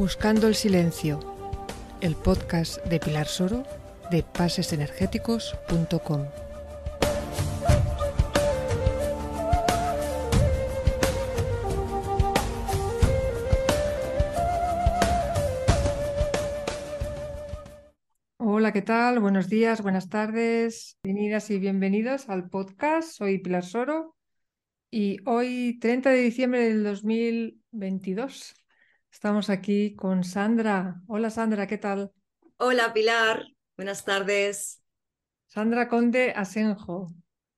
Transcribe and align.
Buscando 0.00 0.46
el 0.46 0.54
Silencio, 0.54 1.20
el 2.00 2.16
podcast 2.16 2.82
de 2.86 2.98
Pilar 2.98 3.26
Soro 3.26 3.64
de 4.10 4.22
pasesenergéticos.com. 4.22 6.24
Hola, 18.38 18.72
¿qué 18.72 18.80
tal? 18.80 19.20
Buenos 19.20 19.50
días, 19.50 19.82
buenas 19.82 20.08
tardes, 20.08 20.96
bienvenidas 21.04 21.50
y 21.50 21.58
bienvenidos 21.58 22.30
al 22.30 22.48
podcast. 22.48 23.12
Soy 23.12 23.36
Pilar 23.36 23.66
Soro 23.66 24.16
y 24.90 25.18
hoy, 25.26 25.78
30 25.78 26.08
de 26.08 26.22
diciembre 26.22 26.64
del 26.64 26.84
2022, 26.84 28.54
estamos 29.10 29.50
aquí 29.50 29.94
con 29.94 30.24
Sandra. 30.24 31.00
Hola 31.06 31.30
Sandra, 31.30 31.66
¿qué 31.66 31.78
tal? 31.78 32.12
Hola 32.56 32.92
Pilar, 32.92 33.44
buenas 33.76 34.04
tardes. 34.04 34.82
Sandra 35.46 35.88
Conde 35.88 36.32
Asenjo. 36.34 37.08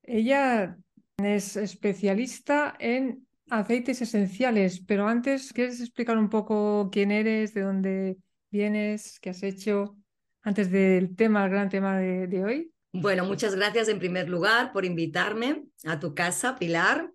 Ella 0.02 0.76
es 1.18 1.56
especialista 1.56 2.74
en 2.78 3.26
aceites 3.50 4.00
esenciales, 4.00 4.80
pero 4.86 5.06
antes, 5.06 5.52
¿quieres 5.52 5.80
explicar 5.80 6.16
un 6.16 6.30
poco 6.30 6.88
quién 6.90 7.10
eres, 7.10 7.54
de 7.54 7.60
dónde 7.60 8.16
vienes, 8.50 9.18
qué 9.20 9.30
has 9.30 9.42
hecho, 9.42 9.96
antes 10.42 10.70
del 10.70 11.14
tema, 11.14 11.44
el 11.44 11.50
gran 11.50 11.68
tema 11.68 11.98
de, 11.98 12.26
de 12.26 12.44
hoy? 12.44 12.72
Bueno, 12.92 13.24
muchas 13.24 13.54
gracias 13.54 13.88
en 13.88 13.98
primer 13.98 14.28
lugar 14.28 14.72
por 14.72 14.84
invitarme 14.84 15.64
a 15.84 15.98
tu 15.98 16.14
casa, 16.14 16.56
Pilar, 16.56 17.10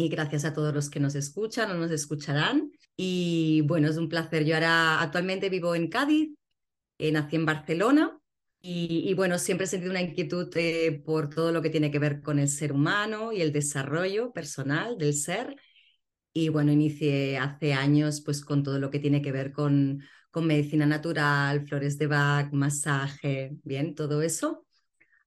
y 0.00 0.08
gracias 0.08 0.44
a 0.44 0.54
todos 0.54 0.74
los 0.74 0.88
que 0.88 1.00
nos 1.00 1.14
escuchan 1.14 1.70
o 1.70 1.74
nos 1.74 1.90
escucharán. 1.90 2.72
Y 2.96 3.62
bueno, 3.66 3.88
es 3.88 3.96
un 3.98 4.08
placer. 4.08 4.44
Yo 4.44 4.54
ahora 4.54 5.00
actualmente 5.00 5.50
vivo 5.50 5.74
en 5.74 5.88
Cádiz, 5.88 6.30
eh, 6.98 7.12
nací 7.12 7.36
en 7.36 7.46
Barcelona 7.46 8.18
y, 8.62 9.14
bueno, 9.14 9.38
siempre 9.38 9.64
he 9.64 9.68
sentido 9.68 9.90
una 9.90 10.02
inquietud 10.02 10.50
eh, 10.56 11.02
por 11.04 11.30
todo 11.30 11.52
lo 11.52 11.62
que 11.62 11.70
tiene 11.70 11.90
que 11.90 11.98
ver 11.98 12.22
con 12.22 12.38
el 12.38 12.48
ser 12.48 12.72
humano 12.72 13.32
y 13.32 13.42
el 13.42 13.52
desarrollo 13.52 14.32
personal 14.32 14.98
del 14.98 15.14
ser. 15.14 15.56
Y 16.32 16.48
bueno, 16.48 16.72
inicié 16.72 17.38
hace 17.38 17.74
años 17.74 18.22
pues 18.22 18.44
con 18.44 18.62
todo 18.62 18.78
lo 18.78 18.90
que 18.90 19.00
tiene 19.00 19.22
que 19.22 19.32
ver 19.32 19.52
con, 19.52 20.02
con 20.30 20.46
medicina 20.46 20.86
natural, 20.86 21.66
flores 21.66 21.98
de 21.98 22.06
Bach, 22.06 22.52
masaje, 22.52 23.56
bien, 23.64 23.94
todo 23.94 24.22
eso, 24.22 24.66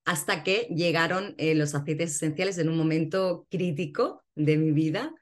hasta 0.05 0.43
que 0.43 0.67
llegaron 0.75 1.35
eh, 1.37 1.55
los 1.55 1.75
aceites 1.75 2.15
esenciales 2.15 2.57
en 2.57 2.69
un 2.69 2.77
momento 2.77 3.47
crítico 3.49 4.22
de 4.35 4.57
mi 4.57 4.71
vida 4.71 5.13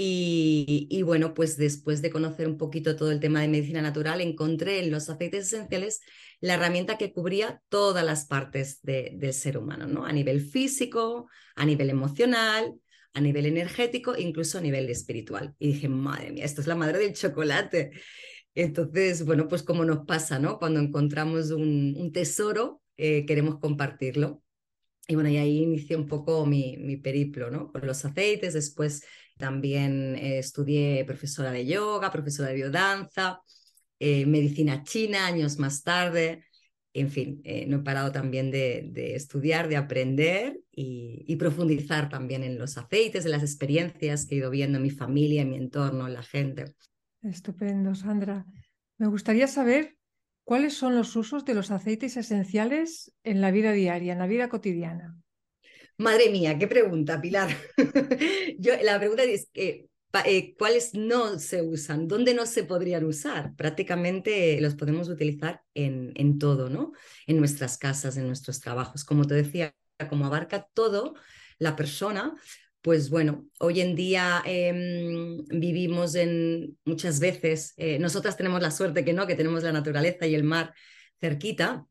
y, 0.00 1.02
bueno, 1.02 1.34
pues 1.34 1.56
después 1.56 2.02
de 2.02 2.10
conocer 2.10 2.46
un 2.46 2.56
poquito 2.56 2.94
todo 2.94 3.10
el 3.10 3.18
tema 3.18 3.40
de 3.40 3.48
medicina 3.48 3.82
natural, 3.82 4.20
encontré 4.20 4.78
en 4.78 4.92
los 4.92 5.08
aceites 5.10 5.46
esenciales 5.46 6.00
la 6.40 6.54
herramienta 6.54 6.96
que 6.98 7.12
cubría 7.12 7.62
todas 7.68 8.04
las 8.04 8.26
partes 8.26 8.78
del 8.82 9.32
ser 9.32 9.58
humano, 9.58 9.88
¿no? 9.88 10.06
A 10.06 10.12
nivel 10.12 10.40
físico, 10.40 11.28
a 11.56 11.66
nivel 11.66 11.90
emocional, 11.90 12.74
a 13.12 13.20
nivel 13.20 13.46
energético, 13.46 14.16
incluso 14.16 14.58
a 14.58 14.60
nivel 14.60 14.88
espiritual. 14.88 15.56
Y 15.58 15.72
dije, 15.72 15.88
madre 15.88 16.30
mía, 16.30 16.44
esto 16.44 16.60
es 16.60 16.68
la 16.68 16.76
madre 16.76 16.98
del 16.98 17.14
chocolate. 17.14 17.90
Entonces, 18.54 19.24
bueno, 19.24 19.48
pues 19.48 19.64
como 19.64 19.84
nos 19.84 20.06
pasa, 20.06 20.38
¿no? 20.38 20.60
Cuando 20.60 20.78
encontramos 20.78 21.50
un, 21.50 22.12
tesoro, 22.12 22.82
eh, 22.96 23.26
queremos 23.26 23.58
compartirlo. 23.58 24.44
Y 25.10 25.14
bueno, 25.14 25.30
y 25.30 25.38
ahí 25.38 25.62
inicié 25.62 25.96
un 25.96 26.06
poco 26.06 26.44
mi, 26.44 26.76
mi 26.76 26.98
periplo, 26.98 27.50
¿no? 27.50 27.72
Con 27.72 27.86
los 27.86 28.04
aceites, 28.04 28.52
después 28.52 29.02
también 29.38 30.16
eh, 30.16 30.38
estudié 30.38 31.04
profesora 31.06 31.50
de 31.50 31.64
yoga, 31.64 32.12
profesora 32.12 32.50
de 32.50 32.56
biodanza, 32.56 33.40
eh, 33.98 34.26
medicina 34.26 34.82
china 34.82 35.26
años 35.26 35.58
más 35.58 35.82
tarde. 35.82 36.44
En 36.92 37.10
fin, 37.10 37.40
eh, 37.44 37.64
no 37.66 37.78
he 37.78 37.80
parado 37.80 38.12
también 38.12 38.50
de, 38.50 39.14
estudiar, 39.14 39.68
de 39.68 39.76
aprender 39.76 40.60
y, 40.72 41.36
profundizar 41.36 42.08
también 42.08 42.42
en 42.42 42.58
los 42.58 42.76
aceites, 42.76 43.24
en 43.24 43.30
las 43.30 43.42
experiencias 43.42 44.26
que 44.26 44.34
he 44.34 44.38
ido 44.38 44.50
viendo 44.50 44.78
en 44.78 44.82
mi 44.82 44.90
familia, 44.90 45.42
en 45.42 45.50
mi 45.50 45.56
entorno, 45.56 46.06
en 46.08 46.14
la 46.14 46.22
gente. 46.22 46.74
Estupendo, 47.22 47.94
Sandra. 47.94 48.44
Me 48.96 49.06
gustaría 49.06 49.46
saber 49.46 49.97
cuáles 50.48 50.72
son 50.72 50.96
los 50.96 51.14
usos 51.14 51.44
de 51.44 51.52
los 51.52 51.70
aceites 51.70 52.16
esenciales 52.16 53.12
en 53.22 53.42
la 53.42 53.50
vida 53.50 53.72
diaria, 53.72 54.14
en 54.14 54.18
la 54.18 54.26
vida 54.26 54.48
cotidiana. 54.48 55.14
Madre 55.98 56.30
mía, 56.30 56.56
qué 56.58 56.66
pregunta, 56.66 57.20
Pilar. 57.20 57.50
La 58.82 58.98
pregunta 58.98 59.24
es 59.24 59.50
eh, 59.52 59.88
cuáles 60.56 60.94
no 60.94 61.38
se 61.38 61.60
usan, 61.60 62.08
dónde 62.08 62.32
no 62.32 62.46
se 62.46 62.64
podrían 62.64 63.04
usar. 63.04 63.54
Prácticamente 63.56 64.58
los 64.62 64.74
podemos 64.74 65.10
utilizar 65.10 65.60
en, 65.74 66.12
en 66.14 66.38
todo, 66.38 66.70
¿no? 66.70 66.92
En 67.26 67.36
nuestras 67.36 67.76
casas, 67.76 68.16
en 68.16 68.26
nuestros 68.26 68.58
trabajos. 68.62 69.04
Como 69.04 69.26
te 69.26 69.34
decía, 69.34 69.74
como 70.08 70.24
abarca 70.24 70.66
todo 70.72 71.14
la 71.58 71.76
persona, 71.76 72.34
pues 72.80 73.10
bueno, 73.10 73.46
hoy 73.58 73.80
en 73.80 73.94
día 73.94 74.42
em, 74.44 75.44
vivimos 75.48 76.14
en 76.14 76.78
muchas 76.84 77.20
veces, 77.20 77.74
eh, 77.76 77.98
nosotras 77.98 78.36
tenemos 78.36 78.62
la 78.62 78.70
suerte 78.70 79.04
que 79.04 79.12
no, 79.12 79.26
que 79.26 79.34
tenemos 79.34 79.62
la 79.62 79.72
naturaleza 79.72 80.26
y 80.26 80.34
el 80.34 80.44
mar 80.44 80.72
cerquita, 81.20 81.86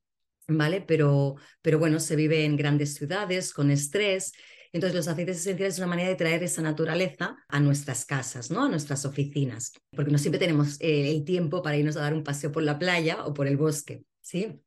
¿vale? 0.47 0.81
Pero, 0.81 1.35
pero 1.61 1.79
bueno, 1.79 1.99
se 1.99 2.15
vive 2.15 2.45
en 2.45 2.55
grandes 2.55 2.95
ciudades 2.95 3.53
con 3.53 3.69
estrés. 3.69 4.31
Entonces, 4.71 4.95
los 4.95 5.07
aceites 5.07 5.37
esenciales 5.37 5.75
es 5.75 5.79
una 5.79 5.87
manera 5.87 6.09
de 6.09 6.15
traer 6.15 6.43
esa 6.43 6.61
naturaleza 6.61 7.35
a 7.47 7.59
nuestras 7.59 8.05
casas, 8.05 8.51
¿no? 8.51 8.65
A 8.65 8.69
nuestras 8.69 9.05
oficinas, 9.05 9.73
porque 9.91 10.11
no 10.11 10.17
siempre 10.17 10.39
tenemos 10.39 10.79
eh, 10.79 11.11
el 11.11 11.25
tiempo 11.25 11.61
para 11.61 11.77
irnos 11.77 11.97
a 11.97 12.01
dar 12.01 12.13
un 12.13 12.23
paseo 12.23 12.51
por 12.51 12.63
la 12.63 12.79
playa 12.79 13.25
o 13.25 13.33
por 13.33 13.47
el 13.47 13.57
bosque, 13.57 14.03
¿sí? 14.21 14.61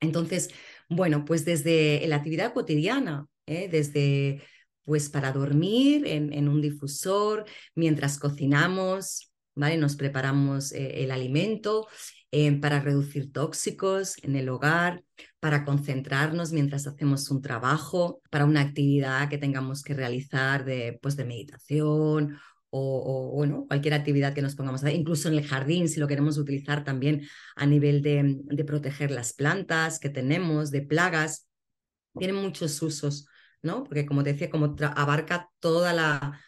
Entonces, 0.00 0.50
bueno, 0.88 1.24
pues 1.24 1.44
desde 1.44 2.06
la 2.06 2.16
actividad 2.16 2.52
cotidiana, 2.54 3.26
¿eh? 3.46 3.68
desde 3.70 4.42
pues 4.88 5.10
para 5.10 5.32
dormir 5.32 6.06
en, 6.06 6.48
un 6.48 6.62
difusor, 6.62 7.44
mientras 7.74 8.18
cocinamos, 8.18 9.30
¿vale? 9.54 9.76
Nos 9.76 9.96
preparamos 9.96 10.72
eh, 10.72 11.04
el 11.04 11.10
alimento 11.10 11.86
para 12.62 12.80
reducir 12.80 13.30
tóxicos 13.30 14.16
en 14.22 14.34
el 14.34 14.48
hogar, 14.48 15.04
para 15.40 15.66
concentrarnos 15.66 16.52
mientras 16.52 16.86
hacemos 16.86 17.30
un 17.30 17.42
trabajo, 17.42 18.22
para 18.30 18.46
una 18.46 18.62
actividad 18.62 19.28
que 19.28 19.36
tengamos 19.36 19.82
que 19.82 19.92
realizar 19.92 20.64
de, 20.64 20.98
pues, 21.02 21.16
de 21.16 21.26
meditación 21.26 22.38
o, 22.70 23.32
bueno, 23.34 23.66
cualquier 23.68 23.92
actividad 23.92 24.32
que 24.32 24.42
nos 24.42 24.54
pongamos 24.54 24.82
a 24.82 24.86
hacer, 24.86 24.98
incluso 24.98 25.28
en 25.28 25.34
el 25.34 25.44
jardín, 25.46 25.90
si 25.90 26.00
lo 26.00 26.08
queremos 26.08 26.38
utilizar 26.38 26.82
también 26.82 27.28
a 27.56 27.66
nivel 27.66 28.00
de, 28.00 28.38
de 28.42 28.64
proteger 28.64 29.10
las 29.10 29.34
plantas 29.34 29.98
que 29.98 30.08
tenemos, 30.08 30.70
de 30.70 30.80
plagas, 30.80 31.46
tiene 32.14 32.32
muchos 32.32 32.80
usos, 32.80 33.26
¿no? 33.62 33.84
Porque 33.84 34.06
como 34.06 34.22
te 34.22 34.32
decía, 34.32 34.50
como 34.50 34.76
abarca 34.94 35.50
toda 35.60 35.92
la, 35.92 36.40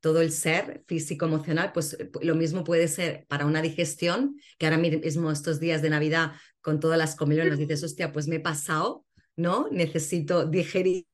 todo 0.00 0.20
el 0.20 0.32
ser 0.32 0.84
físico, 0.86 1.24
emocional, 1.24 1.72
pues 1.72 1.94
eh, 1.94 2.10
lo 2.20 2.34
mismo 2.34 2.62
puede 2.62 2.88
ser 2.88 3.24
para 3.26 3.46
una 3.46 3.62
digestión, 3.62 4.38
que 4.58 4.66
ahora 4.66 4.78
mismo 4.78 5.30
estos 5.30 5.60
días 5.60 5.80
de 5.80 5.90
Navidad 5.90 6.32
con 6.60 6.80
todas 6.80 6.98
las 6.98 7.16
comilonas 7.16 7.58
dices, 7.58 7.82
hostia, 7.84 8.12
pues 8.12 8.28
me 8.28 8.36
he 8.36 8.40
pasado, 8.40 9.06
¿no? 9.36 9.68
Necesito 9.70 10.44
digerir 10.44 11.06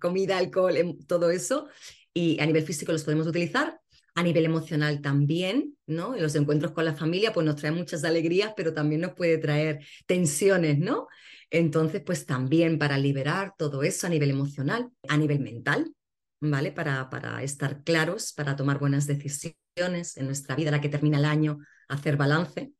comida, 0.00 0.38
alcohol, 0.38 0.76
em, 0.76 0.98
todo 1.06 1.30
eso. 1.30 1.68
Y 2.12 2.38
a 2.40 2.46
nivel 2.46 2.62
físico 2.64 2.92
los 2.92 3.04
podemos 3.04 3.26
utilizar, 3.26 3.80
a 4.14 4.22
nivel 4.22 4.44
emocional 4.44 5.00
también, 5.00 5.76
¿no? 5.86 6.14
En 6.14 6.22
los 6.22 6.34
encuentros 6.34 6.72
con 6.72 6.84
la 6.84 6.94
familia, 6.94 7.32
pues 7.32 7.44
nos 7.44 7.56
trae 7.56 7.72
muchas 7.72 8.04
alegrías, 8.04 8.52
pero 8.56 8.72
también 8.72 9.00
nos 9.02 9.14
puede 9.14 9.38
traer 9.38 9.80
tensiones, 10.06 10.78
¿no? 10.78 11.08
Entonces, 11.50 12.02
pues 12.04 12.26
también 12.26 12.78
para 12.78 12.98
liberar 12.98 13.54
todo 13.56 13.82
eso 13.82 14.06
a 14.06 14.10
nivel 14.10 14.30
emocional, 14.30 14.90
a 15.08 15.16
nivel 15.16 15.40
mental, 15.40 15.92
¿vale? 16.40 16.72
Para, 16.72 17.08
para 17.08 17.42
estar 17.42 17.82
claros, 17.84 18.32
para 18.32 18.56
tomar 18.56 18.78
buenas 18.78 19.06
decisiones 19.06 20.16
en 20.16 20.26
nuestra 20.26 20.56
vida, 20.56 20.70
la 20.70 20.80
que 20.80 20.88
termina 20.88 21.18
el 21.18 21.24
año, 21.24 21.58
hacer 21.88 22.16
balance, 22.16 22.72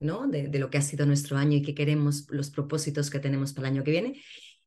¿no? 0.00 0.26
De, 0.28 0.48
lo 0.58 0.70
que 0.70 0.78
ha 0.78 0.82
sido 0.82 1.06
nuestro 1.06 1.36
año 1.36 1.56
y 1.56 1.62
que 1.62 1.74
queremos, 1.74 2.26
los 2.30 2.50
propósitos 2.50 3.10
que 3.10 3.18
tenemos 3.18 3.52
para 3.52 3.68
el 3.68 3.74
año 3.74 3.84
que 3.84 3.90
viene. 3.90 4.22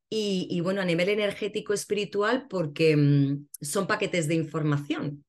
Y, 0.09 0.62
bueno, 0.62 0.81
a 0.81 0.85
nivel 0.85 1.09
energético 1.09 1.74
espiritual, 1.74 2.47
porque 2.47 2.95
mm, 2.95 3.47
son 3.59 3.88
paquetes 3.88 4.27
de 4.27 4.35
información, 4.35 5.25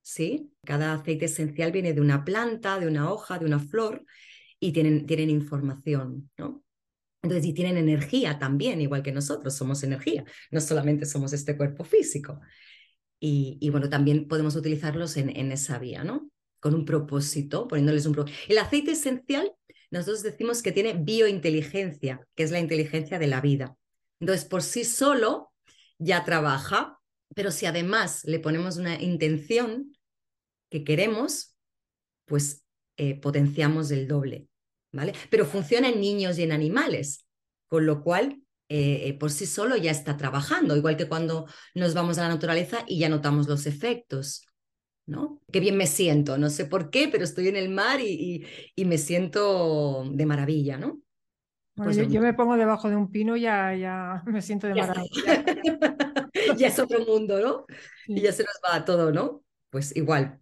¿sí? 0.00 0.50
Cada 0.64 0.94
aceite 0.94 1.26
esencial 1.26 1.70
viene 1.70 1.92
de 1.92 2.00
una 2.00 2.24
planta, 2.24 2.78
de 2.78 2.86
una 2.86 3.12
hoja, 3.12 3.38
de 3.38 3.46
una 3.46 3.58
flor 3.58 4.04
y 4.58 4.72
tienen, 4.72 5.06
tienen 5.06 5.28
información, 5.28 6.30
¿no? 6.38 6.62
Entonces, 7.22 7.48
y 7.48 7.54
tienen 7.54 7.76
energía 7.76 8.38
también, 8.38 8.80
igual 8.80 9.02
que 9.02 9.12
nosotros, 9.12 9.54
somos 9.54 9.82
energía, 9.84 10.24
no 10.50 10.60
solamente 10.60 11.06
somos 11.06 11.32
este 11.32 11.56
cuerpo 11.56 11.84
físico. 11.84 12.40
Y, 13.24 13.70
bueno, 13.70 13.88
también 13.88 14.26
podemos 14.26 14.56
utilizarlos 14.56 15.16
en, 15.16 15.52
esa 15.52 15.78
vía, 15.78 16.02
¿no? 16.02 16.28
Con 16.58 16.74
un 16.74 16.84
propósito, 16.84 17.68
poniéndoles 17.68 18.04
un 18.04 18.14
propósito. 18.14 18.40
El 18.48 18.58
aceite 18.58 18.90
esencial, 18.92 19.52
nosotros 19.92 20.24
decimos 20.24 20.60
que 20.60 20.72
tiene 20.72 20.94
biointeligencia, 20.94 22.26
que 22.34 22.42
es 22.42 22.50
la 22.50 22.58
inteligencia 22.58 23.20
de 23.20 23.28
la 23.28 23.40
vida. 23.40 23.76
Entonces, 24.18 24.44
por 24.44 24.62
sí 24.62 24.84
solo 24.84 25.52
ya 25.98 26.24
trabaja, 26.24 26.98
pero 27.36 27.52
si 27.52 27.66
además 27.66 28.24
le 28.24 28.40
ponemos 28.40 28.76
una 28.76 29.00
intención 29.00 29.96
que 30.68 30.82
queremos, 30.82 31.54
pues 32.24 32.64
eh, 32.96 33.20
potenciamos 33.20 33.92
el 33.92 34.08
doble, 34.08 34.48
¿vale? 34.92 35.14
Pero 35.30 35.46
funciona 35.46 35.88
en 35.88 36.00
niños 36.00 36.38
y 36.38 36.42
en 36.42 36.52
animales, 36.52 37.26
con 37.66 37.86
lo 37.86 38.02
cual 38.02 38.42
eh, 38.68 39.08
eh, 39.08 39.14
por 39.14 39.30
sí 39.30 39.46
solo 39.46 39.76
ya 39.76 39.90
está 39.90 40.16
trabajando, 40.16 40.76
igual 40.76 40.96
que 40.96 41.08
cuando 41.08 41.46
nos 41.74 41.94
vamos 41.94 42.18
a 42.18 42.22
la 42.22 42.28
naturaleza 42.28 42.84
y 42.86 42.98
ya 42.98 43.08
notamos 43.08 43.48
los 43.48 43.66
efectos. 43.66 44.46
¿no? 45.04 45.40
Qué 45.50 45.60
bien 45.60 45.76
me 45.76 45.86
siento, 45.86 46.38
no 46.38 46.48
sé 46.48 46.64
por 46.64 46.90
qué, 46.90 47.08
pero 47.08 47.24
estoy 47.24 47.48
en 47.48 47.56
el 47.56 47.68
mar 47.68 48.00
y, 48.00 48.46
y, 48.74 48.84
me 48.84 48.98
siento 48.98 50.04
de 50.08 50.26
maravilla, 50.26 50.78
¿no? 50.78 51.00
Pues 51.74 51.96
yo, 51.96 52.20
me 52.20 52.34
pongo 52.34 52.56
debajo 52.56 52.90
de 52.90 52.96
un 52.96 53.10
pino 53.10 53.36
y 53.36 53.42
ya, 53.42 53.74
ya 53.74 54.22
me 54.26 54.42
siento 54.42 54.66
de 54.66 54.74
maravilla. 54.74 55.44
ya 56.56 56.68
es 56.68 56.78
otro 56.78 57.04
mundo, 57.04 57.40
¿no? 57.40 57.66
Y 58.06 58.20
ya 58.20 58.32
se 58.32 58.44
nos 58.44 58.60
va 58.64 58.84
todo, 58.84 59.10
¿no? 59.10 59.42
Pues 59.70 59.96
igual, 59.96 60.41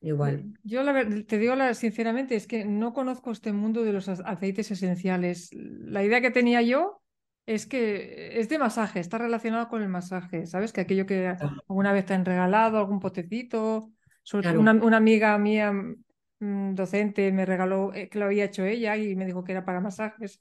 igual. 0.00 0.54
Yo 0.62 0.82
la 0.82 1.04
te 1.26 1.38
digo 1.38 1.54
sinceramente, 1.74 2.36
es 2.36 2.46
que 2.46 2.64
no 2.64 2.92
conozco 2.92 3.30
este 3.30 3.52
mundo 3.52 3.82
de 3.84 3.92
los 3.92 4.08
aceites 4.08 4.70
esenciales. 4.70 5.50
La 5.52 6.04
idea 6.04 6.20
que 6.20 6.30
tenía 6.30 6.62
yo 6.62 7.02
es 7.46 7.66
que 7.66 8.38
es 8.38 8.48
de 8.48 8.58
masaje, 8.58 9.00
está 9.00 9.18
relacionado 9.18 9.68
con 9.68 9.82
el 9.82 9.88
masaje, 9.88 10.46
¿sabes? 10.46 10.72
Que 10.72 10.82
aquello 10.82 11.06
que 11.06 11.28
alguna 11.28 11.92
vez 11.92 12.04
te 12.04 12.14
han 12.14 12.24
regalado, 12.24 12.78
algún 12.78 13.00
potecito, 13.00 13.90
una, 14.34 14.96
amiga 14.96 15.38
mía 15.38 15.72
mm, 15.72 16.74
docente 16.74 17.32
me 17.32 17.46
regaló 17.46 17.94
eh, 17.94 18.08
que 18.08 18.18
lo 18.18 18.26
había 18.26 18.44
hecho 18.44 18.64
ella 18.64 18.96
y 18.96 19.16
me 19.16 19.24
dijo 19.24 19.44
que 19.44 19.52
era 19.52 19.64
para 19.64 19.80
masajes. 19.80 20.40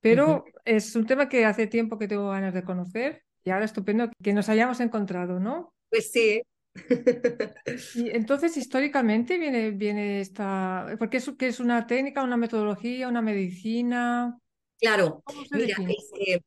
Pero 0.00 0.44
es 0.66 0.94
un 0.96 1.06
tema 1.06 1.30
que 1.30 1.46
hace 1.46 1.66
tiempo 1.66 1.98
que 1.98 2.08
tengo 2.08 2.28
ganas 2.28 2.52
de 2.52 2.62
conocer 2.62 3.22
y 3.42 3.50
ahora 3.50 3.64
estupendo 3.64 4.10
que 4.22 4.34
nos 4.34 4.50
hayamos 4.50 4.80
encontrado, 4.80 5.40
¿no? 5.40 5.72
Pues 5.88 6.12
sí. 6.12 6.42
y 7.94 8.10
entonces, 8.10 8.56
históricamente 8.56 9.38
viene, 9.38 9.70
viene 9.70 10.20
esta. 10.20 10.96
Porque 10.98 11.18
es, 11.18 11.30
que 11.38 11.48
es 11.48 11.60
una 11.60 11.86
técnica, 11.86 12.22
una 12.22 12.36
metodología, 12.36 13.08
una 13.08 13.22
medicina. 13.22 14.38
Claro, 14.80 15.22
mira, 15.52 15.76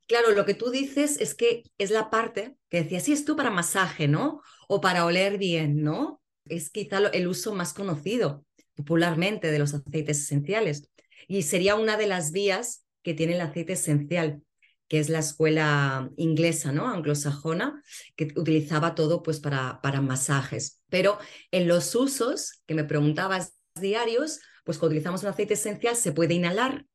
claro, 0.06 0.32
lo 0.32 0.46
que 0.46 0.54
tú 0.54 0.70
dices 0.70 1.20
es 1.20 1.34
que 1.34 1.64
es 1.78 1.92
la 1.92 2.10
parte 2.10 2.58
que 2.70 2.84
decías, 2.84 3.04
sí, 3.04 3.14
es 3.14 3.26
tú 3.26 3.36
para 3.36 3.50
masaje, 3.50 4.08
¿no? 4.08 4.42
O 4.68 4.82
para 4.82 5.06
oler 5.06 5.38
bien, 5.38 5.82
¿no? 5.82 6.22
es 6.50 6.70
quizá 6.70 7.00
el 7.14 7.28
uso 7.28 7.54
más 7.54 7.74
conocido 7.74 8.46
popularmente 8.76 9.52
de 9.52 9.60
los 9.60 9.74
aceites 9.74 10.20
esenciales 10.20 10.90
y 11.28 11.44
sería 11.44 11.76
una 11.76 11.98
de 11.98 12.08
las 12.08 12.32
vías 12.32 12.86
que 13.02 13.14
tiene 13.14 13.36
el 13.36 13.42
aceite 13.42 13.74
esencial 13.74 14.42
que 14.88 15.00
es 15.00 15.10
la 15.10 15.20
escuela 15.20 16.10
inglesa, 16.16 16.72
¿no? 16.72 16.88
Anglosajona, 16.88 17.84
que 18.16 18.34
utilizaba 18.36 18.96
todo 18.96 19.22
pues 19.22 19.40
para, 19.40 19.82
para 19.82 20.02
masajes. 20.02 20.82
Pero 20.90 21.18
en 21.52 21.68
los 21.68 21.94
usos 21.96 22.62
que 22.66 22.74
me 22.74 22.86
preguntabas 22.86 23.58
diarios, 23.76 24.40
pues 24.64 24.78
cuando 24.78 24.94
utilizamos 24.94 25.24
un 25.24 25.30
aceite 25.30 25.56
esencial 25.56 25.96
se 25.96 26.12
puede 26.12 26.34
inhalar, 26.34 26.86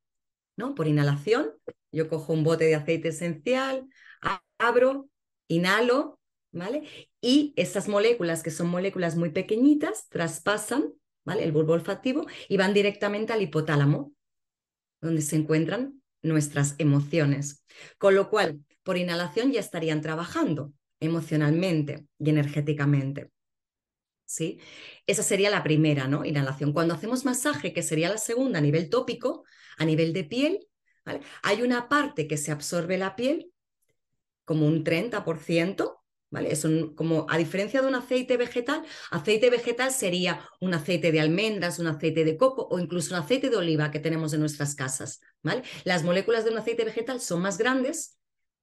¿no? 0.55 0.75
Por 0.75 0.87
inhalación. 0.87 1.51
Yo 1.91 2.09
cojo 2.09 2.33
un 2.33 2.43
bote 2.43 2.65
de 2.65 2.75
aceite 2.75 3.09
esencial, 3.09 3.87
abro, 4.57 5.09
inhalo, 5.47 6.19
¿vale? 6.51 6.83
Y 7.21 7.53
estas 7.55 7.87
moléculas, 7.87 8.43
que 8.43 8.51
son 8.51 8.69
moléculas 8.69 9.15
muy 9.15 9.29
pequeñitas, 9.29 10.07
traspasan, 10.09 10.93
¿vale? 11.25 11.43
El 11.43 11.51
bulbo 11.51 11.73
olfativo 11.73 12.25
y 12.49 12.57
van 12.57 12.73
directamente 12.73 13.33
al 13.33 13.41
hipotálamo, 13.41 14.13
donde 15.01 15.21
se 15.21 15.35
encuentran 15.35 16.02
nuestras 16.23 16.75
emociones. 16.79 17.63
Con 17.97 18.15
lo 18.15 18.29
cual, 18.29 18.61
por 18.81 18.97
inhalación 18.97 19.51
ya 19.51 19.59
estarían 19.59 20.01
trabajando 20.01 20.73
emocionalmente 20.99 22.07
y 22.17 22.29
energéticamente. 22.29 23.31
¿Sí? 24.25 24.59
Esa 25.05 25.21
sería 25.21 25.51
la 25.51 25.63
primera, 25.63 26.07
¿no? 26.07 26.25
Inhalación. 26.25 26.73
Cuando 26.73 26.95
hacemos 26.95 27.25
masaje, 27.25 27.73
que 27.73 27.83
sería 27.83 28.09
la 28.09 28.17
segunda 28.17 28.59
a 28.59 28.61
nivel 28.61 28.89
tópico, 28.89 29.43
a 29.77 29.85
nivel 29.85 30.13
de 30.13 30.23
piel, 30.23 30.67
hay 31.43 31.61
una 31.61 31.89
parte 31.89 32.27
que 32.27 32.37
se 32.37 32.51
absorbe 32.51 32.97
la 32.97 33.15
piel, 33.15 33.51
como 34.45 34.65
un 34.65 34.83
30%, 34.83 36.02
Es 36.41 36.67
como, 36.95 37.25
a 37.29 37.37
diferencia 37.37 37.81
de 37.81 37.87
un 37.87 37.95
aceite 37.95 38.37
vegetal, 38.37 38.83
aceite 39.11 39.49
vegetal 39.49 39.91
sería 39.91 40.41
un 40.59 40.73
aceite 40.73 41.11
de 41.11 41.19
almendras, 41.19 41.79
un 41.79 41.87
aceite 41.87 42.25
de 42.25 42.37
coco 42.37 42.67
o 42.69 42.79
incluso 42.79 43.13
un 43.13 43.21
aceite 43.21 43.49
de 43.49 43.57
oliva 43.57 43.91
que 43.91 43.99
tenemos 43.99 44.33
en 44.33 44.39
nuestras 44.39 44.75
casas. 44.75 45.21
Las 45.83 46.03
moléculas 46.03 46.45
de 46.45 46.51
un 46.51 46.57
aceite 46.57 46.85
vegetal 46.85 47.21
son 47.21 47.41
más 47.41 47.57
grandes 47.57 48.17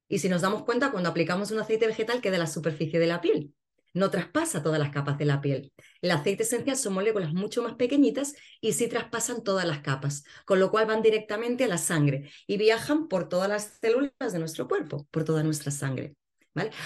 y 0.09 0.19
si 0.19 0.29
nos 0.29 0.43
damos 0.43 0.65
cuenta, 0.65 0.91
cuando 0.91 1.09
aplicamos 1.09 1.53
un 1.53 1.61
aceite 1.61 1.87
vegetal 1.87 2.21
queda 2.21 2.39
la 2.39 2.49
superficie 2.49 2.99
de 2.99 3.07
la 3.07 3.21
piel, 3.21 3.55
no 3.93 4.11
traspasa 4.11 4.63
todas 4.63 4.81
las 4.81 4.91
capas 4.91 5.19
de 5.19 5.25
la 5.25 5.41
piel. 5.41 5.73
El 6.03 6.11
aceite 6.11 6.43
esencial 6.43 6.77
son 6.77 6.95
moléculas 6.95 7.33
mucho 7.33 7.63
más 7.63 7.75
pequeñitas 7.75 8.35
y 8.61 8.73
sí 8.73 8.89
traspasan 8.89 9.45
todas 9.45 9.67
las 9.67 9.81
capas, 9.81 10.25
con 10.45 10.59
lo 10.59 10.71
cual 10.71 10.87
van 10.87 11.03
directamente 11.03 11.65
a 11.65 11.69
la 11.69 11.79
sangre 11.79 12.31
y 12.47 12.57
viajan 12.57 13.09
por 13.09 13.29
todas 13.29 13.49
las 13.49 13.79
células 13.81 14.33
de 14.33 14.39
nuestro 14.39 14.67
cuerpo, 14.67 15.07
por 15.11 15.25
toda 15.25 15.43
nuestra 15.45 15.71
sangre. 15.71 16.17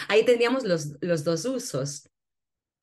Ahí 0.08 0.24
tendríamos 0.24 0.64
los, 0.64 0.96
los 1.00 1.24
dos 1.24 1.44
usos. 1.44 2.08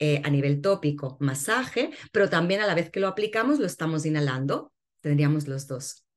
Eh, 0.03 0.19
a 0.23 0.31
nivel 0.31 0.61
tópico, 0.61 1.15
masaje, 1.19 1.91
pero 2.11 2.27
también 2.27 2.59
a 2.59 2.65
la 2.65 2.73
vez 2.73 2.89
que 2.89 2.99
lo 2.99 3.07
aplicamos 3.07 3.59
lo 3.59 3.67
estamos 3.67 4.03
inhalando, 4.03 4.73
tendríamos 4.99 5.47
los 5.47 5.67
dos. 5.67 6.07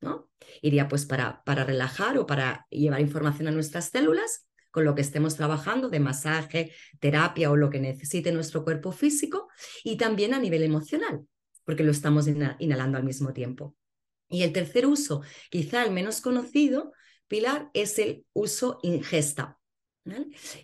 ¿no? 0.00 0.28
Iría 0.62 0.88
pues 0.88 1.06
para, 1.06 1.44
para 1.44 1.64
relajar 1.64 2.18
o 2.18 2.26
para 2.26 2.66
llevar 2.70 3.00
información 3.00 3.46
a 3.46 3.52
nuestras 3.52 3.90
células 3.90 4.48
con 4.70 4.84
lo 4.84 4.94
que 4.94 5.02
estemos 5.02 5.36
trabajando 5.36 5.88
de 5.88 6.00
masaje, 6.00 6.72
terapia 7.00 7.50
o 7.50 7.56
lo 7.56 7.70
que 7.70 7.80
necesite 7.80 8.32
nuestro 8.32 8.64
cuerpo 8.64 8.92
físico 8.92 9.48
y 9.84 9.96
también 9.96 10.32
a 10.34 10.38
nivel 10.38 10.62
emocional, 10.62 11.26
porque 11.64 11.84
lo 11.84 11.90
estamos 11.90 12.26
inhalando 12.26 12.98
al 12.98 13.04
mismo 13.04 13.32
tiempo. 13.32 13.76
Y 14.28 14.42
el 14.42 14.52
tercer 14.52 14.86
uso, 14.86 15.22
quizá 15.50 15.84
el 15.84 15.92
menos 15.92 16.20
conocido, 16.20 16.92
Pilar, 17.26 17.70
es 17.74 17.96
el 18.00 18.26
uso 18.32 18.80
ingesta. 18.82 19.59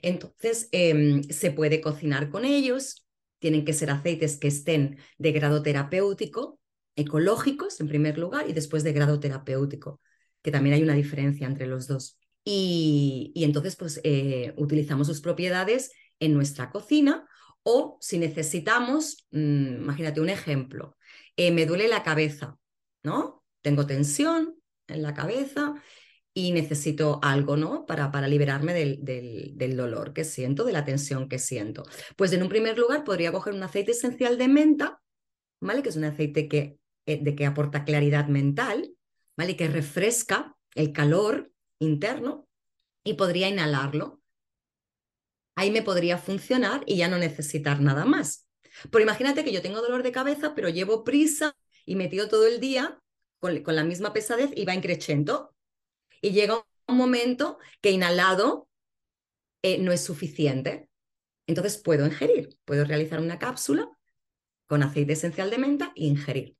Entonces, 0.03 0.69
em, 0.73 1.23
se 1.25 1.51
puede 1.51 1.81
cocinar 1.81 2.31
con 2.31 2.45
ellos, 2.45 3.07
tienen 3.39 3.65
que 3.65 3.73
ser 3.73 3.91
aceites 3.91 4.39
que 4.39 4.49
estén 4.49 4.99
de 5.19 5.33
grado 5.33 5.63
terapéutico, 5.63 6.59
ecológicos 6.97 7.81
en 7.81 7.89
primer 7.89 8.19
lugar 8.19 8.49
y 8.49 8.53
después 8.53 8.83
de 8.83 8.93
grado 8.93 9.21
terapéutico, 9.21 10.01
que 10.43 10.51
también 10.51 10.75
hay 10.75 10.83
una 10.83 10.95
diferencia 10.95 11.47
entre 11.47 11.67
los 11.67 11.87
dos. 11.87 12.19
Y, 12.45 13.33
entonces, 13.37 13.77
pues 13.77 14.01
eh, 14.05 14.55
utilizamos 14.57 15.09
sus 15.09 15.21
propiedades 15.21 15.93
en 16.21 16.33
nuestra 16.33 16.71
cocina 16.71 17.27
o 17.63 17.99
si 18.01 18.19
necesitamos, 18.19 19.27
mm, 19.33 19.83
imagínate 19.83 20.21
un 20.21 20.31
ejemplo, 20.31 20.97
eh, 21.37 21.51
me 21.51 21.67
duele 21.67 21.89
la 21.89 22.03
cabeza, 22.03 22.57
¿no? 23.03 23.45
Tengo 23.61 23.87
tensión 23.87 24.57
en 24.87 25.03
la 25.03 25.15
cabeza 25.15 25.75
y 26.37 26.53
necesito 26.53 27.19
algo, 27.23 27.57
¿no? 27.57 27.87
Para, 27.87 28.13
para 28.13 28.29
liberarme 28.29 28.75
del, 28.75 28.99
del, 29.57 29.75
dolor 29.75 30.13
que 30.13 30.23
siento, 30.23 30.65
de 30.65 30.73
la 30.75 30.85
tensión 30.85 31.31
que 31.31 31.39
siento. 31.39 31.83
Pues 32.15 32.31
en 32.35 32.43
un 32.43 32.51
primer 32.51 32.77
lugar 32.77 33.05
podría 33.05 33.33
coger 33.33 33.55
un 33.55 33.63
aceite 33.63 33.93
esencial 33.93 34.37
de 34.37 34.47
menta, 34.47 35.01
¿vale? 35.63 35.83
Que 35.83 35.89
es 35.89 35.97
un 35.97 36.05
aceite 36.05 36.47
que, 36.47 36.79
eh, 37.07 37.21
de 37.23 37.35
que 37.35 37.47
aporta 37.47 37.87
claridad 37.87 38.29
mental, 38.29 38.93
¿vale? 39.35 39.57
Que 39.57 39.67
refresca 39.67 40.55
el 40.75 40.93
calor 40.93 41.51
interno 41.79 42.47
y 43.03 43.15
podría 43.15 43.49
inhalarlo. 43.49 44.21
Ahí 45.55 45.71
me 45.71 45.81
podría 45.81 46.19
funcionar 46.19 46.83
y 46.85 46.99
ya 46.99 47.09
no 47.09 47.17
necesitar 47.17 47.81
nada 47.81 48.05
más. 48.05 48.47
Pero 48.91 49.03
imagínate 49.03 49.43
que 49.43 49.53
yo 49.53 49.63
tengo 49.63 49.81
dolor 49.81 50.03
de 50.03 50.13
cabeza, 50.13 50.55
pero 50.55 50.69
llevo 50.69 51.03
prisa 51.03 51.57
y 51.87 51.97
metido 51.97 52.29
todo 52.29 52.47
el 52.47 52.61
día 52.61 53.01
con, 53.39 53.63
con 53.63 53.75
la 53.75 53.85
misma 53.85 54.13
pesadez 54.13 54.51
y 54.55 54.67
va 54.67 54.75
increciendo 54.75 55.56
y 56.21 56.31
llega 56.31 56.65
un 56.89 56.97
momento 56.97 57.59
que 57.81 57.91
inhalado 57.91 58.69
eh, 59.63 59.79
no 59.79 59.93
es 59.93 60.03
suficiente. 60.03 60.89
Entonces 61.47 61.79
puedo 61.79 62.07
ingerir, 62.07 62.59
puedo 62.65 62.85
realizar 62.85 63.21
una 63.21 63.39
cápsula 63.39 63.91
con 64.67 64.83
aceite 64.83 65.13
esencial 65.13 65.51
de 65.51 65.59
menta 65.59 65.93
e 65.97 66.07
ingerir. 66.07 66.57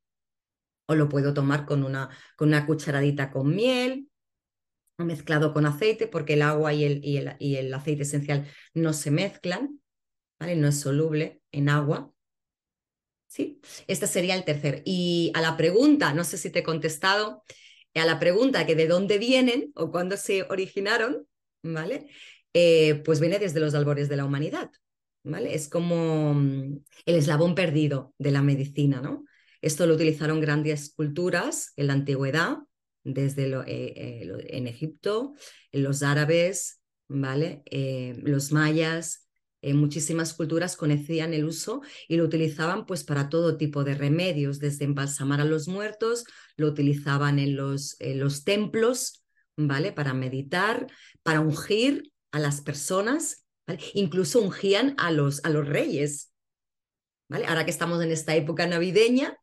O 0.87 0.95
lo 0.95 1.09
puedo 1.09 1.35
tomar 1.35 1.67
con 1.67 1.83
una, 1.83 2.11
con 2.37 2.49
una 2.49 2.67
cucharadita 2.67 3.31
con 3.31 3.55
miel, 3.55 4.09
mezclado 4.99 5.53
con 5.53 5.67
aceite, 5.67 6.07
porque 6.07 6.35
el 6.35 6.43
agua 6.43 6.73
y 6.73 6.85
el, 6.85 7.05
y 7.05 7.17
el, 7.19 7.37
y 7.39 7.57
el 7.57 7.75
aceite 7.75 8.03
esencial 8.03 8.49
no 8.73 8.93
se 8.93 9.11
mezclan, 9.11 9.81
¿vale? 10.39 10.57
No 10.57 10.69
es 10.69 10.81
soluble 10.81 11.43
en 11.53 11.69
agua. 11.69 12.13
¿Sí? 13.27 13.61
Este 13.89 14.07
sería 14.07 14.35
el 14.35 14.45
tercer. 14.45 14.83
Y 14.85 15.33
a 15.35 15.41
la 15.41 15.57
pregunta, 15.57 16.15
no 16.15 16.25
sé 16.25 16.39
si 16.39 16.51
te 16.51 16.61
he 16.61 16.63
contestado, 16.63 17.43
a 17.99 18.07
la 18.07 18.19
pregunta 18.19 18.67
que 18.67 18.75
de 18.75 18.87
dónde 18.87 19.19
vienen 19.19 19.73
o 19.75 19.91
cuándo 19.91 20.17
se 20.17 20.43
originaron, 20.45 21.27
¿vale? 21.63 22.09
Eh, 22.53 23.03
pues 23.05 23.21
viene 23.21 23.39
desde 23.39 23.61
los 23.61 23.75
albores 23.75 24.09
de 24.09 24.17
la 24.17 24.25
humanidad, 24.25 24.71
¿vale? 25.25 25.55
Es 25.55 25.69
como 25.69 26.35
mm, 26.35 26.85
el 27.07 27.15
eslabón 27.17 27.55
perdido 27.55 28.15
de 28.19 28.31
la 28.31 28.43
medicina, 28.43 29.01
¿no? 29.01 29.25
Esto 29.61 29.87
lo 29.87 29.95
utilizaron 29.95 30.41
grandes 30.41 30.93
culturas 30.95 31.73
en 31.77 31.89
la 31.89 31.95
antigüedad, 31.95 32.59
desde 33.03 33.49
lo, 33.49 33.63
eh, 33.63 33.93
eh, 33.97 34.47
en 34.51 34.67
Egipto, 34.67 35.35
los 35.73 36.03
árabes, 36.03 36.81
¿vale? 37.09 37.63
los 38.23 38.51
mayas, 38.53 39.26
eh, 39.67 39.75
muchísimas 39.75 40.33
culturas 40.33 40.77
conocían 40.77 41.35
el 41.35 41.45
uso 41.45 41.83
y 42.07 42.17
lo 42.17 42.25
utilizaban 42.25 42.87
pues 42.87 43.03
para 43.03 43.29
todo 43.29 43.57
tipo 43.57 43.83
de 43.83 43.97
remedios, 43.97 44.61
desde 44.61 44.85
embalsamar 44.85 45.41
a 45.41 45.45
los 45.45 45.67
muertos, 45.67 46.25
lo 46.57 46.69
utilizaban 46.69 47.41
en 47.41 47.57
los, 47.57 47.97
los 47.99 48.45
templos, 48.45 49.25
¿vale? 49.57 49.91
Para 49.91 50.15
meditar, 50.15 50.87
para 51.25 51.41
ungir 51.41 52.13
a 52.31 52.39
las 52.39 52.61
personas, 52.61 53.45
incluso 53.95 54.41
ungían 54.41 54.95
a 54.99 55.11
los, 55.11 55.45
a 55.45 55.51
los 55.51 55.67
reyes. 55.67 56.33
¿vale? 57.29 57.47
Ahora 57.47 57.65
que 57.65 57.73
estamos 57.73 58.01
en 58.05 58.13
esta 58.13 58.37
época 58.37 58.69
navideña, 58.69 59.37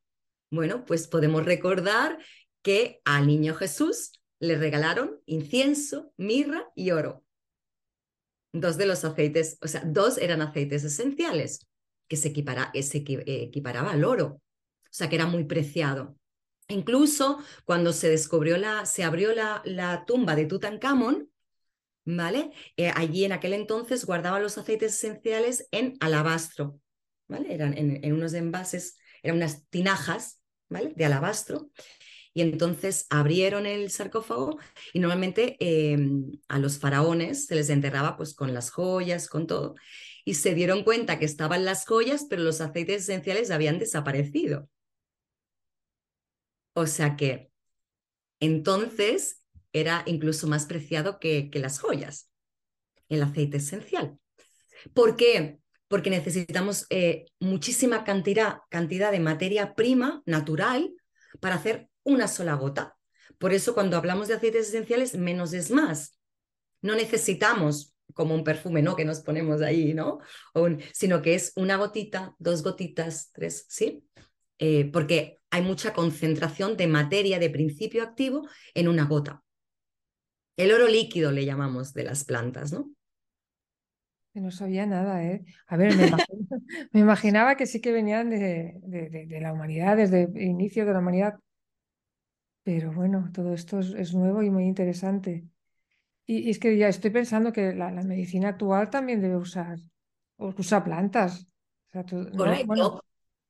bueno, 0.49 0.85
pues 0.85 1.07
podemos 1.09 1.43
recordar 1.43 2.17
que 2.61 3.01
al 3.03 3.27
niño 3.27 3.55
Jesús 3.55 4.13
le 4.39 4.57
regalaron 4.57 5.19
incienso, 5.25 6.13
mirra 6.15 6.71
y 6.75 6.91
oro. 6.91 7.22
Dos 8.53 8.77
de 8.77 8.85
los 8.85 9.03
aceites, 9.03 9.57
o 9.61 9.67
sea, 9.67 9.83
dos 9.85 10.17
eran 10.17 10.41
aceites 10.41 10.83
esenciales 10.83 11.59
que 12.07 12.15
se, 12.15 12.29
equipara, 12.29 12.71
se 12.81 12.97
equiparaba 12.97 13.91
al 13.91 14.05
oro, 14.05 14.25
o 14.25 14.41
sea, 14.91 15.09
que 15.09 15.15
era 15.15 15.25
muy 15.25 15.43
preciado. 15.45 16.15
Incluso 16.67 17.39
cuando 17.65 17.91
se 17.91 18.09
descubrió 18.09 18.57
la, 18.57 18.85
se 18.85 19.03
abrió 19.03 19.33
la, 19.33 19.61
la 19.65 20.05
tumba 20.05 20.35
de 20.35 20.45
Tutankamón, 20.45 21.29
¿vale? 22.05 22.51
Eh, 22.77 22.91
allí 22.95 23.25
en 23.25 23.31
aquel 23.31 23.53
entonces 23.53 24.05
guardaban 24.05 24.41
los 24.41 24.57
aceites 24.57 24.93
esenciales 24.95 25.67
en 25.71 25.95
alabastro, 25.99 26.79
¿vale? 27.27 27.53
Eran 27.53 27.77
en, 27.77 28.13
unos 28.13 28.33
envases, 28.33 28.97
eran 29.21 29.37
unas 29.37 29.67
tinajas, 29.69 30.41
¿vale? 30.69 30.93
De 30.95 31.05
alabastro. 31.05 31.69
Y 32.33 32.41
entonces 32.41 33.05
abrieron 33.09 33.65
el 33.65 33.91
sarcófago 33.91 34.57
y 34.91 34.99
normalmente 34.99 35.55
em, 35.59 36.31
a 36.47 36.57
los 36.57 36.79
faraones 36.79 37.45
se 37.45 37.55
les 37.55 37.69
enterraba 37.69 38.17
pues 38.17 38.33
con 38.33 38.53
las 38.53 38.71
joyas, 38.71 39.27
con 39.27 39.45
todo. 39.45 39.75
Y 40.25 40.35
se 40.35 40.55
dieron 40.55 40.83
cuenta 40.83 41.19
que 41.19 41.25
estaban 41.25 41.63
las 41.65 41.85
joyas, 41.85 42.25
pero 42.29 42.41
los 42.41 42.59
aceites 42.61 43.03
esenciales 43.03 43.51
habían 43.51 43.77
desaparecido. 43.77 44.67
O 46.73 46.87
sea 46.87 47.15
que 47.15 47.51
entonces 48.39 49.43
era 49.73 50.03
incluso 50.05 50.47
más 50.47 50.65
preciado 50.65 51.19
que, 51.19 51.49
que 51.51 51.59
las 51.59 51.79
joyas, 51.79 52.29
el 53.09 53.21
aceite 53.21 53.57
esencial. 53.57 54.17
¿Por 54.93 55.15
qué? 55.15 55.59
Porque 55.87 56.09
necesitamos 56.09 56.87
eh, 56.89 57.25
muchísima 57.39 58.03
cantidad, 58.03 58.57
cantidad 58.69 59.11
de 59.11 59.19
materia 59.19 59.75
prima 59.75 60.23
natural 60.25 60.91
para 61.39 61.55
hacer 61.55 61.89
una 62.03 62.27
sola 62.27 62.55
gota. 62.55 62.97
Por 63.37 63.53
eso 63.53 63.73
cuando 63.73 63.97
hablamos 63.97 64.27
de 64.27 64.35
aceites 64.35 64.69
esenciales, 64.69 65.15
menos 65.15 65.53
es 65.53 65.71
más. 65.71 66.17
No 66.81 66.95
necesitamos 66.95 67.93
como 68.13 68.35
un 68.35 68.43
perfume, 68.43 68.81
¿no? 68.81 68.95
Que 68.95 69.05
nos 69.05 69.21
ponemos 69.21 69.61
ahí, 69.61 69.93
¿no? 69.93 70.19
sino 70.93 71.21
que 71.21 71.35
es 71.35 71.53
una 71.55 71.77
gotita, 71.77 72.35
dos 72.37 72.63
gotitas, 72.63 73.31
tres, 73.33 73.65
¿sí? 73.69 74.05
Eh, 74.59 74.89
porque 74.91 75.39
hay 75.49 75.61
mucha 75.61 75.93
concentración 75.93 76.77
de 76.77 76.87
materia 76.87 77.39
de 77.39 77.49
principio 77.49 78.03
activo 78.03 78.47
en 78.73 78.87
una 78.87 79.05
gota. 79.05 79.43
El 80.55 80.71
oro 80.71 80.87
líquido 80.87 81.31
le 81.31 81.45
llamamos 81.45 81.93
de 81.93 82.03
las 82.03 82.23
plantas, 82.23 82.71
¿no? 82.71 82.91
No 84.35 84.49
sabía 84.49 84.85
nada, 84.87 85.23
¿eh? 85.23 85.43
A 85.67 85.77
ver, 85.77 85.95
me, 85.95 86.09
imaginaba 86.99 87.55
que 87.55 87.67
sí 87.67 87.81
que 87.81 87.91
venían 87.91 88.31
de, 88.31 88.79
de, 88.81 89.39
la 89.39 89.53
humanidad, 89.53 89.97
desde 89.97 90.23
el 90.23 90.41
inicio 90.41 90.85
de 90.85 90.93
la 90.93 90.99
humanidad. 90.99 91.35
Pero 92.63 92.93
bueno, 92.93 93.29
todo 93.33 93.53
esto 93.53 93.79
es, 93.79 94.13
nuevo 94.13 94.41
y 94.41 94.49
muy 94.49 94.63
interesante. 94.65 95.45
Y, 96.25 96.49
es 96.49 96.59
que 96.59 96.77
ya 96.77 96.87
estoy 96.87 97.11
pensando 97.11 97.51
que 97.51 97.73
la, 97.73 97.91
medicina 97.91 98.49
actual 98.49 98.89
también 98.89 99.21
debe 99.21 99.35
usar, 99.35 99.77
usa 100.37 100.83
plantas. 100.83 101.47
Correcto. 101.91 103.03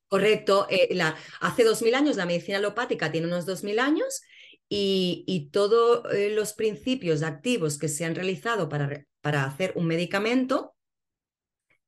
Correcto. 0.08 0.68
Eh, 0.70 0.96
hace 1.42 1.64
dos 1.64 1.82
mil 1.82 1.96
años 1.96 2.18
la 2.18 2.28
medicina 2.28 2.60
alopática 2.60 3.12
tiene 3.12 3.26
unos 3.26 3.48
dos 3.48 3.64
mil 3.64 3.80
años 3.80 4.22
y, 4.70 5.24
y 5.26 5.50
todos 5.50 6.04
eh, 6.14 6.30
los 6.30 6.54
principios 6.54 7.24
activos 7.24 7.80
que 7.80 7.88
se 7.88 8.06
han 8.06 8.14
realizado 8.14 8.70
para, 8.70 9.06
para 9.22 9.46
hacer 9.46 9.74
un 9.76 9.88
medicamento, 9.88 10.76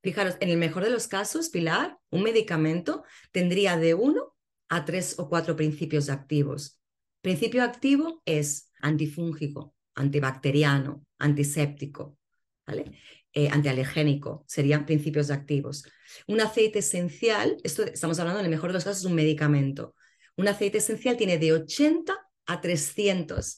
fijaros, 0.01 0.37
en 0.39 0.49
el 0.49 0.57
mejor 0.57 0.83
de 0.83 0.89
los 0.89 1.07
casos, 1.07 1.49
Pilar, 1.49 1.99
un 2.09 2.23
medicamento 2.23 3.03
tendría 3.31 3.77
de 3.77 3.93
uno 3.93 4.35
a 4.69 4.85
tres 4.85 5.19
o 5.19 5.29
cuatro 5.29 5.55
principios 5.55 6.09
activos. 6.09 6.79
Principio 7.25 7.63
activo 7.63 8.21
es 8.23 8.71
antifúngico, 8.83 9.73
antibacteriano, 9.95 11.07
antiséptico, 11.17 12.19
¿vale? 12.67 12.99
Eh, 13.33 13.49
antialergénico, 13.49 14.45
serían 14.47 14.85
principios 14.85 15.31
activos. 15.31 15.85
Un 16.27 16.39
aceite 16.39 16.77
esencial, 16.77 17.57
esto 17.63 17.81
estamos 17.81 18.19
hablando 18.19 18.41
en 18.41 18.45
el 18.45 18.51
mejor 18.51 18.69
de 18.69 18.73
los 18.75 18.83
casos, 18.83 19.05
un 19.05 19.15
medicamento. 19.15 19.95
Un 20.37 20.49
aceite 20.49 20.77
esencial 20.77 21.17
tiene 21.17 21.39
de 21.39 21.53
80 21.53 22.15
a 22.45 22.61
300 22.61 23.57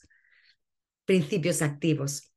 principios 1.04 1.62
activos. 1.62 2.32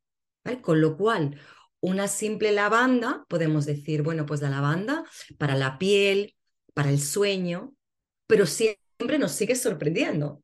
Con 0.62 0.80
lo 0.80 0.96
cual, 0.96 1.38
una 1.78 2.08
simple 2.08 2.50
lavanda, 2.50 3.24
podemos 3.28 3.66
decir, 3.66 4.02
bueno, 4.02 4.26
pues 4.26 4.40
la 4.40 4.50
lavanda 4.50 5.04
para 5.38 5.54
la 5.54 5.78
piel, 5.78 6.34
para 6.74 6.90
el 6.90 7.00
sueño, 7.00 7.72
pero 8.26 8.46
siempre 8.46 9.20
nos 9.20 9.30
sigue 9.30 9.54
sorprendiendo. 9.54 10.42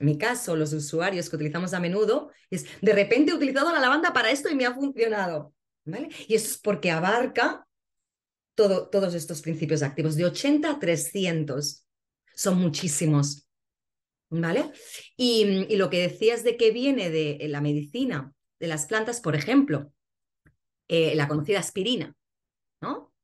Mi 0.00 0.16
caso, 0.16 0.54
los 0.54 0.72
usuarios 0.72 1.28
que 1.28 1.36
utilizamos 1.36 1.74
a 1.74 1.80
menudo, 1.80 2.30
es 2.50 2.66
de 2.80 2.92
repente 2.92 3.32
he 3.32 3.34
utilizado 3.34 3.72
la 3.72 3.80
lavanda 3.80 4.12
para 4.12 4.30
esto 4.30 4.48
y 4.48 4.54
me 4.54 4.66
ha 4.66 4.74
funcionado. 4.74 5.54
Y 6.26 6.34
eso 6.34 6.52
es 6.52 6.58
porque 6.58 6.90
abarca 6.90 7.66
todo, 8.54 8.88
todos 8.88 9.14
estos 9.14 9.40
principios 9.40 9.82
activos, 9.82 10.16
de 10.16 10.26
80 10.26 10.70
a 10.70 10.78
300. 10.78 11.84
Son 12.34 12.58
muchísimos. 12.58 13.48
¿Vale? 14.30 14.72
Y, 15.16 15.74
lo 15.76 15.88
que 15.88 16.02
decías 16.02 16.44
de 16.44 16.58
que 16.58 16.70
viene 16.70 17.08
de 17.08 17.38
la 17.48 17.62
medicina, 17.62 18.34
de 18.60 18.66
las 18.66 18.86
plantas, 18.86 19.22
por 19.22 19.34
ejemplo, 19.34 19.90
eh, 20.86 21.14
la 21.14 21.28
conocida 21.28 21.60
aspirina, 21.60 22.14
¿no? 22.82 23.14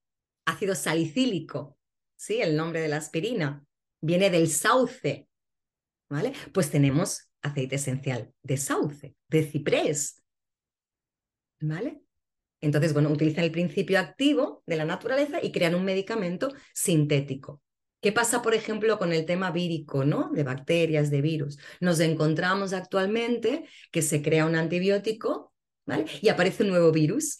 Ácido 0.46 0.74
salicílico, 0.74 1.78
¿sí? 2.16 2.40
El 2.40 2.56
nombre 2.56 2.80
de 2.80 2.88
la 2.88 2.96
aspirina 2.96 3.64
viene 4.00 4.30
del 4.30 4.48
sauce, 4.48 5.28
¿vale? 6.14 6.32
Pues 6.52 6.70
tenemos 6.70 7.28
aceite 7.42 7.74
esencial 7.74 8.32
de 8.42 8.56
sauce, 8.56 9.16
de 9.28 9.44
ciprés, 9.44 10.22
¿vale? 11.60 12.02
Entonces, 12.60 12.92
bueno, 12.92 13.10
utilizan 13.10 13.42
el 13.42 13.50
principio 13.50 13.98
activo 13.98 14.62
de 14.64 14.76
la 14.76 14.84
naturaleza 14.84 15.40
y 15.42 15.50
crean 15.50 15.74
un 15.74 15.84
medicamento 15.84 16.54
sintético. 16.72 17.62
¿Qué 18.00 18.12
pasa, 18.12 18.42
por 18.42 18.54
ejemplo, 18.54 18.96
con 18.96 19.12
el 19.12 19.26
tema 19.26 19.50
vírico, 19.50 20.04
¿no? 20.04 20.30
De 20.32 20.44
bacterias, 20.44 21.10
de 21.10 21.20
virus. 21.20 21.58
Nos 21.80 21.98
encontramos 21.98 22.72
actualmente 22.72 23.64
que 23.90 24.00
se 24.00 24.22
crea 24.22 24.46
un 24.46 24.54
antibiótico, 24.54 25.52
¿vale? 25.86 26.04
Y 26.22 26.28
aparece 26.28 26.62
un 26.62 26.70
nuevo 26.70 26.92
virus, 26.92 27.38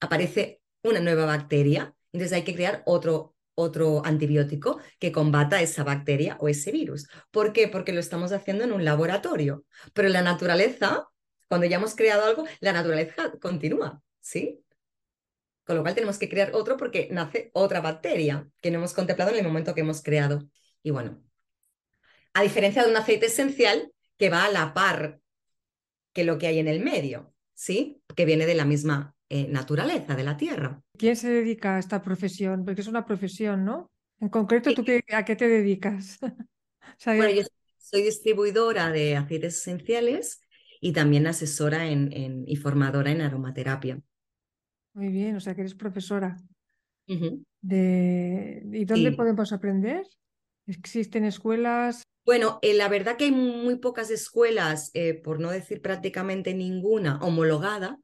aparece 0.00 0.60
una 0.82 1.00
nueva 1.00 1.26
bacteria, 1.26 1.94
entonces 2.12 2.36
hay 2.36 2.42
que 2.42 2.54
crear 2.54 2.82
otro, 2.86 3.36
otro 3.58 4.02
antibiótico 4.04 4.80
que 4.98 5.12
combata 5.12 5.60
esa 5.60 5.84
bacteria 5.84 6.36
o 6.40 6.48
ese 6.48 6.70
virus. 6.70 7.08
¿Por 7.30 7.52
qué? 7.52 7.68
Porque 7.68 7.92
lo 7.92 8.00
estamos 8.00 8.32
haciendo 8.32 8.64
en 8.64 8.72
un 8.72 8.84
laboratorio, 8.84 9.64
pero 9.92 10.08
la 10.08 10.22
naturaleza, 10.22 11.08
cuando 11.48 11.66
ya 11.66 11.76
hemos 11.76 11.94
creado 11.94 12.24
algo, 12.24 12.44
la 12.60 12.72
naturaleza 12.72 13.32
continúa. 13.40 14.02
¿sí? 14.20 14.62
Con 15.64 15.76
lo 15.76 15.82
cual 15.82 15.94
tenemos 15.94 16.18
que 16.18 16.28
crear 16.28 16.52
otro 16.54 16.76
porque 16.76 17.08
nace 17.10 17.50
otra 17.52 17.80
bacteria 17.80 18.48
que 18.62 18.70
no 18.70 18.78
hemos 18.78 18.94
contemplado 18.94 19.32
en 19.32 19.38
el 19.38 19.44
momento 19.44 19.74
que 19.74 19.80
hemos 19.80 20.02
creado. 20.02 20.48
Y 20.82 20.90
bueno, 20.90 21.22
a 22.34 22.42
diferencia 22.42 22.84
de 22.84 22.90
un 22.90 22.96
aceite 22.96 23.26
esencial 23.26 23.92
que 24.18 24.30
va 24.30 24.44
a 24.44 24.50
la 24.50 24.74
par 24.74 25.20
que 26.12 26.24
lo 26.24 26.38
que 26.38 26.46
hay 26.46 26.58
en 26.58 26.68
el 26.68 26.80
medio, 26.80 27.34
¿sí? 27.54 28.02
Que 28.14 28.24
viene 28.24 28.46
de 28.46 28.54
la 28.54 28.64
misma 28.64 29.14
eh, 29.30 29.46
naturaleza, 29.48 30.16
de 30.16 30.24
la 30.24 30.36
tierra. 30.36 30.80
¿Quién 30.96 31.14
se 31.14 31.28
dedica 31.28 31.76
a 31.76 31.78
esta 31.78 32.00
profesión? 32.00 32.64
Porque 32.64 32.80
es 32.80 32.86
una 32.86 33.04
profesión, 33.04 33.64
¿no? 33.64 33.90
En 34.20 34.30
concreto, 34.30 34.72
¿tú 34.72 34.84
a 35.12 35.24
qué 35.24 35.36
te 35.36 35.48
dedicas? 35.48 36.18
bueno, 37.04 37.30
yo 37.30 37.42
soy 37.76 38.02
distribuidora 38.02 38.90
de 38.90 39.16
aceites 39.16 39.58
esenciales 39.58 40.40
y 40.80 40.92
también 40.92 41.26
asesora 41.26 41.90
y 41.90 42.56
formadora 42.56 43.10
en 43.10 43.20
aromaterapia. 43.20 44.00
Muy 44.94 45.08
bien, 45.08 45.36
o 45.36 45.40
sea 45.40 45.54
que 45.54 45.60
eres 45.60 45.74
profesora. 45.74 46.36
de... 47.60 48.62
¿Y 48.72 48.84
dónde 48.86 49.12
podemos 49.12 49.52
aprender? 49.52 50.06
¿Existen 50.66 51.24
escuelas? 51.24 52.02
Bueno, 52.24 52.58
eh, 52.62 52.74
la 52.74 52.88
verdad 52.88 53.16
que 53.16 53.24
hay 53.24 53.32
muy 53.32 53.76
pocas 53.76 54.10
escuelas, 54.10 54.90
eh, 54.94 55.14
por 55.14 55.38
no 55.38 55.50
decir 55.50 55.80
prácticamente 55.80 56.54
ninguna, 56.54 57.18
homologada 57.20 57.98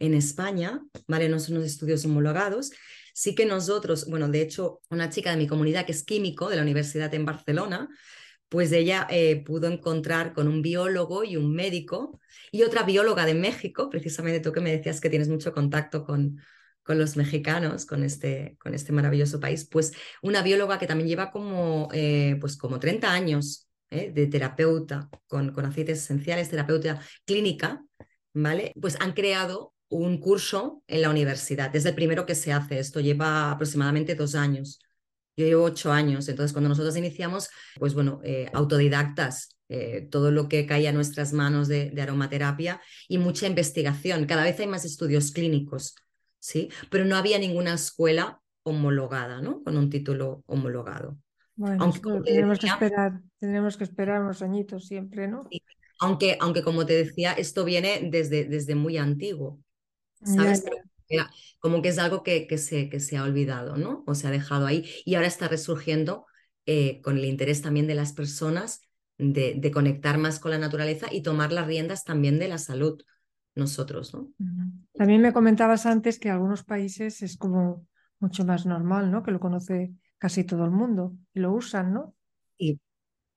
en 0.00 0.14
España, 0.14 0.82
¿vale? 1.06 1.28
No 1.28 1.38
son 1.38 1.56
los 1.56 1.64
estudios 1.64 2.04
homologados. 2.04 2.72
Sí 3.14 3.34
que 3.34 3.46
nosotros, 3.46 4.06
bueno, 4.08 4.28
de 4.28 4.42
hecho, 4.42 4.80
una 4.90 5.10
chica 5.10 5.30
de 5.30 5.36
mi 5.36 5.46
comunidad 5.46 5.86
que 5.86 5.92
es 5.92 6.02
químico 6.02 6.48
de 6.48 6.56
la 6.56 6.62
Universidad 6.62 7.12
en 7.14 7.24
Barcelona, 7.24 7.88
pues 8.48 8.72
ella 8.72 9.06
eh, 9.10 9.44
pudo 9.44 9.68
encontrar 9.68 10.32
con 10.32 10.48
un 10.48 10.62
biólogo 10.62 11.22
y 11.22 11.36
un 11.36 11.54
médico 11.54 12.20
y 12.50 12.62
otra 12.64 12.82
bióloga 12.82 13.24
de 13.24 13.34
México, 13.34 13.88
precisamente 13.88 14.40
tú 14.40 14.52
que 14.52 14.60
me 14.60 14.72
decías 14.72 15.00
que 15.00 15.08
tienes 15.08 15.28
mucho 15.28 15.52
contacto 15.52 16.04
con, 16.04 16.40
con 16.82 16.98
los 16.98 17.16
mexicanos, 17.16 17.86
con 17.86 18.02
este, 18.02 18.56
con 18.58 18.74
este 18.74 18.92
maravilloso 18.92 19.38
país, 19.38 19.68
pues 19.70 19.92
una 20.22 20.42
bióloga 20.42 20.80
que 20.80 20.88
también 20.88 21.08
lleva 21.08 21.30
como, 21.30 21.88
eh, 21.92 22.36
pues 22.40 22.56
como 22.56 22.80
30 22.80 23.12
años 23.12 23.68
¿eh? 23.90 24.10
de 24.12 24.26
terapeuta 24.26 25.08
con, 25.28 25.52
con 25.52 25.64
aceites 25.64 25.98
esenciales, 25.98 26.50
terapeuta 26.50 27.00
clínica, 27.24 27.84
¿vale? 28.32 28.72
Pues 28.80 28.96
han 29.00 29.12
creado 29.12 29.74
un 29.90 30.18
curso 30.18 30.82
en 30.86 31.02
la 31.02 31.10
universidad. 31.10 31.74
Es 31.76 31.84
el 31.84 31.94
primero 31.94 32.24
que 32.24 32.34
se 32.34 32.52
hace. 32.52 32.78
Esto 32.78 33.00
lleva 33.00 33.50
aproximadamente 33.50 34.14
dos 34.14 34.34
años. 34.34 34.80
Yo 35.36 35.44
llevo 35.44 35.64
ocho 35.64 35.92
años. 35.92 36.28
Entonces, 36.28 36.52
cuando 36.52 36.70
nosotros 36.70 36.96
iniciamos, 36.96 37.50
pues 37.78 37.94
bueno, 37.94 38.20
eh, 38.24 38.48
autodidactas, 38.54 39.56
todo 40.10 40.32
lo 40.32 40.48
que 40.48 40.66
caía 40.66 40.90
a 40.90 40.92
nuestras 40.92 41.32
manos 41.32 41.68
de, 41.68 41.90
de, 41.90 42.02
aromaterapia 42.02 42.80
y 43.06 43.18
mucha 43.18 43.46
investigación. 43.46 44.26
Cada 44.26 44.42
vez 44.42 44.58
hay 44.58 44.66
más 44.66 44.84
estudios 44.84 45.30
clínicos 45.30 45.94
¿sí? 46.40 46.70
Pero 46.90 47.04
no 47.04 47.16
había 47.16 47.38
ninguna 47.38 47.74
escuela 47.74 48.40
homologada, 48.62 49.40
¿no? 49.40 49.62
Con 49.62 49.76
un 49.76 49.88
título 49.90 50.42
homologado. 50.46 51.18
Bueno, 51.54 51.84
aunque, 51.84 52.00
tendremos, 52.00 52.58
que 52.58 52.66
esperar, 52.66 53.20
tendremos 53.38 53.76
que 53.76 53.84
esperar 53.84 54.22
unos 54.22 54.42
añitos 54.42 54.86
siempre, 54.86 55.28
¿no? 55.28 55.46
Aunque, 56.00 56.38
aunque, 56.40 56.62
como 56.62 56.86
te 56.86 56.94
decía, 56.94 57.32
esto 57.32 57.64
viene 57.64 58.08
desde, 58.10 58.46
desde 58.46 58.74
muy 58.74 58.96
antiguo, 58.96 59.60
¿sabes? 60.22 60.64
Como 61.58 61.82
que 61.82 61.88
es 61.88 61.98
algo 61.98 62.22
que, 62.22 62.46
que, 62.46 62.58
se, 62.58 62.88
que 62.88 63.00
se 63.00 63.16
ha 63.16 63.24
olvidado, 63.24 63.76
¿no? 63.76 64.04
O 64.06 64.14
se 64.14 64.26
ha 64.26 64.30
dejado 64.30 64.66
ahí 64.66 64.88
y 65.04 65.14
ahora 65.14 65.28
está 65.28 65.48
resurgiendo 65.48 66.26
eh, 66.66 67.00
con 67.02 67.18
el 67.18 67.24
interés 67.24 67.62
también 67.62 67.86
de 67.86 67.94
las 67.94 68.12
personas 68.12 68.80
de, 69.18 69.54
de, 69.54 69.70
conectar 69.70 70.16
más 70.16 70.38
con 70.38 70.50
la 70.50 70.58
naturaleza 70.58 71.08
y 71.12 71.22
tomar 71.22 71.52
las 71.52 71.66
riendas 71.66 72.04
también 72.04 72.38
de 72.38 72.48
la 72.48 72.58
salud 72.58 73.02
nosotros, 73.54 74.14
¿no? 74.14 74.30
También 74.94 75.20
me 75.20 75.32
comentabas 75.32 75.84
antes 75.84 76.18
que 76.18 76.30
algunos 76.30 76.64
países 76.64 77.20
es 77.22 77.36
como 77.36 77.86
mucho 78.18 78.44
más 78.44 78.64
normal, 78.64 79.10
¿no? 79.10 79.22
Que 79.22 79.32
lo 79.32 79.40
conoce 79.40 79.92
casi 80.18 80.44
todo 80.44 80.64
el 80.64 80.70
mundo 80.70 81.16
y 81.34 81.40
lo 81.40 81.52
usan, 81.52 81.92
¿no? 81.92 82.14
Sí, 82.58 82.80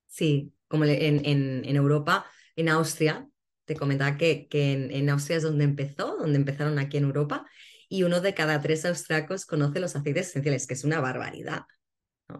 sí. 0.06 0.52
como 0.68 0.84
en, 0.84 1.24
en, 1.24 1.64
en 1.64 1.76
Europa, 1.76 2.26
en 2.56 2.68
Austria, 2.68 3.28
te 3.64 3.76
comentaba 3.76 4.16
que, 4.16 4.48
que 4.48 4.72
en, 4.72 4.90
en, 4.90 5.10
Austria 5.10 5.38
es 5.38 5.42
donde 5.42 5.64
empezó, 5.64 6.16
donde 6.18 6.36
empezaron 6.36 6.78
aquí 6.78 6.96
en 6.96 7.04
Europa, 7.04 7.46
y 7.88 8.02
uno 8.02 8.20
de 8.20 8.34
cada 8.34 8.60
tres 8.60 8.84
austriacos 8.84 9.46
conoce 9.46 9.80
los 9.80 9.96
aceites 9.96 10.28
esenciales, 10.28 10.66
que 10.66 10.74
es 10.74 10.84
una 10.84 11.00
barbaridad. 11.00 11.62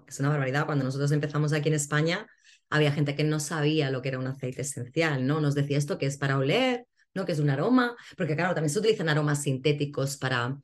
Es 0.09 0.19
una 0.21 0.31
barbaridad. 0.31 0.67
Cuando 0.67 0.85
nosotros 0.85 1.13
empezamos 1.13 1.53
aquí 1.53 1.69
en 1.69 1.75
España, 1.75 2.27
había 2.71 2.93
gente 2.93 3.15
que 3.15 3.25
no 3.25 3.41
sabía 3.41 3.91
lo 3.91 4.03
que 4.03 4.09
era 4.09 4.19
un 4.19 4.27
aceite 4.27 4.63
esencial, 4.63 5.27
¿no? 5.27 5.41
Nos 5.41 5.55
decía 5.55 5.79
esto 5.79 5.99
que 5.99 6.07
es 6.07 6.17
para 6.17 6.39
oler, 6.39 6.87
¿no? 7.15 7.25
Que 7.25 7.33
es 7.33 7.39
un 7.39 7.51
aroma, 7.51 7.95
porque 8.17 8.35
claro, 8.35 8.55
también 8.55 8.71
se 8.71 8.79
utilizan 8.79 9.09
aromas 9.09 9.43
sintéticos 9.43 10.17
para, 10.17 10.59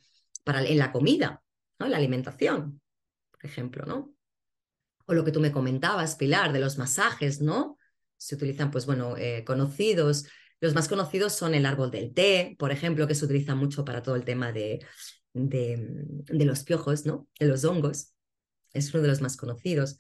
para 0.45 0.64
en 0.64 0.79
la 0.79 0.93
comida, 0.93 1.43
¿no? 1.79 1.87
En 1.87 1.93
la 1.93 1.99
alimentación, 1.99 2.81
por 3.31 3.45
ejemplo, 3.45 3.85
¿no? 3.87 4.14
O 5.07 5.14
lo 5.14 5.25
que 5.25 5.33
tú 5.33 5.40
me 5.40 5.52
comentabas, 5.52 6.17
Pilar, 6.17 6.52
de 6.52 6.61
los 6.61 6.79
masajes, 6.79 7.40
¿no? 7.40 7.79
Se 8.17 8.35
utilizan, 8.35 8.71
pues 8.71 8.87
bueno, 8.87 9.17
eh, 9.17 9.45
conocidos. 9.45 10.26
Los 10.61 10.75
más 10.75 10.88
conocidos 10.88 11.33
son 11.33 11.55
el 11.55 11.64
árbol 11.64 11.90
del 11.90 12.12
té, 12.12 12.55
por 12.59 12.71
ejemplo, 12.71 13.07
que 13.07 13.14
se 13.14 13.25
utiliza 13.25 13.55
mucho 13.55 13.85
para 13.85 14.02
todo 14.02 14.14
el 14.14 14.25
tema 14.25 14.52
de, 14.52 14.85
de, 15.33 16.45
los 16.45 16.64
piojos, 16.64 17.07
¿no? 17.07 17.29
De 17.38 17.47
los 17.47 17.64
hongos. 17.64 18.12
Es 18.73 18.93
uno 18.93 19.02
de 19.02 19.09
los 19.09 19.23
más 19.23 19.37
conocidos. 19.37 19.97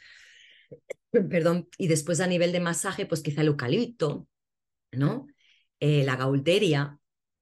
Perdón. 1.10 1.68
Y 1.78 1.88
después 1.88 2.20
a 2.20 2.26
nivel 2.26 2.52
de 2.52 2.60
masaje, 2.60 3.06
pues 3.06 3.22
quizá 3.22 3.40
el 3.40 3.48
eucalipto, 3.48 4.28
¿no? 4.92 5.26
Eh, 5.80 6.04
la 6.04 6.16
gaulteria, 6.16 6.98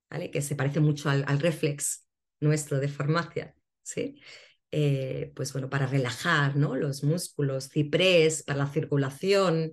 ¿vale? 0.09 0.31
que 0.31 0.41
se 0.41 0.55
parece 0.55 0.79
mucho 0.79 1.11
al, 1.11 1.41
reflex 1.41 2.07
nuestro 2.41 2.79
de 2.79 2.89
farmacia, 2.89 3.55
¿sí? 3.83 4.21
Eh, 4.71 5.33
pues 5.35 5.53
bueno, 5.53 5.69
para 5.69 5.87
relajar 5.87 6.55
¿no? 6.55 6.77
los 6.77 7.03
músculos, 7.03 7.69
ciprés 7.69 8.45
para 8.45 8.61
la 8.61 8.67
circulación, 8.69 9.73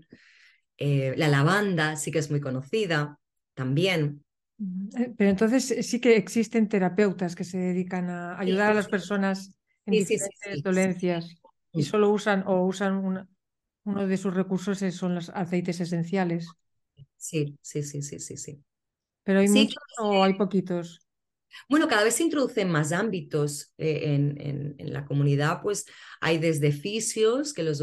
eh, 0.77 1.13
la 1.17 1.27
lavanda 1.27 1.95
sí 1.95 2.11
que 2.11 2.19
es 2.19 2.31
muy 2.31 2.41
conocida 2.41 3.19
también. 3.55 4.23
Pero 5.17 5.29
entonces 5.29 5.85
sí 5.85 5.99
que 5.99 6.15
existen 6.15 6.69
terapeutas 6.69 7.35
que 7.35 7.43
se 7.43 7.57
dedican 7.57 8.09
a 8.09 8.39
ayudar 8.39 8.71
a 8.71 8.75
las 8.75 8.87
personas 8.87 9.53
en 9.85 9.93
diferentes 9.93 10.63
dolencias 10.63 11.35
y 11.73 11.83
solo 11.83 12.09
usan 12.09 12.43
o 12.47 12.65
usan 12.65 13.27
uno 13.83 14.07
de 14.07 14.17
sus 14.17 14.33
recursos 14.33 14.79
son 14.93 15.15
los 15.15 15.29
aceites 15.29 15.81
esenciales. 15.81 16.47
Sí, 17.17 17.57
sí, 17.61 17.83
sí, 17.83 18.01
sí, 18.01 18.19
sí, 18.19 18.37
sí. 18.37 18.63
¿Pero 19.23 19.39
hay 19.39 19.49
muchos 19.49 19.83
o 19.99 20.23
hay 20.23 20.35
poquitos? 20.35 21.01
Bueno, 21.69 21.87
cada 21.87 22.03
vez 22.03 22.15
se 22.15 22.23
introducen 22.23 22.69
más 22.69 22.91
ámbitos 22.91 23.73
eh, 23.77 24.13
en, 24.13 24.75
en, 24.77 24.93
la 24.93 25.05
comunidad, 25.05 25.61
pues 25.61 25.85
hay 26.21 26.37
desde 26.37 26.71
fisios 26.71 27.53
que 27.53 27.63
los, 27.63 27.81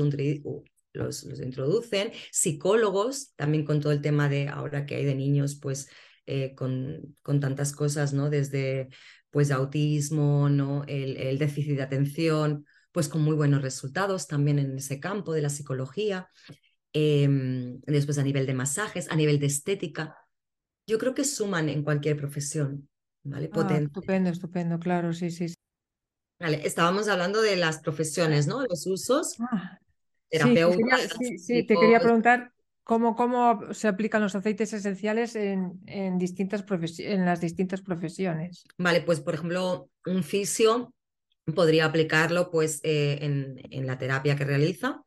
los, 0.93 1.25
los, 1.25 1.41
introducen, 1.41 2.13
psicólogos, 2.31 3.35
también 3.35 3.65
con 3.65 3.81
todo 3.81 3.93
el 3.93 4.03
tema 4.03 4.29
de 4.29 4.49
ahora 4.49 4.87
que 4.87 4.97
hay 4.97 5.05
de 5.05 5.15
niños, 5.15 5.59
pues 5.61 5.89
eh, 6.27 6.55
con, 6.55 7.17
con, 7.23 7.41
tantas 7.41 7.73
cosas, 7.73 8.13
¿no? 8.13 8.31
Desde 8.31 8.89
pues 9.31 9.51
autismo, 9.51 10.49
¿no? 10.49 10.85
El, 10.87 11.17
el, 11.17 11.39
déficit 11.39 11.77
de 11.77 11.83
atención, 11.83 12.67
pues 12.93 13.09
con 13.09 13.23
muy 13.23 13.35
buenos 13.35 13.63
resultados 13.63 14.27
también 14.27 14.59
en 14.59 14.77
ese 14.77 15.01
campo 15.01 15.33
de 15.33 15.43
la 15.43 15.49
psicología. 15.49 16.29
Em, 16.93 17.81
después 17.87 18.19
a 18.19 18.23
nivel 18.23 18.47
de 18.47 18.55
masajes, 18.55 19.11
a 19.11 19.17
nivel 19.17 19.39
de 19.39 19.47
estética. 19.47 20.17
Yo 20.87 20.99
creo 20.99 21.15
que 21.15 21.25
suman 21.25 21.69
en 21.69 21.83
cualquier 21.83 22.17
profesión, 22.19 22.89
¿vale? 23.23 23.49
Ah, 23.53 23.79
estupendo, 23.79 24.31
estupendo, 24.31 24.79
claro, 24.79 25.13
sí, 25.13 25.31
sí. 25.31 25.55
Vale, 26.39 26.67
estábamos 26.67 27.09
hablando 27.09 27.41
de 27.41 27.57
las 27.57 27.79
profesiones, 27.81 28.47
¿no? 28.47 28.63
Los 28.67 28.87
usos. 28.87 29.37
Ah, 29.41 29.79
Sí, 31.19 31.39
sí, 31.39 31.67
te 31.67 31.77
quería 31.77 32.01
preguntar 32.01 32.53
cómo, 32.83 33.15
cómo 33.15 33.73
se 33.73 33.89
aplican 33.89 34.23
los 34.23 34.35
aceites 34.35 34.73
esenciales 34.73 35.37
en, 35.37 35.81
en, 35.87 36.19
distintas 36.19 36.65
en 36.99 37.25
las 37.25 37.41
distintas 37.41 37.83
profesiones. 37.83 38.65
Vale, 38.79 39.03
pues 39.03 39.21
por 39.21 39.35
ejemplo, 39.35 39.91
un 40.07 40.23
fisio 40.23 40.95
podría 41.55 41.87
aplicarlo 41.87 42.51
pues 42.51 42.81
eh, 42.83 43.19
en, 43.21 43.61
en 43.71 43.87
la 43.87 43.99
terapia 43.99 44.37
que 44.37 44.45
realiza 44.45 45.03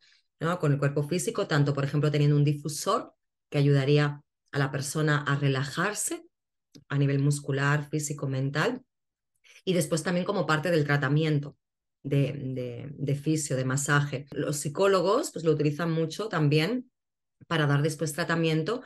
con 0.59 0.73
el 0.73 0.77
cuerpo 0.77 1.07
físico, 1.07 1.47
tanto 1.47 1.73
por 1.73 1.85
ejemplo 1.85 2.11
teniendo 2.11 2.35
un 2.35 2.43
difusor 2.43 3.13
que 3.49 3.57
ayudaría 3.57 4.21
a 4.51 4.59
la 4.59 4.71
persona 4.71 5.23
a 5.23 5.35
relajarse 5.35 6.23
a 6.89 6.97
nivel 6.97 7.19
muscular, 7.19 7.89
físico, 7.89 8.27
mental, 8.27 8.81
y 9.63 9.73
después 9.73 10.03
también 10.03 10.25
como 10.25 10.45
parte 10.45 10.69
del 10.69 10.85
tratamiento 10.85 11.55
de, 12.05 12.93
de, 12.97 13.15
fisio, 13.15 13.55
de 13.55 13.65
masaje. 13.65 14.27
Los 14.31 14.57
psicólogos 14.57 15.31
pues, 15.31 15.43
lo 15.43 15.51
utilizan 15.51 15.91
mucho 15.91 16.29
también 16.29 16.89
para 17.47 17.67
dar 17.67 17.81
después 17.81 18.13
tratamiento 18.13 18.83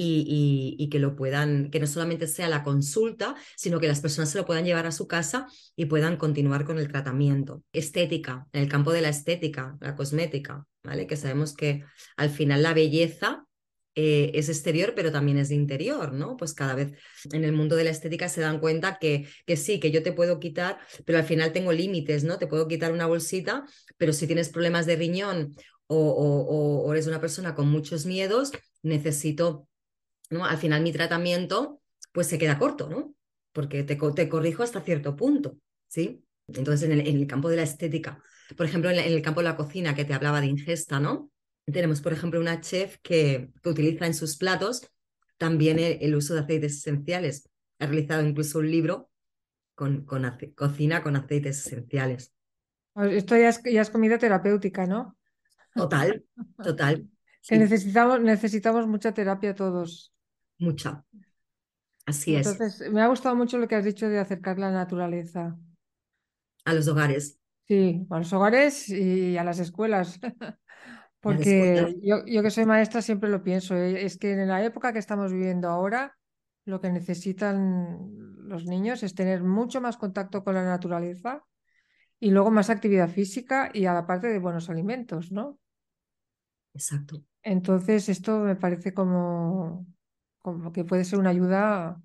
y, 0.00 0.88
que 0.92 1.00
lo 1.00 1.16
puedan, 1.16 1.70
que 1.70 1.80
no 1.80 1.88
solamente 1.88 2.28
sea 2.28 2.48
la 2.48 2.62
consulta, 2.62 3.34
sino 3.56 3.80
que 3.80 3.88
las 3.88 4.00
personas 4.00 4.30
se 4.30 4.38
lo 4.38 4.46
puedan 4.46 4.64
llevar 4.64 4.86
a 4.86 4.92
su 4.92 5.08
casa 5.08 5.48
y 5.74 5.86
puedan 5.86 6.16
continuar 6.16 6.64
con 6.64 6.78
el 6.78 6.86
tratamiento. 6.86 7.64
Estética, 7.72 8.46
en 8.52 8.62
el 8.62 8.68
campo 8.68 8.92
de 8.92 9.00
la 9.00 9.08
estética, 9.08 9.76
la 9.80 9.96
cosmética, 9.96 10.64
¿vale? 10.84 11.08
Que 11.08 11.16
sabemos 11.16 11.52
que 11.52 11.82
al 12.16 12.30
final 12.30 12.62
la 12.62 12.74
belleza 12.74 13.47
eh, 14.00 14.30
es 14.34 14.48
exterior, 14.48 14.92
pero 14.94 15.10
también 15.10 15.38
es 15.38 15.48
de 15.48 15.56
interior, 15.56 16.12
¿no? 16.12 16.36
Pues 16.36 16.54
cada 16.54 16.74
vez 16.74 16.92
en 17.32 17.44
el 17.44 17.52
mundo 17.52 17.74
de 17.74 17.84
la 17.84 17.90
estética 17.90 18.28
se 18.28 18.40
dan 18.40 18.60
cuenta 18.60 18.98
que, 19.00 19.26
que 19.46 19.56
sí, 19.56 19.80
que 19.80 19.90
yo 19.90 20.02
te 20.02 20.12
puedo 20.12 20.38
quitar, 20.38 20.78
pero 21.04 21.18
al 21.18 21.24
final 21.24 21.52
tengo 21.52 21.72
límites, 21.72 22.24
¿no? 22.24 22.38
Te 22.38 22.46
puedo 22.46 22.68
quitar 22.68 22.92
una 22.92 23.06
bolsita, 23.06 23.64
pero 23.96 24.12
si 24.12 24.26
tienes 24.26 24.50
problemas 24.50 24.86
de 24.86 24.96
riñón 24.96 25.56
o, 25.86 25.96
o, 25.96 26.86
o 26.86 26.92
eres 26.92 27.06
una 27.06 27.20
persona 27.20 27.54
con 27.54 27.68
muchos 27.68 28.06
miedos, 28.06 28.52
necesito 28.82 29.68
¿no? 30.30 30.44
Al 30.44 30.58
final 30.58 30.82
mi 30.82 30.92
tratamiento 30.92 31.80
pues 32.12 32.26
se 32.26 32.38
queda 32.38 32.58
corto, 32.58 32.88
¿no? 32.88 33.14
Porque 33.52 33.82
te, 33.82 33.96
te 33.96 34.28
corrijo 34.28 34.62
hasta 34.62 34.80
cierto 34.80 35.16
punto, 35.16 35.58
¿sí? 35.86 36.24
Entonces, 36.46 36.88
en 36.88 37.00
el, 37.00 37.26
campo 37.26 37.48
de 37.48 37.56
la 37.56 37.62
estética, 37.62 38.22
por 38.56 38.66
ejemplo, 38.66 38.90
en 38.90 38.98
el, 38.98 39.22
campo 39.22 39.40
de 39.40 39.44
la 39.44 39.56
cocina 39.56 39.94
que 39.94 40.04
te 40.04 40.14
hablaba 40.14 40.40
de 40.40 40.46
ingesta, 40.46 40.98
¿no? 41.00 41.30
Tenemos, 41.72 42.00
por 42.00 42.12
ejemplo, 42.12 42.40
una 42.40 42.60
chef 42.60 42.98
que, 43.02 43.50
que 43.62 43.68
utiliza 43.68 44.06
en 44.06 44.14
sus 44.14 44.36
platos 44.36 44.88
también 45.36 45.78
el, 45.78 46.14
uso 46.14 46.34
de 46.34 46.40
aceites 46.40 46.78
esenciales. 46.78 47.48
Ha 47.78 47.86
realizado 47.86 48.26
incluso 48.26 48.58
un 48.58 48.70
libro 48.70 49.10
con, 49.74 50.04
con 50.04 50.24
cocina 50.56 51.02
con 51.02 51.16
aceites 51.16 51.66
esenciales. 51.66 52.34
Pues 52.92 53.12
esto 53.12 53.36
ya 53.36 53.50
es, 53.50 53.62
ya 53.62 53.82
es 53.82 53.90
comida 53.90 54.18
terapéutica, 54.18 54.86
¿no? 54.86 55.16
Total, 55.74 56.24
total. 56.62 57.08
Que 57.40 57.56
necesitamos, 57.56 58.20
necesitamos 58.20 58.86
mucha 58.86 59.14
terapia 59.14 59.54
todos 59.54 60.12
mucha. 60.58 61.04
Así 62.04 62.34
es. 62.34 62.46
Entonces, 62.46 62.90
me 62.90 63.00
ha 63.00 63.08
gustado 63.08 63.36
mucho 63.36 63.58
lo 63.58 63.68
que 63.68 63.76
has 63.76 63.84
dicho 63.84 64.08
de 64.08 64.18
acercar 64.18 64.58
la 64.58 64.70
naturaleza. 64.70 65.56
A 66.64 66.74
los 66.74 66.88
hogares. 66.88 67.38
Sí, 67.66 68.06
a 68.10 68.18
los 68.18 68.32
hogares 68.32 68.88
y 68.88 69.36
a 69.36 69.44
las 69.44 69.58
escuelas. 69.58 70.18
Porque 71.20 71.96
Yo, 72.02 72.24
yo, 72.26 72.42
que 72.42 72.50
soy 72.50 72.64
maestra 72.64 73.02
siempre 73.02 73.28
lo 73.28 73.42
pienso. 73.42 73.74
¿eh? 73.74 74.04
Es 74.04 74.18
que 74.18 74.32
en 74.32 74.48
la 74.48 74.62
época 74.64 74.92
que 74.92 74.98
estamos 74.98 75.32
viviendo 75.32 75.68
ahora, 75.68 76.16
lo 76.64 76.80
que 76.80 76.90
necesitan 76.90 78.08
los 78.48 78.66
niños 78.66 79.02
es 79.02 79.14
tener 79.14 79.42
mucho 79.42 79.80
más 79.80 79.96
contacto 79.96 80.44
con 80.44 80.54
la 80.54 80.64
naturaleza 80.64 81.44
y 82.20 82.30
luego 82.30 82.50
más 82.50 82.70
actividad 82.70 83.08
física 83.08 83.70
y 83.72 83.86
a 83.86 83.94
la 83.94 84.06
parte 84.06 84.28
de 84.28 84.38
buenos 84.38 84.70
alimentos, 84.70 85.32
¿no? 85.32 85.58
Exacto. 86.74 87.22
Entonces, 87.42 88.08
esto 88.08 88.40
me 88.40 88.56
parece 88.56 88.92
como, 88.92 89.86
como 90.40 90.72
que 90.72 90.84
puede 90.84 91.04
ser 91.04 91.18
una 91.18 91.30
ayuda 91.30 92.00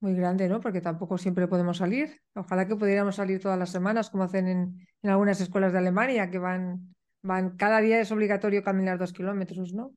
muy 0.00 0.14
grande, 0.14 0.48
¿no? 0.48 0.60
Porque 0.60 0.80
tampoco 0.80 1.18
siempre 1.18 1.46
podemos 1.46 1.76
salir. 1.78 2.20
Ojalá 2.34 2.66
que 2.66 2.76
pudiéramos 2.76 3.16
salir 3.16 3.40
todas 3.40 3.58
las 3.58 3.70
semanas, 3.70 4.10
como 4.10 4.24
hacen 4.24 4.48
en, 4.48 4.86
en 5.02 5.10
algunas 5.10 5.40
escuelas 5.40 5.72
de 5.72 5.78
Alemania, 5.78 6.30
que 6.30 6.38
van, 6.38 6.94
van, 7.22 7.56
cada 7.56 7.80
día 7.80 8.00
es 8.00 8.10
obligatorio 8.12 8.62
caminar 8.62 8.98
dos 8.98 9.12
kilómetros, 9.12 9.72
¿no? 9.72 9.94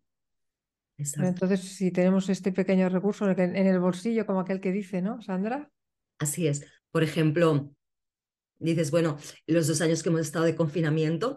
Exacto. 0.97 1.27
entonces, 1.27 1.61
si 1.61 1.91
tenemos 1.91 2.29
este 2.29 2.51
pequeño 2.51 2.87
recurso 2.87 3.29
en 3.29 3.55
el 3.55 3.79
bolsillo, 3.79 4.25
como 4.25 4.41
aquel 4.41 4.61
que 4.61 4.71
dice, 4.71 5.01
¿no, 5.01 5.21
Sandra? 5.21 5.69
Así 6.19 6.47
es. 6.47 6.65
Por 6.91 7.03
ejemplo, 7.03 7.73
dices, 8.59 8.91
bueno, 8.91 9.17
los 9.47 9.67
dos 9.67 9.81
años 9.81 10.03
que 10.03 10.09
hemos 10.09 10.21
estado 10.21 10.45
de 10.45 10.55
confinamiento, 10.55 11.35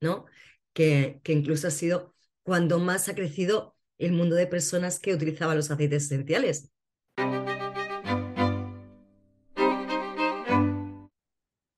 ¿no? 0.00 0.26
Que, 0.72 1.20
que 1.22 1.32
incluso 1.32 1.68
ha 1.68 1.70
sido 1.70 2.14
cuando 2.42 2.78
más 2.78 3.08
ha 3.08 3.14
crecido 3.14 3.76
el 3.98 4.12
mundo 4.12 4.36
de 4.36 4.46
personas 4.46 5.00
que 5.00 5.14
utilizaban 5.14 5.56
los 5.56 5.70
aceites 5.70 6.04
esenciales. 6.04 6.70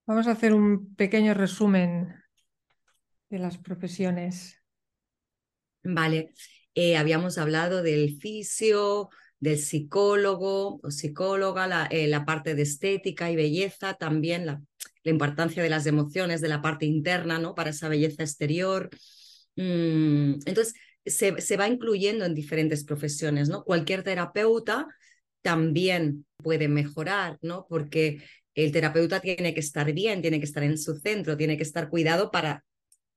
Vamos 0.07 0.27
a 0.27 0.33
hacer 0.33 0.53
un 0.53 0.95
pequeño 0.97 1.35
resumen 1.35 2.20
de 3.31 3.39
las 3.39 3.59
profesiones. 3.59 4.61
Vale, 5.83 6.33
eh, 6.75 6.97
habíamos 6.97 7.39
hablado 7.39 7.83
del 7.83 8.19
fisio, 8.19 9.09
del 9.39 9.59
psicólogo 9.59 10.81
o 10.83 10.91
psicóloga, 10.91 11.67
la, 11.67 11.89
eh, 11.91 12.11
parte 12.27 12.55
de 12.55 12.63
estética 12.63 13.31
y 13.31 13.37
belleza, 13.37 13.95
también 13.95 14.45
la, 14.47 14.61
la, 15.05 15.11
importancia 15.11 15.63
de 15.63 15.71
las 15.71 15.87
emociones, 15.87 16.41
de 16.41 16.49
la 16.49 16.61
parte 16.61 16.85
interna, 16.85 17.39
¿no? 17.39 17.55
Para 17.55 17.71
esa 17.71 17.89
belleza 17.89 18.23
exterior. 18.23 18.91
Mm, 19.57 20.35
entonces, 20.45 20.75
se, 21.07 21.41
se, 21.41 21.57
va 21.57 21.69
incluyendo 21.69 22.25
en 22.27 22.35
diferentes 22.35 22.85
profesiones, 22.85 23.49
¿no? 23.49 23.65
Cualquier 23.65 24.03
terapeuta 24.03 24.87
también 25.41 26.27
puede 26.37 26.69
mejorar, 26.69 27.39
¿no? 27.41 27.67
Porque 27.69 28.23
el 28.55 28.73
terapeuta 28.73 29.21
tiene 29.21 29.55
que 29.55 29.61
estar 29.61 29.93
bien, 29.93 30.21
tiene 30.21 30.39
que 30.41 30.45
estar 30.45 30.63
en 30.63 30.77
su 30.77 30.97
centro, 30.99 31.37
tiene 31.37 31.57
que 31.57 31.63
estar 31.63 31.89
cuidado 31.89 32.31
para 32.31 32.65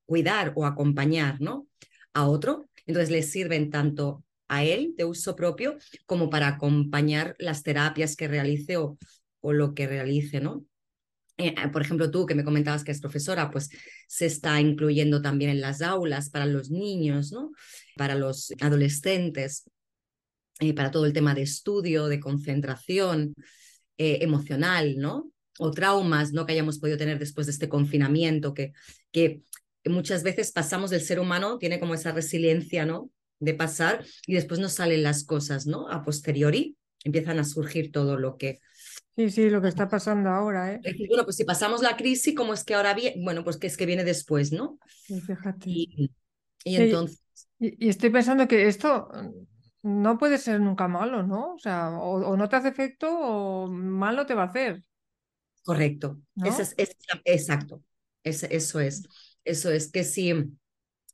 cuidar 0.05 0.53
o 0.55 0.65
acompañar, 0.65 1.41
¿no? 1.41 1.67
A 2.13 2.27
otro. 2.27 2.69
Entonces 2.85 3.11
le 3.11 3.23
sirven 3.23 3.69
tanto 3.69 4.23
a 4.47 4.63
él 4.63 4.93
de 4.97 5.05
uso 5.05 5.35
propio 5.35 5.77
como 6.05 6.29
para 6.29 6.47
acompañar 6.47 7.35
las 7.39 7.63
terapias 7.63 8.15
que 8.15 8.27
realice 8.27 8.77
o, 8.77 8.97
lo 9.41 9.73
que 9.73 9.87
realice, 9.87 10.39
¿no? 10.39 10.65
Eh, 11.37 11.55
por 11.71 11.81
ejemplo, 11.81 12.11
tú 12.11 12.25
que 12.25 12.35
me 12.35 12.43
comentabas 12.43 12.83
que 12.83 12.91
es 12.91 13.01
profesora, 13.01 13.49
pues 13.49 13.69
se 14.07 14.27
está 14.27 14.61
incluyendo 14.61 15.21
también 15.21 15.49
en 15.49 15.61
las 15.61 15.81
aulas 15.81 16.29
para 16.29 16.45
los 16.45 16.69
niños, 16.69 17.31
¿no? 17.31 17.51
Para 17.97 18.15
los 18.15 18.53
adolescentes, 18.61 19.63
eh, 20.59 20.73
para 20.73 20.91
todo 20.91 21.05
el 21.05 21.13
tema 21.13 21.33
de 21.33 21.41
estudio, 21.41 22.07
de 22.07 22.19
concentración 22.19 23.33
eh, 23.97 24.19
emocional, 24.21 24.95
¿no? 24.97 25.31
O 25.59 25.71
traumas, 25.71 26.31
¿no? 26.31 26.45
Que 26.45 26.53
hayamos 26.53 26.79
podido 26.79 26.97
tener 26.97 27.19
después 27.19 27.47
de 27.47 27.51
este 27.53 27.67
confinamiento, 27.67 28.53
que 28.53 28.73
muchas 29.85 30.23
veces 30.23 30.51
pasamos 30.51 30.89
del 30.89 31.01
ser 31.01 31.19
humano, 31.19 31.57
tiene 31.57 31.79
como 31.79 31.93
esa 31.93 32.11
resiliencia, 32.11 32.85
¿no? 32.85 33.09
De 33.39 33.53
pasar 33.53 34.05
y 34.25 34.33
después 34.35 34.59
nos 34.59 34.73
salen 34.73 35.03
las 35.03 35.23
cosas, 35.23 35.65
¿no? 35.65 35.89
A 35.89 36.03
posteriori 36.03 36.77
empiezan 37.03 37.39
a 37.39 37.43
surgir 37.43 37.91
todo 37.91 38.17
lo 38.17 38.37
que, 38.37 38.59
Sí, 39.15 39.29
sí, 39.29 39.49
lo 39.51 39.61
que 39.61 39.67
está 39.67 39.87
pasando 39.87 40.29
ahora, 40.29 40.73
¿eh? 40.73 40.81
bueno, 41.07 41.23
pues 41.23 41.35
si 41.35 41.43
pasamos 41.43 41.83
la 41.83 41.95
crisis, 41.95 42.33
¿cómo 42.35 42.51
es 42.51 42.63
que 42.63 42.73
ahora 42.73 42.95
viene? 42.95 43.21
Bueno, 43.23 43.43
pues 43.43 43.57
que 43.57 43.67
es 43.67 43.77
que 43.77 43.85
viene 43.85 44.03
después, 44.03 44.51
¿no? 44.51 44.79
Sí, 45.05 45.21
fíjate. 45.21 45.69
Y, 45.69 46.11
y 46.63 46.75
entonces... 46.77 47.21
Y, 47.59 47.85
y, 47.85 47.89
estoy 47.89 48.09
pensando 48.09 48.47
que 48.47 48.67
esto 48.67 49.11
no 49.83 50.17
puede 50.17 50.39
ser 50.39 50.59
nunca 50.61 50.87
malo, 50.87 51.21
¿no? 51.21 51.53
O 51.53 51.59
sea, 51.59 51.91
o, 51.91 52.27
o 52.27 52.37
no 52.37 52.49
te 52.49 52.55
hace 52.55 52.69
efecto 52.69 53.07
o 53.11 53.67
malo 53.67 54.25
te 54.25 54.33
va 54.33 54.43
a 54.43 54.47
hacer. 54.47 54.83
Correcto. 55.63 56.19
¿no? 56.35 56.45
Ese 56.47 56.63
es, 56.63 56.95
exacto. 57.23 57.83
Es, 58.23 58.43
eso 58.43 58.79
es. 58.79 59.03
Eso 59.43 59.71
es 59.71 59.91
que 59.91 60.03
si, 60.03 60.33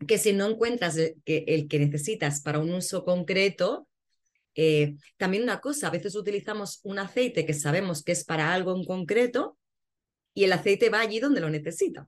que 0.07 0.17
si 0.17 0.33
no 0.33 0.47
encuentras 0.47 0.97
el 0.97 1.15
que, 1.25 1.45
el 1.47 1.67
que 1.67 1.79
necesitas 1.79 2.41
para 2.41 2.59
un 2.59 2.73
uso 2.73 3.03
concreto, 3.03 3.87
eh, 4.55 4.97
también 5.17 5.43
una 5.43 5.61
cosa, 5.61 5.87
a 5.87 5.91
veces 5.91 6.15
utilizamos 6.15 6.79
un 6.83 6.99
aceite 6.99 7.45
que 7.45 7.53
sabemos 7.53 8.03
que 8.03 8.11
es 8.11 8.23
para 8.23 8.53
algo 8.53 8.75
en 8.75 8.83
concreto 8.83 9.57
y 10.33 10.43
el 10.43 10.53
aceite 10.53 10.89
va 10.89 11.01
allí 11.01 11.19
donde 11.19 11.41
lo 11.41 11.49
necesita. 11.49 12.07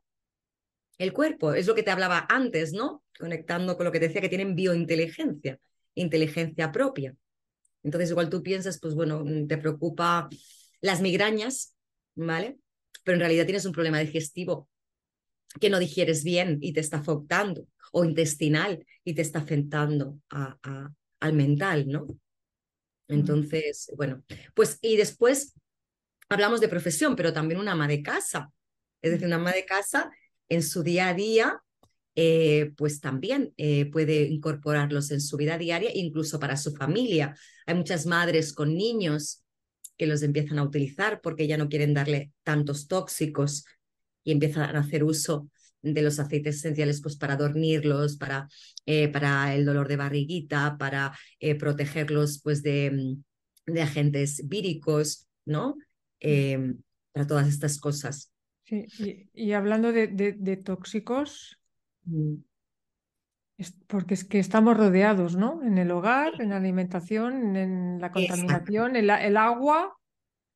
El 0.98 1.14
cuerpo, 1.14 1.54
es 1.54 1.66
lo 1.66 1.76
que 1.76 1.84
te 1.84 1.92
hablaba 1.92 2.28
antes, 2.30 2.74
¿no? 2.74 3.04
Conectando 3.18 3.76
con 3.76 3.86
lo 3.86 3.92
que 3.92 4.00
te 4.00 4.08
decía 4.08 4.22
que 4.22 4.30
tienen 4.30 4.56
biointeligencia, 4.56 5.60
inteligencia 5.96 6.72
propia. 6.72 7.16
Entonces, 7.84 8.12
igual 8.12 8.30
tú 8.30 8.44
piensas, 8.44 8.80
pues 8.80 8.94
bueno, 8.94 9.24
te 9.48 9.58
preocupa 9.58 10.30
las 10.82 11.02
migrañas, 11.02 11.76
¿vale? 12.14 12.60
Pero 13.04 13.16
en 13.16 13.22
realidad 13.22 13.46
tienes 13.46 13.66
un 13.66 13.72
problema 13.72 14.00
digestivo 14.00 14.70
que 15.60 15.70
no 15.70 15.80
digieres 15.80 16.24
bien 16.24 16.58
y 16.62 16.74
te 16.74 16.80
está 16.80 16.98
afectando, 16.98 17.68
o 17.92 18.06
intestinal 18.06 18.86
y 19.04 19.14
te 19.14 19.22
está 19.22 19.40
afectando 19.40 20.20
a, 20.30 20.58
a, 20.64 20.92
al 21.20 21.34
mental, 21.34 21.88
¿no? 21.88 22.08
Entonces, 23.08 23.92
bueno, 23.98 24.24
pues 24.54 24.80
y 24.82 24.96
después 24.96 25.54
hablamos 26.30 26.62
de 26.62 26.70
profesión, 26.70 27.16
pero 27.16 27.34
también 27.34 27.60
una 27.60 27.74
ama 27.74 27.88
de 27.88 28.02
casa. 28.02 28.52
Es 29.02 29.12
decir, 29.12 29.28
una 29.28 29.36
ama 29.36 29.52
de 29.52 29.66
casa 29.66 30.12
en 30.48 30.64
su 30.64 30.82
día 30.84 31.10
a 31.10 31.14
día, 31.14 31.62
eh, 32.16 32.74
pues 32.78 33.02
también 33.02 33.54
eh, 33.58 33.86
puede 33.86 34.24
incorporarlos 34.24 35.12
en 35.12 35.22
su 35.22 35.38
vida 35.38 35.58
diaria, 35.58 35.92
incluso 35.94 36.40
para 36.40 36.58
su 36.58 36.74
familia. 36.74 37.36
Hay 37.66 37.76
muchas 37.76 38.06
madres 38.06 38.54
con 38.54 38.74
niños 38.74 39.44
que 39.98 40.08
los 40.08 40.24
empiezan 40.24 40.60
a 40.60 40.64
utilizar 40.64 41.22
porque 41.22 41.48
ya 41.48 41.58
no 41.58 41.70
quieren 41.70 41.94
darle 41.94 42.32
tantos 42.44 42.88
tóxicos 42.88 43.66
y 44.24 44.32
empiezan 44.32 44.76
a 44.76 44.80
hacer 44.80 45.04
uso 45.04 45.50
de 45.82 46.02
los 46.02 46.20
aceites 46.20 46.58
esenciales 46.58 47.02
pues 47.02 47.16
para 47.16 47.36
dormirlos, 47.36 48.18
para, 48.18 48.48
eh, 48.86 49.08
para 49.08 49.56
el 49.56 49.66
dolor 49.66 49.88
de 49.88 49.96
barriguita, 49.96 50.78
para 50.78 51.18
eh, 51.40 51.56
protegerlos 51.56 52.42
pues 52.42 52.62
de, 52.62 53.18
de, 53.66 53.82
agentes 53.82 54.48
víricos, 54.48 55.28
¿no? 55.46 55.76
Eh, 56.20 56.76
para 57.12 57.28
todas 57.28 57.48
estas 57.48 57.80
cosas. 57.80 58.32
Sí, 58.64 58.86
y, 59.00 59.30
y 59.34 59.54
hablando 59.54 59.92
de, 59.92 60.08
de, 60.08 60.34
de 60.34 60.58
tóxicos, 60.58 61.60
mm. 62.06 62.36
es 63.58 63.74
porque 63.88 64.14
es 64.14 64.24
que 64.24 64.40
estamos 64.40 64.78
rodeados, 64.78 65.36
¿no? 65.36 65.64
En 65.64 65.78
el 65.78 65.92
hogar, 65.92 66.40
en 66.40 66.50
la 66.50 66.58
alimentación, 66.58 67.56
en 67.56 68.00
la 68.00 68.12
contaminación, 68.12 68.96
el, 68.96 69.10
el, 69.10 69.38
agua. 69.38 69.98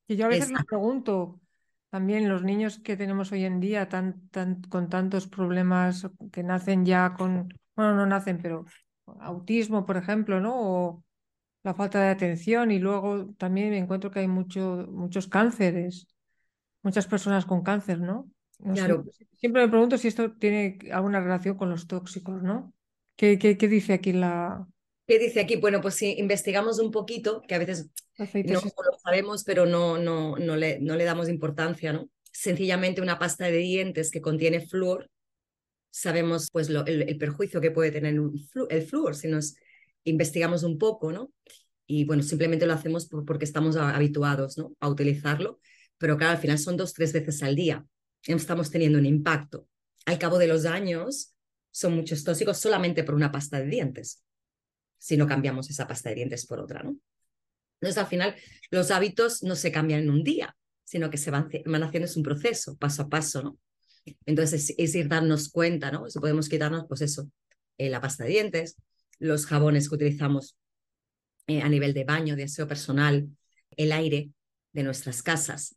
Y 0.06 0.14
yo 0.14 0.26
a 0.26 0.28
veces 0.28 0.50
Exacto. 0.50 0.62
me 0.62 0.78
pregunto, 0.78 1.40
también 1.90 2.28
los 2.28 2.42
niños 2.42 2.78
que 2.78 2.96
tenemos 2.96 3.32
hoy 3.32 3.44
en 3.44 3.60
día 3.60 3.88
tan, 3.88 4.28
tan, 4.28 4.62
con 4.62 4.88
tantos 4.88 5.26
problemas 5.26 6.08
que 6.32 6.42
nacen 6.42 6.84
ya 6.84 7.14
con, 7.14 7.48
bueno, 7.74 7.94
no 7.94 8.06
nacen, 8.06 8.38
pero 8.42 8.64
autismo, 9.20 9.86
por 9.86 9.96
ejemplo, 9.96 10.40
¿no? 10.40 10.54
O 10.56 11.04
la 11.62 11.74
falta 11.74 12.00
de 12.00 12.10
atención 12.10 12.70
y 12.70 12.78
luego 12.78 13.34
también 13.38 13.70
me 13.70 13.78
encuentro 13.78 14.10
que 14.10 14.20
hay 14.20 14.28
mucho, 14.28 14.86
muchos 14.90 15.26
cánceres, 15.26 16.06
muchas 16.82 17.06
personas 17.06 17.44
con 17.44 17.62
cáncer, 17.62 18.00
¿no? 18.00 18.30
no 18.60 18.74
claro. 18.74 19.04
Sé, 19.12 19.26
siempre 19.34 19.62
me 19.62 19.68
pregunto 19.68 19.98
si 19.98 20.08
esto 20.08 20.32
tiene 20.32 20.78
alguna 20.92 21.20
relación 21.20 21.56
con 21.56 21.70
los 21.70 21.86
tóxicos, 21.86 22.42
¿no? 22.42 22.72
¿Qué, 23.16 23.38
qué, 23.38 23.56
qué 23.56 23.68
dice 23.68 23.94
aquí 23.94 24.12
la, 24.12 24.66
¿Qué 25.06 25.20
dice 25.20 25.40
aquí? 25.40 25.56
Bueno, 25.56 25.80
pues 25.80 25.94
si 25.94 26.18
investigamos 26.18 26.80
un 26.80 26.90
poquito, 26.90 27.42
que 27.46 27.54
a 27.54 27.58
veces 27.58 27.90
Aceites. 28.18 28.52
no 28.52 28.60
lo 28.60 28.98
sabemos, 28.98 29.44
pero 29.44 29.64
no, 29.64 29.98
no, 29.98 30.36
no, 30.36 30.56
le, 30.56 30.80
no 30.80 30.96
le 30.96 31.04
damos 31.04 31.28
importancia, 31.28 31.92
¿no? 31.92 32.10
Sencillamente 32.32 33.00
una 33.00 33.18
pasta 33.18 33.46
de 33.46 33.58
dientes 33.58 34.10
que 34.10 34.20
contiene 34.20 34.66
flúor, 34.66 35.08
sabemos 35.90 36.50
pues 36.50 36.68
lo, 36.68 36.84
el, 36.86 37.02
el, 37.02 37.18
perjuicio 37.18 37.60
que 37.60 37.70
puede 37.70 37.92
tener 37.92 38.14
flu, 38.50 38.66
el 38.68 38.82
flúor 38.82 39.14
si 39.14 39.28
nos 39.28 39.54
investigamos 40.04 40.64
un 40.64 40.76
poco, 40.76 41.12
¿no? 41.12 41.32
Y 41.86 42.04
bueno, 42.04 42.24
simplemente 42.24 42.66
lo 42.66 42.72
hacemos 42.72 43.06
por, 43.06 43.24
porque 43.24 43.44
estamos 43.44 43.76
habituados, 43.76 44.58
¿no? 44.58 44.74
A 44.80 44.88
utilizarlo, 44.88 45.60
pero 45.98 46.16
claro, 46.16 46.32
al 46.32 46.38
final 46.38 46.58
son 46.58 46.76
dos, 46.76 46.92
tres 46.92 47.12
veces 47.12 47.44
al 47.44 47.54
día. 47.54 47.86
Estamos 48.24 48.72
teniendo 48.72 48.98
un 48.98 49.06
impacto. 49.06 49.68
Al 50.04 50.18
cabo 50.18 50.36
de 50.38 50.48
los 50.48 50.66
años, 50.66 51.32
son 51.70 51.94
muchos 51.94 52.24
tóxicos 52.24 52.58
solamente 52.58 53.04
por 53.04 53.14
una 53.14 53.30
pasta 53.30 53.60
de 53.60 53.66
dientes 53.66 54.25
si 54.98 55.16
no 55.16 55.26
cambiamos 55.26 55.70
esa 55.70 55.86
pasta 55.86 56.10
de 56.10 56.16
dientes 56.16 56.46
por 56.46 56.60
otra, 56.60 56.82
¿no? 56.82 56.96
Entonces, 57.80 57.98
al 57.98 58.06
final, 58.06 58.34
los 58.70 58.90
hábitos 58.90 59.42
no 59.42 59.54
se 59.54 59.70
cambian 59.70 60.00
en 60.00 60.10
un 60.10 60.24
día, 60.24 60.56
sino 60.84 61.10
que 61.10 61.18
se 61.18 61.30
van, 61.30 61.50
van 61.66 61.82
haciendo 61.82 62.06
es 62.06 62.16
un 62.16 62.22
proceso, 62.22 62.76
paso 62.76 63.02
a 63.02 63.08
paso, 63.08 63.42
¿no? 63.42 63.58
Entonces, 64.24 64.70
es, 64.70 64.74
es 64.78 64.94
ir 64.94 65.08
darnos 65.08 65.50
cuenta, 65.50 65.90
¿no? 65.90 66.08
Si 66.08 66.18
podemos 66.18 66.48
quitarnos, 66.48 66.86
pues 66.88 67.02
eso, 67.02 67.30
eh, 67.78 67.90
la 67.90 68.00
pasta 68.00 68.24
de 68.24 68.30
dientes, 68.30 68.76
los 69.18 69.46
jabones 69.46 69.88
que 69.88 69.94
utilizamos 69.94 70.56
eh, 71.46 71.62
a 71.62 71.68
nivel 71.68 71.94
de 71.94 72.04
baño, 72.04 72.36
de 72.36 72.44
aseo 72.44 72.66
personal, 72.66 73.28
el 73.76 73.92
aire 73.92 74.30
de 74.72 74.82
nuestras 74.82 75.22
casas, 75.22 75.76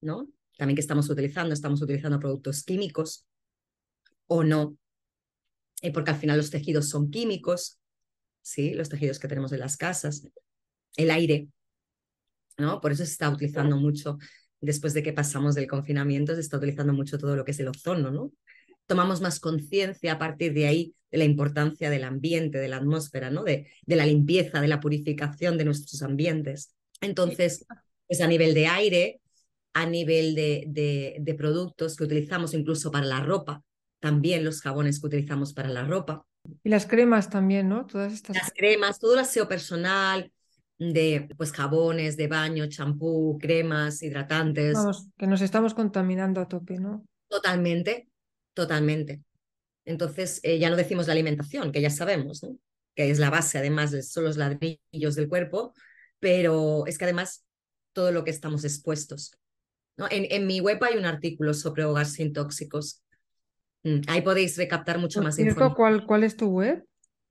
¿no? 0.00 0.28
También 0.56 0.74
que 0.74 0.80
estamos 0.80 1.08
utilizando, 1.08 1.54
estamos 1.54 1.80
utilizando 1.80 2.18
productos 2.18 2.64
químicos 2.64 3.24
o 4.26 4.44
no, 4.44 4.76
eh, 5.82 5.92
porque 5.92 6.10
al 6.10 6.18
final 6.18 6.36
los 6.36 6.50
tejidos 6.50 6.88
son 6.88 7.10
químicos, 7.10 7.77
¿sí? 8.50 8.74
Los 8.74 8.88
tejidos 8.88 9.18
que 9.18 9.28
tenemos 9.28 9.52
en 9.52 9.60
las 9.60 9.76
casas, 9.76 10.26
el 10.96 11.10
aire, 11.10 11.48
¿no? 12.56 12.80
Por 12.80 12.92
eso 12.92 13.04
se 13.04 13.12
está 13.12 13.30
utilizando 13.30 13.76
mucho, 13.76 14.18
después 14.60 14.94
de 14.94 15.02
que 15.02 15.12
pasamos 15.12 15.54
del 15.54 15.66
confinamiento, 15.66 16.34
se 16.34 16.40
está 16.40 16.56
utilizando 16.56 16.92
mucho 16.92 17.18
todo 17.18 17.36
lo 17.36 17.44
que 17.44 17.52
es 17.52 17.60
el 17.60 17.68
ozono, 17.68 18.10
¿no? 18.10 18.32
Tomamos 18.86 19.20
más 19.20 19.38
conciencia 19.38 20.12
a 20.14 20.18
partir 20.18 20.54
de 20.54 20.66
ahí 20.66 20.94
de 21.10 21.18
la 21.18 21.24
importancia 21.24 21.90
del 21.90 22.04
ambiente, 22.04 22.58
de 22.58 22.68
la 22.68 22.78
atmósfera, 22.78 23.30
¿no? 23.30 23.44
De, 23.44 23.68
de 23.86 23.96
la 23.96 24.06
limpieza, 24.06 24.60
de 24.60 24.68
la 24.68 24.80
purificación 24.80 25.56
de 25.56 25.64
nuestros 25.64 26.02
ambientes. 26.02 26.74
Entonces, 27.00 27.64
pues 28.06 28.20
a 28.20 28.26
nivel 28.26 28.54
de 28.54 28.66
aire, 28.66 29.20
a 29.74 29.86
nivel 29.86 30.34
de, 30.34 30.64
de, 30.66 31.16
de 31.20 31.34
productos 31.34 31.96
que 31.96 32.04
utilizamos 32.04 32.54
incluso 32.54 32.90
para 32.90 33.06
la 33.06 33.20
ropa, 33.20 33.62
también 34.00 34.44
los 34.44 34.60
jabones 34.60 35.00
que 35.00 35.06
utilizamos 35.06 35.52
para 35.52 35.68
la 35.68 35.84
ropa. 35.84 36.24
Y 36.62 36.68
las 36.68 36.86
cremas 36.86 37.30
también, 37.30 37.68
¿no? 37.68 37.86
Todas 37.86 38.12
estas. 38.12 38.36
Las 38.36 38.52
cremas, 38.54 38.98
todo 38.98 39.14
el 39.14 39.20
aseo 39.20 39.48
personal, 39.48 40.32
de 40.78 41.28
pues 41.36 41.52
jabones, 41.52 42.16
de 42.16 42.28
baño, 42.28 42.66
champú, 42.66 43.38
cremas, 43.40 44.02
hidratantes. 44.02 44.74
Vamos, 44.74 45.08
que 45.16 45.26
nos 45.26 45.40
estamos 45.40 45.74
contaminando 45.74 46.40
a 46.40 46.48
tope, 46.48 46.78
¿no? 46.78 47.04
Totalmente, 47.28 48.08
totalmente. 48.54 49.22
Entonces, 49.84 50.40
eh, 50.42 50.58
ya 50.58 50.70
no 50.70 50.76
decimos 50.76 51.06
la 51.06 51.14
alimentación, 51.14 51.72
que 51.72 51.80
ya 51.80 51.90
sabemos, 51.90 52.42
¿no? 52.42 52.58
que 52.98 53.10
es 53.10 53.20
la 53.20 53.30
base, 53.30 53.58
además, 53.58 53.92
de, 53.92 54.02
son 54.02 54.24
los 54.24 54.36
ladrillos 54.36 55.14
del 55.14 55.28
cuerpo, 55.28 55.72
pero 56.18 56.84
es 56.86 56.98
que 56.98 57.04
además 57.04 57.44
todo 57.92 58.10
lo 58.10 58.24
que 58.24 58.32
estamos 58.32 58.64
expuestos. 58.64 59.38
¿no? 59.96 60.08
En, 60.10 60.26
en 60.30 60.48
mi 60.48 60.58
web 60.58 60.82
hay 60.82 60.98
un 60.98 61.04
artículo 61.04 61.54
sobre 61.54 61.84
hogar 61.84 62.06
sin 62.06 62.32
tóxicos. 62.32 63.04
Mm, 63.84 64.00
ahí 64.08 64.22
podéis 64.22 64.56
recaptar 64.56 64.98
mucho 64.98 65.22
más 65.22 65.38
información. 65.38 65.74
¿Cuál, 65.74 66.04
¿Cuál 66.06 66.24
es 66.24 66.36
tu 66.36 66.48
web? 66.48 66.84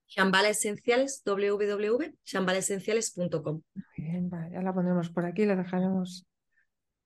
Shambhala 0.07 0.47
Esenciales, 0.49 1.21
www.shambhalaesenciales.com. 1.25 3.61
Bien, 3.97 4.29
vale, 4.29 4.51
ya 4.51 4.61
la 4.61 4.73
pondremos 4.73 5.09
por 5.09 5.25
aquí, 5.25 5.45
la 5.45 5.57
dejaremos 5.57 6.25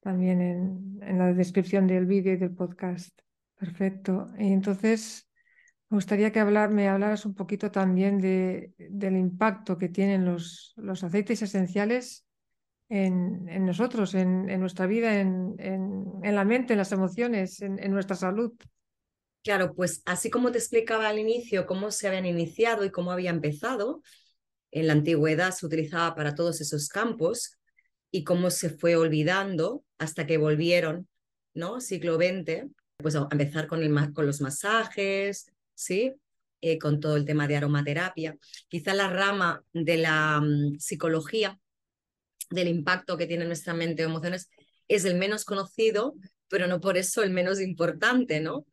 también 0.01 0.41
en, 0.41 0.99
en 1.01 1.17
la 1.17 1.33
descripción 1.33 1.87
del 1.87 2.05
vídeo 2.05 2.33
y 2.33 2.37
del 2.37 2.51
podcast. 2.51 3.19
Perfecto. 3.57 4.27
Y 4.37 4.53
entonces, 4.53 5.27
me 5.91 5.97
gustaría 5.97 6.31
que 6.31 6.39
hablar, 6.39 6.69
me 6.69 6.87
hablaras 6.87 7.25
un 7.25 7.35
poquito 7.35 7.69
también 7.69 8.19
de, 8.19 8.71
del 8.77 9.17
impacto 9.17 9.77
que 9.77 9.89
tienen 9.89 10.23
los, 10.23 10.73
los 10.77 11.03
aceites 11.03 11.41
esenciales 11.41 12.25
en, 12.87 13.49
en 13.49 13.65
nosotros, 13.65 14.15
en, 14.15 14.49
en, 14.49 14.61
nuestra 14.61 14.87
vida, 14.87 15.19
en, 15.19 15.57
la 16.23 16.45
mente, 16.45 16.73
en 16.73 16.77
las 16.77 16.93
emociones, 16.93 17.61
en, 17.61 17.75
nuestra 17.91 18.15
salud. 18.15 18.53
Claro, 19.43 19.73
pues 19.73 20.03
así 20.05 20.29
como 20.29 20.51
te 20.51 20.59
explicaba 20.59 21.09
al 21.09 21.17
inicio 21.17 21.65
cómo 21.65 21.89
se 21.89 22.07
habían 22.07 22.27
iniciado 22.27 22.85
y 22.85 22.91
cómo 22.91 23.11
había 23.11 23.31
empezado, 23.31 24.03
en 24.71 24.87
la 24.87 24.93
antigüedad 24.93 25.51
se 25.51 25.65
utilizaba 25.65 26.15
para 26.15 26.35
todos 26.35 26.61
esos 26.61 26.89
campos 26.89 27.57
y 28.11 28.23
cómo 28.23 28.51
se 28.51 28.69
fue 28.69 28.95
olvidando 28.95 29.83
hasta 29.97 30.27
que 30.27 30.37
volvieron, 30.37 31.07
¿no? 31.53 31.81
Siglo 31.81 32.17
XX, 32.17 32.69
pues 32.97 33.15
a 33.15 33.27
empezar 33.31 33.67
con, 33.67 33.81
los 34.15 34.41
masajes, 34.41 35.51
¿sí? 35.73 36.13
Eh, 36.61 36.77
con 36.77 36.99
todo 36.99 37.17
el 37.17 37.25
tema 37.25 37.47
de 37.47 37.57
aromaterapia. 37.57 38.37
Quizá 38.67 38.93
la 38.93 39.09
rama 39.09 39.63
de 39.73 39.97
la 39.97 40.39
um, 40.41 40.77
psicología, 40.77 41.59
del 42.51 42.67
impacto 42.67 43.17
que 43.17 43.27
tiene 43.27 43.45
nuestra 43.45 43.73
mente 43.73 44.05
o 44.05 44.09
emociones, 44.09 44.49
es 44.87 45.05
el 45.05 45.15
menos 45.15 45.45
conocido, 45.45 46.15
pero 46.47 46.67
no 46.67 46.79
por 46.79 46.97
eso 46.97 47.23
el 47.23 47.31
menos 47.31 47.59
importante, 47.59 48.39
¿no? 48.39 48.65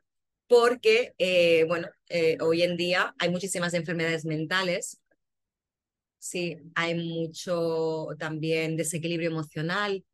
Porque, 0.49 1.15
eh, 1.19 1.65
bueno, 1.69 1.89
eh, 2.09 2.39
hoy 2.41 2.63
en 2.63 2.77
día 2.77 3.15
hay 3.19 3.31
muchísimas 3.31 3.75
enfermedades 3.75 4.25
mentales, 4.25 5.01
sí, 6.19 6.57
hay 6.75 6.95
mucho 6.95 8.09
también 8.19 8.77
desequilibrio 8.77 9.31
emocional, 9.31 10.05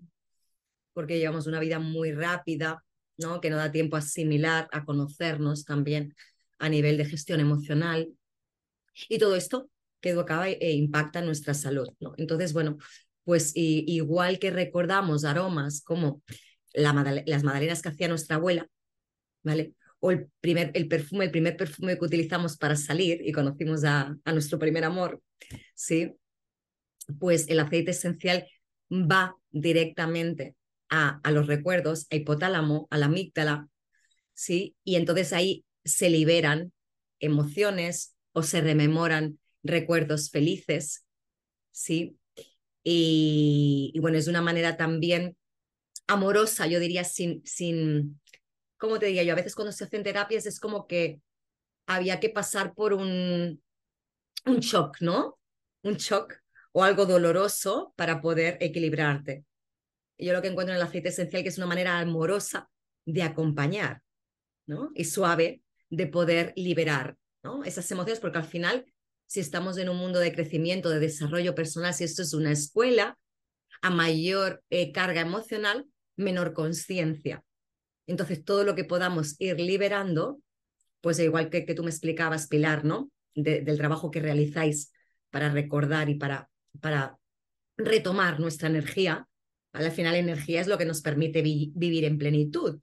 porque 0.92 1.18
llevamos 1.18 1.46
una 1.46 1.60
vida 1.60 1.78
muy 1.78 2.12
rápida, 2.12 2.84
¿no? 3.16 3.40
Que 3.40 3.50
no 3.50 3.56
da 3.56 3.72
tiempo 3.72 3.96
a 3.96 4.00
asimilar, 4.00 4.68
a 4.72 4.84
conocernos 4.84 5.64
también 5.64 6.14
a 6.58 6.68
nivel 6.68 6.96
de 6.96 7.04
gestión 7.04 7.40
emocional. 7.40 8.08
Y 9.08 9.18
todo 9.18 9.36
esto 9.36 9.70
que 10.00 10.12
acaba 10.12 10.48
e 10.48 10.72
impacta 10.72 11.20
en 11.20 11.26
nuestra 11.26 11.54
salud, 11.54 11.88
¿no? 12.00 12.14
Entonces, 12.16 12.52
bueno, 12.52 12.76
pues 13.24 13.52
igual 13.54 14.38
que 14.38 14.50
recordamos 14.50 15.24
aromas 15.24 15.80
como 15.82 16.22
la, 16.74 16.92
las 17.26 17.42
magdalenas 17.44 17.82
que 17.82 17.88
hacía 17.88 18.08
nuestra 18.08 18.36
abuela, 18.36 18.68
¿vale? 19.42 19.74
O 20.04 20.10
el 20.10 20.28
primer, 20.42 20.70
el 20.74 20.86
perfume, 20.86 21.24
el 21.24 21.30
primer 21.30 21.56
perfume 21.56 21.96
que 21.98 22.04
utilizamos 22.04 22.58
para 22.58 22.76
salir 22.76 23.22
y 23.26 23.32
conocimos 23.32 23.84
a, 23.84 24.14
a 24.22 24.32
nuestro 24.32 24.58
primer 24.58 24.84
amor, 24.84 25.22
¿sí? 25.74 26.12
Pues 27.18 27.48
el 27.48 27.58
aceite 27.58 27.92
esencial 27.92 28.46
va 28.92 29.34
directamente 29.50 30.56
a, 30.90 31.20
a, 31.24 31.30
los 31.30 31.46
recuerdos, 31.46 32.06
a 32.10 32.16
hipotálamo, 32.16 32.86
a 32.90 32.98
la 32.98 33.06
amígdala, 33.06 33.66
¿sí? 34.34 34.76
Y 34.84 34.96
entonces 34.96 35.32
ahí 35.32 35.64
se 35.86 36.10
liberan 36.10 36.70
emociones 37.18 38.14
o 38.32 38.42
se 38.42 38.60
rememoran 38.60 39.38
recuerdos 39.62 40.28
felices, 40.28 41.06
¿sí? 41.70 42.18
Y, 42.82 43.98
bueno, 44.02 44.18
es 44.18 44.28
una 44.28 44.42
manera 44.42 44.76
también 44.76 45.34
amorosa, 46.06 46.66
yo 46.66 46.78
diría, 46.78 47.04
sin, 47.04 47.40
sin, 47.46 48.20
como 48.84 48.98
te 48.98 49.06
diría 49.06 49.22
yo, 49.22 49.32
a 49.32 49.36
veces 49.36 49.54
cuando 49.54 49.72
se 49.72 49.84
hacen 49.84 50.02
terapias 50.02 50.46
es 50.46 50.60
como 50.60 50.86
que 50.86 51.20
había 51.86 52.20
que 52.20 52.30
pasar 52.30 52.74
por 52.74 52.92
un, 52.92 53.62
un 54.46 54.56
shock, 54.58 54.98
¿no? 55.00 55.38
Un 55.82 55.94
shock 55.94 56.34
o 56.72 56.82
algo 56.82 57.06
doloroso 57.06 57.92
para 57.96 58.20
poder 58.20 58.58
equilibrarte. 58.60 59.44
Yo 60.18 60.32
lo 60.32 60.42
que 60.42 60.48
encuentro 60.48 60.74
en 60.74 60.80
el 60.80 60.86
aceite 60.86 61.08
esencial 61.08 61.42
que 61.42 61.48
es 61.48 61.58
una 61.58 61.66
manera 61.66 61.98
amorosa 61.98 62.68
de 63.04 63.22
acompañar, 63.22 64.02
¿no? 64.66 64.90
Y 64.94 65.04
suave 65.04 65.62
de 65.90 66.06
poder 66.06 66.52
liberar, 66.56 67.16
¿no? 67.42 67.64
Esas 67.64 67.90
emociones, 67.90 68.20
porque 68.20 68.38
al 68.38 68.44
final, 68.44 68.84
si 69.26 69.40
estamos 69.40 69.78
en 69.78 69.88
un 69.88 69.96
mundo 69.96 70.18
de 70.18 70.32
crecimiento, 70.32 70.90
de 70.90 71.00
desarrollo 71.00 71.54
personal, 71.54 71.94
si 71.94 72.04
esto 72.04 72.22
es 72.22 72.34
una 72.34 72.52
escuela, 72.52 73.18
a 73.82 73.90
mayor 73.90 74.62
eh, 74.70 74.92
carga 74.92 75.20
emocional, 75.20 75.86
menor 76.16 76.54
conciencia. 76.54 77.44
Entonces, 78.06 78.44
todo 78.44 78.64
lo 78.64 78.74
que 78.74 78.84
podamos 78.84 79.36
ir 79.38 79.58
liberando, 79.60 80.40
pues 81.00 81.18
igual 81.18 81.50
que, 81.50 81.64
que 81.64 81.74
tú 81.74 81.82
me 81.82 81.90
explicabas, 81.90 82.48
Pilar, 82.48 82.84
¿no? 82.84 83.10
del 83.34 83.76
trabajo 83.76 84.10
que 84.10 84.20
realizáis 84.20 84.92
para 85.30 85.48
recordar 85.50 86.08
y 86.08 86.14
para, 86.14 86.48
para 86.80 87.18
retomar 87.76 88.38
nuestra 88.38 88.68
energía, 88.68 89.26
al 89.72 89.90
final 89.90 90.14
energía 90.14 90.60
es 90.60 90.68
lo 90.68 90.78
que 90.78 90.84
nos 90.84 91.02
permite 91.02 91.42
vivir 91.42 92.04
en 92.04 92.18
plenitud 92.18 92.80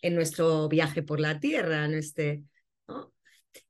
en 0.00 0.14
nuestro 0.14 0.68
viaje 0.68 1.02
por 1.02 1.20
la 1.20 1.38
Tierra, 1.38 1.84
en 1.84 1.94
este, 1.94 2.42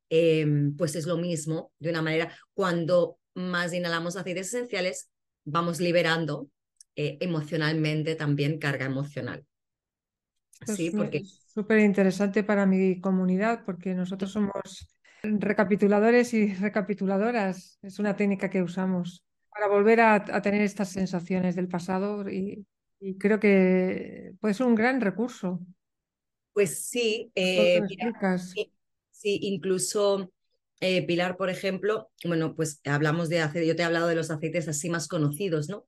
em, 0.09 0.75
pues 0.77 0.97
es 0.97 1.07
lo 1.07 1.19
mismo, 1.19 1.73
de 1.79 1.91
una 1.91 2.03
manera, 2.03 2.35
cuando 2.55 3.19
más 3.35 3.75
inhalamos 3.75 4.17
aceites 4.17 4.49
esenciales, 4.49 5.11
vamos 5.45 5.81
liberando 5.81 6.49
eh, 6.97 7.19
emocionalmente 7.21 8.15
también 8.15 8.59
carga 8.59 8.87
emocional. 8.87 9.45
Sí, 10.67 10.91
porque... 10.91 11.23
Súper 11.25 11.81
interesante 11.81 12.43
para 12.43 12.65
mi 12.65 13.01
comunidad 13.01 13.63
porque 13.65 13.95
nosotros 13.95 14.33
somos 14.33 14.89
recapituladores 15.23 16.33
y 16.35 16.55
recapituladoras. 16.55 17.79
Es 17.83 17.99
una 17.99 18.17
técnica 18.17 18.49
que 18.49 18.63
usamos 18.63 19.25
para 19.51 19.69
volver 19.69 20.01
a, 20.01 20.43
tener 20.43 20.63
estas 20.63 20.91
sensaciones 20.91 21.55
del 21.57 21.69
pasado 21.69 22.29
y, 22.31 22.67
creo 23.19 23.39
que 23.39 24.33
puede 24.41 24.55
ser 24.55 24.67
un 24.67 24.75
gran 24.75 25.01
recurso. 25.01 25.61
Pues 26.53 26.87
sí, 26.87 27.31
eh, 27.35 27.81
sí, 29.11 29.39
incluso 29.43 30.33
eh, 30.81 31.07
Pilar, 31.07 31.37
por 31.37 31.51
ejemplo, 31.51 32.11
bueno, 32.25 32.55
pues 32.55 32.81
hablamos 32.85 33.29
de 33.29 33.41
aceite, 33.41 33.67
yo 33.67 33.77
te 33.77 33.83
he 33.83 33.85
hablado 33.85 34.09
de 34.09 34.15
los 34.15 34.31
aceites 34.31 34.69
así 34.69 34.89
más 34.91 35.09
conocidos, 35.09 35.69
¿no? 35.69 35.87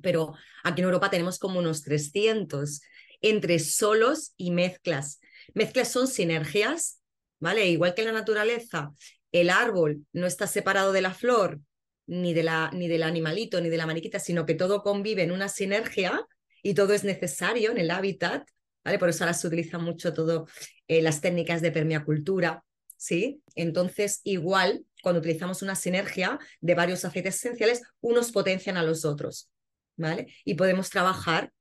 Pero 0.00 0.34
aquí 0.64 0.80
en 0.80 0.86
Europa 0.86 1.10
tenemos 1.10 1.38
como 1.38 1.58
unos 1.58 1.82
300 1.82 2.80
entre 3.22 3.58
solos 3.58 4.34
y 4.36 4.50
mezclas. 4.50 5.20
Mezclas 5.54 5.90
son 5.90 6.06
sinergias, 6.06 7.00
¿vale? 7.40 7.66
Igual 7.68 7.94
que 7.94 8.02
en 8.02 8.08
la 8.08 8.12
naturaleza, 8.12 8.92
el 9.32 9.48
árbol 9.48 10.04
no 10.12 10.26
está 10.26 10.46
separado 10.46 10.92
de 10.92 11.02
la 11.02 11.14
flor, 11.14 11.60
ni, 12.06 12.34
de 12.34 12.42
la, 12.42 12.70
ni 12.72 12.88
del 12.88 13.02
animalito, 13.02 13.60
ni 13.60 13.68
de 13.68 13.76
la 13.76 13.86
mariquita, 13.86 14.18
sino 14.18 14.44
que 14.44 14.54
todo 14.54 14.82
convive 14.82 15.22
en 15.22 15.32
una 15.32 15.48
sinergia 15.48 16.26
y 16.62 16.74
todo 16.74 16.92
es 16.92 17.04
necesario 17.04 17.70
en 17.70 17.78
el 17.78 17.90
hábitat, 17.90 18.46
¿vale? 18.84 18.98
Por 18.98 19.08
eso 19.08 19.24
ahora 19.24 19.34
se 19.34 19.46
utilizan 19.46 19.82
mucho 19.82 20.12
todo 20.12 20.46
eh, 20.88 21.02
las 21.02 21.20
técnicas 21.20 21.62
de 21.62 21.72
permacultura, 21.72 22.64
¿sí? 22.96 23.42
Entonces, 23.54 24.20
igual, 24.24 24.84
cuando 25.02 25.20
utilizamos 25.20 25.62
una 25.62 25.74
sinergia 25.74 26.38
de 26.60 26.74
varios 26.74 27.04
aceites 27.04 27.36
esenciales, 27.36 27.82
unos 28.00 28.32
potencian 28.32 28.76
a 28.76 28.82
los 28.82 29.04
otros, 29.04 29.50
¿vale? 29.96 30.34
Y 30.44 30.54
podemos 30.54 30.90
trabajar 30.90 31.52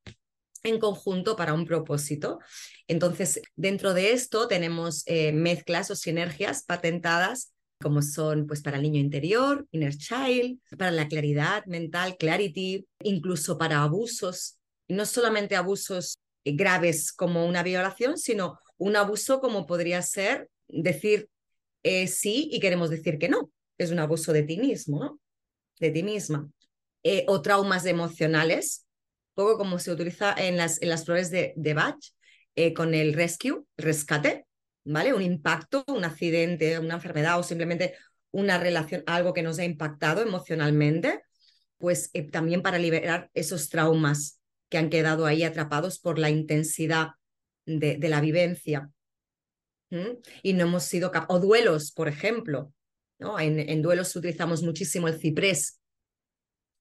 en 0.64 0.80
conjunto 0.80 1.36
para 1.36 1.54
un 1.54 1.66
propósito. 1.66 2.40
Entonces, 2.88 3.42
dentro 3.56 3.94
de 3.94 4.12
esto 4.12 4.48
tenemos 4.48 5.04
eh, 5.06 5.32
mezclas 5.32 5.92
o 5.92 5.96
sinergias 5.96 6.64
patentadas 6.64 7.54
como 7.82 8.02
son 8.02 8.48
pues 8.48 8.62
para 8.62 8.78
el 8.78 8.84
niño 8.84 9.00
interior, 9.00 9.68
inner 9.72 9.98
child, 9.98 10.60
para 10.78 10.92
la 10.92 11.08
claridad 11.08 11.66
mental, 11.66 12.16
clarity, 12.18 12.88
incluso 13.04 13.58
para 13.58 13.84
abusos, 13.84 14.60
no 14.88 15.06
solamente 15.06 15.56
abusos 15.56 16.20
graves 16.46 17.12
como 17.12 17.46
una 17.46 17.64
violación, 17.64 18.18
sino 18.18 18.60
un 18.78 18.96
abuso 18.96 19.42
como 19.42 19.66
podría 19.66 20.02
ser 20.02 20.50
decir 20.68 21.30
eh, 21.84 22.08
sí 22.08 22.50
y 22.52 22.60
queremos 22.60 22.90
decir 22.90 23.18
que 23.18 23.30
no. 23.30 23.52
Es 23.78 23.92
un 23.92 24.00
abuso 24.00 24.32
de 24.34 24.44
ti 24.44 24.58
mismo. 24.58 25.20
De 25.80 25.92
ti 25.92 26.04
misma. 26.04 26.50
Eh, 27.04 27.26
o 27.28 27.42
traumas 27.42 27.86
emocionales, 27.86 28.86
poco 29.34 29.58
como 29.58 29.80
se 29.80 29.92
utiliza 29.92 30.34
en 30.38 30.58
las, 30.58 30.82
en 30.82 30.90
las 30.90 31.06
flores 31.06 31.32
de, 31.32 31.74
Bach, 31.74 32.00
con 32.76 32.94
el 32.94 33.14
rescue, 33.14 33.64
rescate, 33.78 34.46
¿vale? 34.84 35.14
Un 35.14 35.22
impacto, 35.22 35.84
un 35.88 36.04
accidente, 36.04 36.80
una 36.80 36.96
enfermedad 36.96 37.40
o 37.40 37.44
simplemente 37.44 37.96
una 38.32 38.58
relación, 38.58 39.04
algo 39.08 39.34
que 39.34 39.44
nos 39.44 39.60
ha 39.60 39.66
impactado 39.66 40.22
emocionalmente, 40.22 41.22
pues 41.78 42.10
eh, 42.14 42.30
también 42.30 42.62
para 42.62 42.78
liberar 42.78 43.30
esos 43.34 43.70
traumas 43.70 44.40
que 44.70 44.78
han 44.78 44.90
quedado 44.90 45.26
ahí 45.26 45.44
atrapados 45.44 46.00
por 46.00 46.20
la 46.20 46.30
intensidad 46.30 47.10
de, 47.66 47.98
de 47.98 48.10
la 48.10 48.22
vivencia. 48.22 48.90
Y 50.42 50.54
no 50.54 50.64
hemos 50.64 50.84
sido 50.84 51.12
capaces, 51.12 51.36
o 51.36 51.40
duelos, 51.46 51.92
por 51.92 52.08
ejemplo, 52.08 52.72
¿no? 53.20 53.38
En, 53.38 53.60
en 53.60 53.82
duelos 53.82 54.16
utilizamos 54.16 54.64
muchísimo 54.64 55.10
el 55.10 55.20
ciprés, 55.20 55.82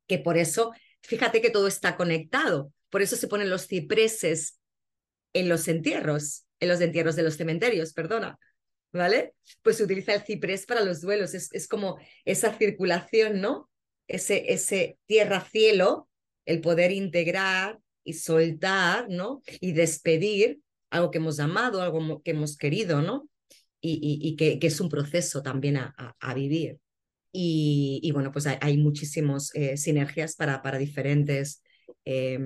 que 0.07 0.19
por 0.19 0.37
eso, 0.37 0.73
fíjate 1.03 1.41
que 1.41 1.51
todo 1.51 1.67
está 1.67 1.97
conectado, 1.97 2.73
por 2.91 3.03
eso 3.03 3.17
se 3.17 3.29
ponen 3.29 3.51
los 3.51 3.67
cipreses 3.67 4.59
en 5.33 5.49
los 5.49 5.69
entierros, 5.69 6.45
en 6.59 6.69
los 6.69 6.81
entierros 6.81 7.17
de 7.17 7.23
los 7.23 7.37
cementerios, 7.37 7.93
perdona, 7.93 8.39
¿vale? 8.93 9.35
Pues 9.63 9.77
se 9.77 9.85
utiliza 9.85 10.15
el 10.15 10.23
ciprés 10.23 10.67
para 10.67 10.85
los 10.85 11.01
duelos, 11.01 11.35
es, 11.35 11.69
como 11.69 11.99
esa 12.25 12.57
circulación, 12.57 13.41
¿no? 13.41 13.71
Ese, 14.09 14.53
ese 14.53 14.99
tierra-cielo, 15.07 16.09
el 16.47 16.61
poder 16.61 16.91
integrar 16.91 17.79
y 18.03 18.15
soltar, 18.15 19.09
¿no? 19.09 19.43
Y 19.61 19.73
despedir 19.73 20.61
algo 20.91 21.11
que 21.11 21.19
hemos 21.19 21.39
amado, 21.39 21.81
algo 21.81 22.23
que 22.23 22.33
hemos 22.33 22.57
querido, 22.57 23.03
¿no? 23.03 23.29
Y, 23.83 24.37
que, 24.37 24.59
es 24.61 24.81
un 24.81 24.91
proceso 24.91 25.43
también 25.43 25.79
a, 25.79 26.35
vivir. 26.35 26.79
Y, 27.33 28.01
y, 28.03 28.13
bueno, 28.13 28.33
pues 28.33 28.47
hay, 28.47 28.59
hay 28.61 28.77
muchísimas 28.79 29.55
eh, 29.55 29.77
sinergias 29.77 30.35
para, 30.37 30.63
para 30.63 30.79
diferentes 30.79 31.63
eh, 32.05 32.39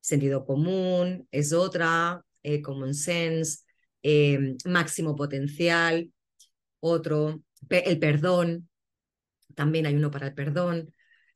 sentido 0.00 0.44
común, 0.44 1.28
es 1.30 1.52
otra, 1.52 2.24
eh, 2.42 2.62
common 2.62 2.94
sense, 2.94 3.64
eh, 4.02 4.56
máximo 4.64 5.14
potencial, 5.14 6.12
otro, 6.80 7.42
el 7.68 7.98
perdón, 7.98 8.68
también 9.54 9.86
hay 9.86 9.94
uno 9.94 10.10
para 10.10 10.28
el 10.28 10.34
perdón, 10.34 10.94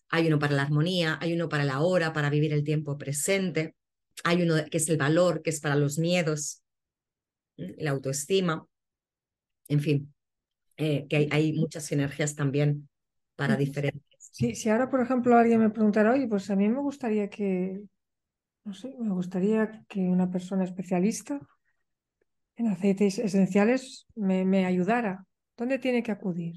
hay 0.09 0.29
uno 0.29 0.39
para 0.39 0.55
la 0.55 0.63
armonía, 0.63 1.19
hay 1.21 1.35
uno 1.35 1.49
para 1.49 1.65
la 1.65 1.81
hora, 1.81 2.13
para 2.13 2.31
vivir 2.31 2.53
el 2.53 2.65
tiempo 2.65 2.97
presente, 2.99 3.77
hay 4.23 4.43
uno 4.43 4.57
que 4.71 4.79
es 4.79 4.89
el 4.89 4.97
valor, 4.97 5.43
que 5.43 5.51
es 5.51 5.61
para 5.61 5.77
los 5.77 5.99
miedos, 5.99 6.63
la 7.57 7.91
autoestima, 7.91 8.67
en 9.69 9.81
fin, 9.81 10.14
eh, 10.77 11.07
que 11.09 11.17
hay, 11.17 11.29
hay, 11.31 11.53
muchas 11.53 11.85
sinergias 11.85 12.35
también 12.35 12.89
para 13.37 13.57
diferentes. 13.57 14.03
Sí, 14.19 14.55
si 14.55 14.69
ahora, 14.69 14.91
por 14.91 15.01
ejemplo, 15.01 15.37
alguien 15.37 15.61
me 15.61 15.71
preguntara, 15.71 16.13
oye, 16.13 16.27
pues 16.27 16.51
a 16.51 16.57
mí 16.57 16.69
me 16.69 16.81
gustaría 16.81 17.31
que, 17.31 17.83
no 18.65 18.75
sé, 18.75 18.95
me 18.99 19.15
gustaría 19.15 19.85
que 19.89 20.01
una 20.01 20.31
persona 20.31 20.65
especialista 20.65 21.41
en 22.57 22.69
aceites 22.69 23.19
esenciales 23.19 24.07
me, 24.15 24.45
me 24.45 24.67
ayudara. 24.67 25.27
¿Dónde 25.57 25.79
tiene 25.79 26.03
que 26.03 26.13
acudir? 26.13 26.55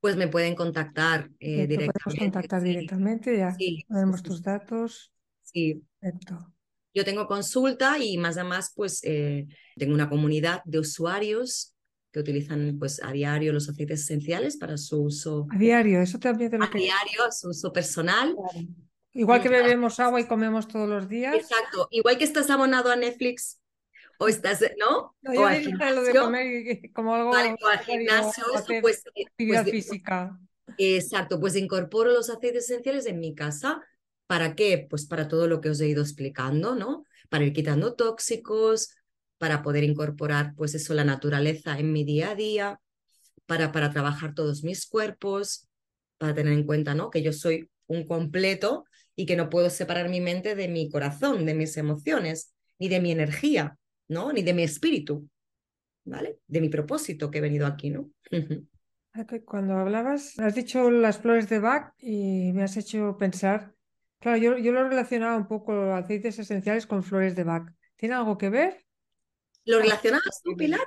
Pues 0.00 0.16
me 0.16 0.28
pueden 0.28 0.54
contactar 0.54 1.30
eh, 1.38 1.66
directamente. 1.66 2.00
Podemos 2.04 2.18
contactar 2.18 2.60
sí. 2.60 2.68
directamente, 2.68 3.38
ya 3.38 3.54
Sí, 3.54 3.84
tenemos 3.88 4.20
sí, 4.20 4.26
tus 4.26 4.42
datos. 4.42 5.12
Sí, 5.42 5.82
Perfecto. 5.98 6.52
yo 6.92 7.04
tengo 7.04 7.26
consulta 7.26 7.98
y 7.98 8.18
más 8.18 8.36
a 8.36 8.44
más, 8.44 8.72
pues 8.74 9.00
eh, 9.04 9.46
tengo 9.76 9.94
una 9.94 10.08
comunidad 10.08 10.60
de 10.64 10.80
usuarios 10.80 11.73
que 12.14 12.20
utilizan 12.20 12.76
pues 12.78 13.02
a 13.02 13.10
diario 13.10 13.52
los 13.52 13.68
aceites 13.68 14.02
esenciales 14.02 14.56
para 14.56 14.78
su 14.78 15.02
uso 15.02 15.48
A 15.50 15.58
diario, 15.58 16.00
eso 16.00 16.20
también 16.20 16.48
te 16.48 16.58
lo 16.58 16.64
a 16.64 16.70
que... 16.70 16.78
diario, 16.78 17.32
su 17.32 17.48
uso 17.48 17.72
personal. 17.72 18.36
Claro. 18.36 18.68
Igual 19.14 19.42
que 19.42 19.48
bebemos 19.48 19.98
agua 19.98 20.20
y 20.20 20.26
comemos 20.28 20.68
todos 20.68 20.88
los 20.88 21.08
días. 21.08 21.34
Exacto, 21.34 21.88
igual 21.90 22.16
que 22.16 22.22
estás 22.22 22.50
abonado 22.50 22.92
a 22.92 22.96
Netflix 22.96 23.60
o 24.18 24.28
estás, 24.28 24.60
¿no? 24.78 25.16
No, 25.22 25.40
o 25.40 25.44
al 25.44 25.58
diría 25.58 25.90
lo 25.90 26.02
de 26.02 26.12
gimnasio, 26.12 26.22
comer 26.22 26.92
como 26.92 27.14
algo 27.16 27.30
vale, 27.30 27.56
o 27.60 27.66
al 27.66 27.78
necesario, 27.78 27.98
gimnasio, 27.98 28.44
eso, 28.44 28.58
hacer 28.58 28.80
pues, 28.80 29.02
eh, 29.16 29.24
actividad 29.26 29.62
pues, 29.64 29.72
física. 29.72 30.38
Exacto, 30.78 31.40
pues 31.40 31.56
incorporo 31.56 32.12
los 32.12 32.30
aceites 32.30 32.70
esenciales 32.70 33.06
en 33.06 33.18
mi 33.18 33.34
casa. 33.34 33.82
¿Para 34.28 34.54
qué? 34.54 34.86
Pues 34.88 35.04
para 35.04 35.26
todo 35.26 35.48
lo 35.48 35.60
que 35.60 35.70
os 35.70 35.80
he 35.80 35.88
ido 35.88 36.02
explicando, 36.02 36.76
¿no? 36.76 37.04
Para 37.28 37.44
ir 37.44 37.52
quitando 37.52 37.94
tóxicos, 37.94 38.94
para 39.38 39.62
poder 39.62 39.84
incorporar, 39.84 40.54
pues 40.56 40.74
eso, 40.74 40.94
la 40.94 41.04
naturaleza 41.04 41.78
en 41.78 41.92
mi 41.92 42.04
día 42.04 42.30
a 42.30 42.34
día, 42.34 42.80
para, 43.46 43.72
para 43.72 43.90
trabajar 43.90 44.34
todos 44.34 44.64
mis 44.64 44.86
cuerpos, 44.86 45.68
para 46.18 46.34
tener 46.34 46.52
en 46.52 46.64
cuenta, 46.64 46.94
¿no? 46.94 47.10
Que 47.10 47.22
yo 47.22 47.32
soy 47.32 47.68
un 47.86 48.06
completo 48.06 48.84
y 49.16 49.26
que 49.26 49.36
no 49.36 49.50
puedo 49.50 49.70
separar 49.70 50.08
mi 50.08 50.20
mente 50.20 50.54
de 50.54 50.68
mi 50.68 50.90
corazón, 50.90 51.46
de 51.46 51.54
mis 51.54 51.76
emociones, 51.76 52.54
ni 52.78 52.88
de 52.88 53.00
mi 53.00 53.12
energía, 53.12 53.76
¿no? 54.08 54.32
Ni 54.32 54.42
de 54.42 54.54
mi 54.54 54.62
espíritu, 54.62 55.28
¿vale? 56.04 56.38
De 56.46 56.60
mi 56.60 56.68
propósito 56.68 57.30
que 57.30 57.38
he 57.38 57.42
venido 57.42 57.66
aquí, 57.66 57.90
¿no? 57.90 58.10
Ah, 59.12 59.24
Cuando 59.44 59.74
hablabas, 59.74 60.38
has 60.38 60.54
dicho 60.54 60.90
las 60.90 61.18
flores 61.18 61.48
de 61.48 61.60
Bach 61.60 61.94
y 61.98 62.52
me 62.52 62.64
has 62.64 62.76
hecho 62.76 63.16
pensar. 63.16 63.74
Claro, 64.18 64.38
yo, 64.38 64.58
yo 64.58 64.72
lo 64.72 64.88
relacionaba 64.88 65.36
un 65.36 65.46
poco 65.46 65.92
aceites 65.94 66.38
esenciales 66.38 66.86
con 66.86 67.04
flores 67.04 67.36
de 67.36 67.44
Bach. 67.44 67.70
¿Tiene 67.96 68.16
algo 68.16 68.36
que 68.38 68.50
ver? 68.50 68.83
¿Lo 69.64 69.78
relacionabas 69.80 70.40
tú, 70.42 70.56
Pilar? 70.56 70.80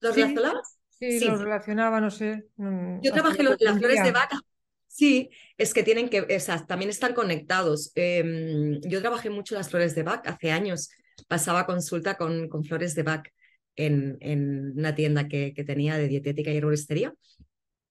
¿Lo 0.00 0.12
Sí. 0.12 0.22
relacionabas? 0.22 0.78
Sí, 0.90 1.18
Sí. 1.18 1.24
lo 1.26 1.36
relacionaba, 1.36 2.00
no 2.00 2.10
sé. 2.10 2.44
Yo 2.56 3.12
trabajé 3.12 3.42
las 3.42 3.78
flores 3.78 4.02
de 4.02 4.12
vaca. 4.12 4.40
Sí, 4.86 5.28
es 5.58 5.74
que 5.74 5.82
tienen 5.82 6.08
que, 6.08 6.24
esas 6.28 6.66
también 6.68 6.88
están 6.88 7.14
conectados. 7.14 7.90
Em, 7.96 8.80
yo 8.82 9.00
trabajé 9.00 9.28
mucho 9.28 9.56
las 9.56 9.68
flores 9.68 9.94
de 9.96 10.04
Bach 10.04 10.22
hace 10.26 10.52
años. 10.52 10.90
Pasaba 11.26 11.66
consulta 11.66 12.16
con, 12.16 12.48
con 12.48 12.64
flores 12.64 12.94
de 12.94 13.02
Bach 13.02 13.26
en, 13.74 14.16
en 14.20 14.72
una 14.78 14.94
tienda 14.94 15.26
que, 15.26 15.52
que 15.52 15.64
tenía 15.64 15.96
de 15.98 16.06
dietética 16.06 16.52
y 16.52 16.58
herboristería 16.58 17.12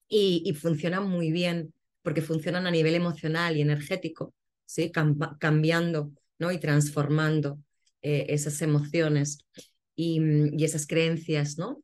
y, 0.07 0.43
y 0.45 0.53
funcionan 0.53 1.09
muy 1.09 1.31
bien 1.31 1.73
porque 2.03 2.21
funcionan 2.21 2.67
a 2.67 2.71
nivel 2.71 2.95
emocional 2.95 3.57
y 3.57 3.61
energético, 3.61 4.33
¿sí? 4.65 4.89
Cam- 4.93 5.37
cambiando 5.39 6.11
¿no? 6.39 6.51
y 6.53 6.57
transformando 6.57 7.59
eh, 8.01 8.27
esas 8.29 8.61
emociones 8.61 9.39
y, 9.95 10.19
mm, 10.19 10.59
y 10.59 10.63
esas 10.65 10.87
creencias, 10.87 11.57
¿no? 11.57 11.83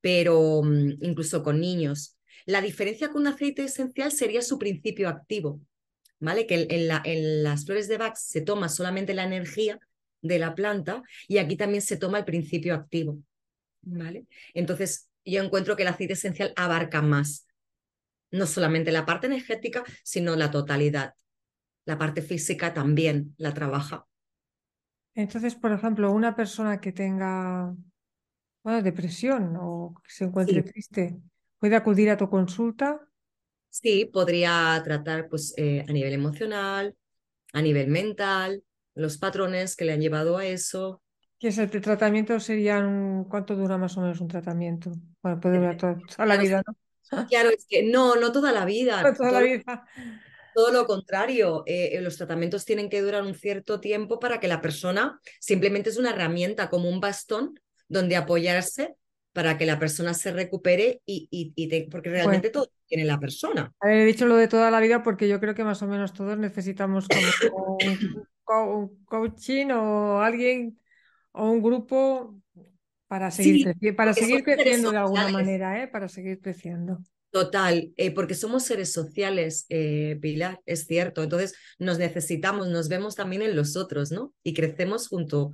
Pero 0.00 0.62
mm, 0.62 0.98
incluso 1.00 1.42
con 1.42 1.60
niños. 1.60 2.16
La 2.44 2.60
diferencia 2.60 3.08
con 3.08 3.22
un 3.22 3.28
aceite 3.28 3.64
esencial 3.64 4.12
sería 4.12 4.42
su 4.42 4.58
principio 4.58 5.08
activo, 5.08 5.60
¿vale? 6.20 6.46
Que 6.46 6.66
en, 6.70 6.90
en 7.04 7.42
las 7.42 7.66
flores 7.66 7.88
de 7.88 7.98
Bach 7.98 8.16
se 8.16 8.40
toma 8.40 8.68
solamente 8.68 9.14
la 9.14 9.24
energía 9.24 9.80
de 10.22 10.38
la 10.38 10.54
planta 10.54 11.02
y 11.28 11.38
aquí 11.38 11.56
también 11.56 11.82
se 11.82 11.96
toma 11.96 12.18
el 12.18 12.24
principio 12.24 12.74
activo, 12.74 13.18
¿vale? 13.82 14.26
Entonces, 14.54 15.08
yo 15.24 15.42
encuentro 15.42 15.76
que 15.76 15.82
el 15.82 15.88
aceite 15.88 16.14
esencial 16.14 16.52
abarca 16.56 17.02
más, 17.02 17.46
no 18.30 18.46
solamente 18.46 18.92
la 18.92 19.06
parte 19.06 19.26
energética, 19.26 19.84
sino 20.04 20.36
la 20.36 20.50
totalidad. 20.50 21.14
La 21.84 21.98
parte 21.98 22.22
física 22.22 22.74
también 22.74 23.34
la 23.38 23.54
trabaja. 23.54 24.06
Entonces, 25.16 25.54
por 25.56 25.72
ejemplo, 25.72 26.12
una 26.12 26.36
persona 26.36 26.80
que 26.80 26.92
tenga, 26.92 27.74
bueno, 28.64 28.82
depresión 28.82 29.56
o 29.60 29.94
que 30.04 30.10
se 30.12 30.24
encuentre 30.24 30.62
Sí. 30.62 30.70
triste, 30.72 31.20
puede 31.58 31.76
acudir 31.76 32.10
a 32.10 32.16
tu 32.16 32.28
consulta. 32.30 33.00
Sí, 33.70 34.06
podría 34.06 34.80
tratar 34.84 35.28
pues, 35.28 35.54
eh, 35.56 35.84
a 35.88 35.92
nivel 35.92 36.12
emocional, 36.14 36.96
a 37.52 37.62
nivel 37.62 37.88
mental, 37.88 38.62
los 38.94 39.18
patrones 39.18 39.76
que 39.76 39.84
le 39.86 39.92
han 39.92 40.00
llevado 40.00 40.38
a 40.38 40.46
eso. 40.46 41.02
¿Y 41.38 41.48
ese 41.48 41.66
t- 41.66 41.80
tratamiento 41.80 42.38
sería 42.40 42.78
un- 42.78 43.24
cuánto 43.24 43.54
dura 43.56 43.76
más 43.78 43.96
o 43.96 44.00
menos 44.00 44.20
un 44.20 44.28
tratamiento? 44.28 44.92
Bueno, 45.22 45.40
puede 45.40 45.58
durar 45.58 45.76
toda, 45.76 45.98
toda 46.16 46.26
la 46.26 46.36
vida, 46.36 46.62
¿no? 46.66 46.76
Claro, 47.28 47.50
es 47.50 47.66
que 47.68 47.84
no, 47.84 48.16
no 48.16 48.32
toda 48.32 48.52
la 48.52 48.64
vida, 48.64 49.02
Toda 49.18 49.32
la 49.32 49.40
vida. 49.40 49.86
Todo 50.56 50.72
lo 50.72 50.86
contrario. 50.86 51.62
eh, 51.66 51.90
eh, 51.92 52.00
los 52.00 52.16
tratamientos 52.16 52.64
tienen 52.64 52.88
que 52.88 53.02
durar 53.02 53.22
un 53.22 53.34
cierto 53.34 53.78
tiempo 53.78 54.18
para 54.18 54.40
que 54.40 54.48
la 54.48 54.62
persona 54.62 55.20
simplemente 55.38 55.90
es 55.90 55.98
una 55.98 56.10
herramienta, 56.10 56.70
como 56.70 56.88
un 56.88 56.98
bastón 56.98 57.60
donde 57.88 58.16
apoyarse 58.16 58.96
para 59.34 59.58
que 59.58 59.66
la 59.66 59.78
persona 59.78 60.14
se 60.14 60.32
recupere 60.32 61.02
y, 61.04 61.28
y, 61.30 61.90
porque 61.90 62.08
realmente 62.08 62.48
todo 62.48 62.70
tiene 62.86 63.04
la 63.04 63.20
persona. 63.20 63.70
he 63.82 64.06
dicho 64.06 64.24
lo 64.24 64.36
de 64.36 64.48
toda 64.48 64.70
la 64.70 64.80
vida 64.80 65.02
porque 65.02 65.28
yo 65.28 65.40
creo 65.40 65.54
que 65.54 65.62
más 65.62 65.82
o 65.82 65.86
menos 65.86 66.14
todos 66.14 66.38
necesitamos 66.38 67.06
como 67.06 67.76
un, 68.46 69.04
coaching 69.04 69.66
o 69.72 70.22
alguien 70.22 70.80
o 71.32 71.50
un 71.50 71.62
grupo 71.62 72.40
para 73.08 73.30
seguir, 73.30 73.94
para 73.94 74.14
seguir 74.14 74.42
creciendo 74.42 74.90
de 74.90 74.96
alguna 74.96 75.28
manera, 75.28 75.82
¿eh? 75.82 75.86
para 75.86 76.08
seguir 76.08 76.40
creciendo. 76.40 77.00
Total, 77.36 77.92
eh, 77.98 78.14
porque 78.14 78.32
somos 78.32 78.62
seres 78.62 78.94
sociales, 78.94 79.66
eh, 79.68 80.16
Pilar, 80.22 80.62
es 80.64 80.86
cierto. 80.86 81.22
Entonces 81.22 81.54
nos 81.78 81.98
necesitamos, 81.98 82.68
nos 82.68 82.88
vemos 82.88 83.14
también 83.14 83.42
en 83.42 83.54
los 83.54 83.76
otros, 83.76 84.10
¿no? 84.10 84.32
Y 84.42 84.54
crecemos 84.54 85.06
junto, 85.08 85.52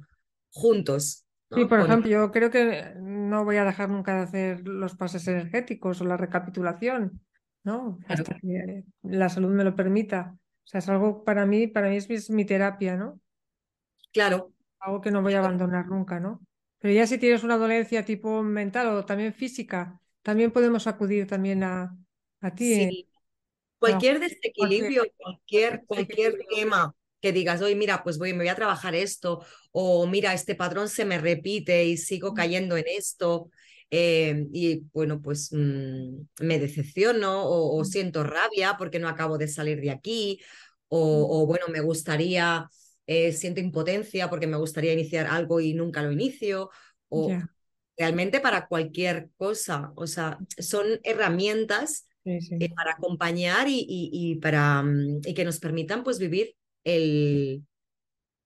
juntos. 0.52 1.26
Sí, 1.50 1.64
por 1.64 1.80
ejemplo, 1.80 2.08
yo 2.08 2.30
creo 2.30 2.52
que 2.52 2.94
no 3.00 3.44
voy 3.44 3.56
a 3.56 3.64
dejar 3.64 3.88
nunca 3.88 4.14
de 4.14 4.22
hacer 4.22 4.68
los 4.68 4.94
pases 4.94 5.26
energéticos 5.26 6.00
o 6.00 6.04
la 6.04 6.16
recapitulación, 6.16 7.20
¿no? 7.64 7.98
Hasta 8.06 8.36
que 8.36 8.84
la 9.02 9.28
salud 9.28 9.50
me 9.50 9.64
lo 9.64 9.74
permita. 9.74 10.36
O 10.38 10.66
sea, 10.68 10.78
es 10.78 10.88
algo 10.88 11.24
para 11.24 11.46
mí, 11.46 11.66
para 11.66 11.88
mí 11.88 11.96
es 11.96 12.30
mi, 12.30 12.44
terapia, 12.44 12.96
¿no? 12.96 13.18
Claro. 14.12 14.52
Algo 14.78 15.00
que 15.00 15.10
no 15.10 15.20
voy 15.20 15.34
a 15.34 15.40
abandonar 15.40 15.88
nunca, 15.88 16.20
¿no? 16.20 16.46
Pero 16.78 16.94
ya 16.94 17.08
si 17.08 17.18
tienes 17.18 17.42
una 17.42 17.58
dolencia 17.58 18.04
tipo 18.04 18.40
mental 18.44 18.86
o 18.86 19.04
también 19.04 19.34
física, 19.34 19.98
también 20.22 20.50
podemos 20.50 20.86
acudir 20.86 21.26
también 21.26 21.62
a, 21.62 21.96
a 22.40 22.54
ti. 22.54 22.74
Sí. 22.74 23.08
Cualquier 23.78 24.20
desequilibrio, 24.20 25.04
cualquier, 25.16 25.84
cualquier 25.86 26.38
tema 26.54 26.94
que 27.20 27.32
digas, 27.32 27.62
oye, 27.62 27.76
mira, 27.76 28.02
pues 28.02 28.18
voy, 28.18 28.32
me 28.32 28.40
voy 28.40 28.48
a 28.48 28.56
trabajar 28.56 28.94
esto, 28.94 29.44
o 29.70 30.06
mira, 30.06 30.34
este 30.34 30.54
patrón 30.54 30.88
se 30.88 31.04
me 31.04 31.18
repite 31.18 31.84
y 31.84 31.96
sigo 31.96 32.34
cayendo 32.34 32.76
en 32.76 32.84
esto, 32.86 33.50
eh, 33.90 34.46
y 34.52 34.82
bueno, 34.92 35.20
pues 35.22 35.52
mm, 35.52 36.44
me 36.44 36.58
decepciono 36.58 37.44
o, 37.44 37.84
siento 37.84 38.24
rabia 38.24 38.76
porque 38.76 38.98
no 38.98 39.08
acabo 39.08 39.38
de 39.38 39.48
salir 39.48 39.80
de 39.80 39.90
aquí, 39.90 40.40
o, 40.88 41.46
bueno, 41.46 41.66
me 41.68 41.80
gustaría, 41.80 42.68
eh, 43.06 43.32
siento 43.32 43.60
impotencia 43.60 44.28
porque 44.28 44.46
me 44.46 44.58
gustaría 44.58 44.92
iniciar 44.92 45.26
algo 45.26 45.60
y 45.60 45.74
nunca 45.74 46.02
lo 46.02 46.12
inicio, 46.12 46.70
o 47.08 47.32
realmente 48.02 48.40
para 48.40 48.66
cualquier 48.66 49.30
cosa. 49.36 49.92
O 49.94 50.08
sea, 50.08 50.36
son 50.58 50.86
herramientas 51.04 52.08
eh, 52.24 52.68
para 52.74 52.92
acompañar 52.92 53.66
y, 53.68 54.38
para, 54.42 54.82
mm, 54.82 55.20
y 55.24 55.34
que 55.34 55.44
nos 55.44 55.60
permitan 55.60 56.02
pues 56.02 56.18
vivir 56.18 56.56
el, 56.82 57.62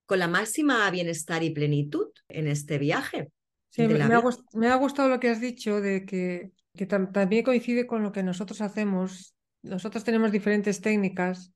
con 0.05 0.19
la 0.19 0.29
máxima 0.29 0.91
bienestar 0.91 1.43
y 1.43 1.51
plenitud 1.51 2.09
en 2.29 2.49
este 2.49 2.77
viaje. 2.77 3.31
Sí, 3.71 3.87
me, 3.89 4.69
ha, 4.69 4.77
gustado 4.77 5.09
lo 5.09 5.21
que 5.21 5.31
has 5.31 5.41
dicho 5.41 5.81
de 5.81 6.05
que, 6.05 6.51
que 6.75 6.87
también 6.87 7.43
coincide 7.43 7.87
con 7.87 8.03
lo 8.03 8.13
que 8.13 8.23
nosotros 8.23 8.61
hacemos. 8.61 9.35
Nosotros 9.63 10.05
tenemos 10.05 10.33
diferentes 10.33 10.83
técnicas, 10.83 11.51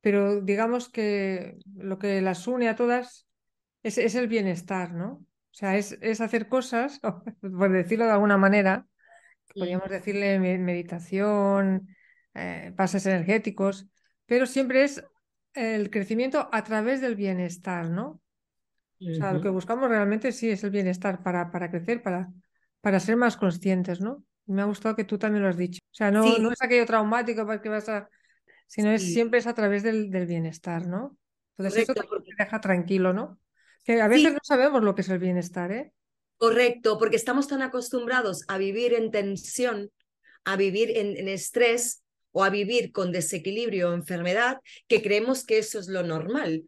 pero 0.00 0.40
digamos 0.40 0.88
que 0.88 1.58
lo 1.74 1.98
que 1.98 2.20
las 2.22 2.46
une 2.46 2.68
a 2.68 2.76
todas 2.76 3.26
es, 3.82 3.98
es 3.98 4.14
el 4.14 4.28
bienestar, 4.28 4.92
¿no? 4.92 5.24
O 5.52 5.54
sea, 5.54 5.76
es, 5.76 5.98
es 6.00 6.20
hacer 6.20 6.48
cosas, 6.48 7.00
por 7.40 7.72
decirlo 7.72 8.06
de 8.06 8.12
alguna 8.12 8.38
manera, 8.38 8.86
podríamos 9.54 9.90
decirle 9.90 10.38
meditación, 10.38 11.88
eh, 12.34 12.72
pases 12.76 13.04
energéticos, 13.06 13.86
pero 14.26 14.46
siempre 14.46 14.84
es 14.84 15.04
el 15.52 15.90
crecimiento 15.90 16.48
a 16.52 16.64
través 16.64 17.02
del 17.02 17.16
bienestar, 17.16 17.90
¿no? 17.90 18.22
O 19.04 19.14
sea, 19.14 19.32
lo 19.34 19.40
que 19.42 19.50
buscamos 19.50 19.88
realmente 19.90 20.32
sí 20.32 20.48
es 20.50 20.64
el 20.64 20.70
bienestar 20.70 21.22
para, 21.22 21.50
para 21.50 21.70
crecer, 21.70 22.02
para, 22.02 22.32
para 22.80 23.00
ser 23.00 23.16
más 23.16 23.36
conscientes, 23.36 24.00
¿no? 24.00 24.24
Me 24.46 24.62
ha 24.62 24.64
gustado 24.64 24.96
que 24.96 25.04
tú 25.04 25.18
también 25.18 25.42
lo 25.42 25.50
has 25.50 25.56
dicho. 25.58 25.80
O 25.90 25.94
sea, 25.94 26.10
no, 26.10 26.38
no 26.38 26.50
es 26.52 26.62
aquello 26.62 26.86
traumático 26.86 27.46
para 27.46 27.60
que 27.60 27.68
vas 27.68 27.88
a. 27.88 28.08
sino 28.66 28.90
es 28.90 29.12
siempre 29.12 29.38
es 29.38 29.46
a 29.46 29.54
través 29.54 29.82
del, 29.82 30.10
del 30.10 30.26
bienestar, 30.26 30.86
¿no? 30.86 31.18
Entonces 31.58 31.82
eso 31.82 31.94
te 31.94 32.02
deja 32.38 32.60
tranquilo, 32.60 33.12
¿no? 33.12 33.38
Que 33.84 34.00
a 34.00 34.08
veces 34.08 34.32
no 34.32 34.38
sabemos 34.42 34.82
lo 34.82 34.94
que 34.94 35.02
es 35.02 35.08
el 35.08 35.18
bienestar, 35.18 35.72
¿eh? 35.72 35.92
Correcto, 36.36 36.98
porque 36.98 37.16
estamos 37.16 37.46
tan 37.46 37.62
acostumbrados 37.62 38.44
a 38.48 38.58
vivir 38.58 38.94
en 38.94 39.10
tensión, 39.10 39.92
a 40.44 40.56
vivir 40.56 40.96
en, 40.96 41.28
estrés 41.28 42.02
o 42.32 42.42
a 42.42 42.50
vivir 42.50 42.90
con 42.90 43.12
desequilibrio 43.12 43.90
o 43.90 43.94
enfermedad, 43.94 44.58
que 44.88 45.02
creemos 45.02 45.44
que 45.44 45.58
eso 45.58 45.78
es 45.78 45.88
lo 45.88 46.02
normal. 46.02 46.64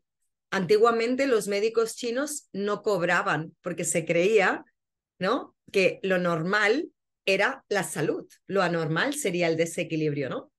Antiguamente 0.50 1.26
los 1.26 1.48
médicos 1.48 1.96
chinos 1.96 2.48
no 2.52 2.82
cobraban 2.82 3.56
porque 3.62 3.84
se 3.84 4.04
creía, 4.04 4.64
¿no? 5.18 5.56
Que 5.72 5.98
lo 6.02 6.18
normal 6.18 6.90
era 7.26 7.64
la 7.68 7.82
salud, 7.82 8.28
lo 8.46 8.62
anormal 8.62 9.14
sería 9.14 9.48
el 9.48 9.56
desequilibrio, 9.56 10.28
¿no? 10.28 10.52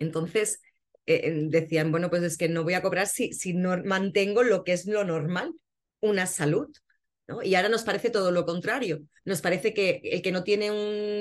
Entonces 0.00 0.60
eh, 1.06 1.46
decían, 1.48 1.92
bueno, 1.92 2.10
pues 2.10 2.22
es 2.24 2.36
que 2.36 2.48
no 2.48 2.64
voy 2.64 2.74
a 2.74 2.82
cobrar 2.82 3.06
si, 3.06 3.32
si 3.32 3.52
no 3.54 3.84
mantengo 3.84 4.42
lo 4.42 4.64
que 4.64 4.72
es 4.72 4.86
lo 4.86 5.04
normal 5.04 5.54
una 6.02 6.26
salud. 6.26 6.68
¿no? 7.26 7.42
Y 7.42 7.54
ahora 7.54 7.70
nos 7.70 7.84
parece 7.84 8.10
todo 8.10 8.30
lo 8.30 8.44
contrario. 8.44 9.00
Nos 9.24 9.40
parece 9.40 9.72
que 9.72 10.00
el 10.04 10.20
que 10.20 10.32
no 10.32 10.44
tiene 10.44 10.70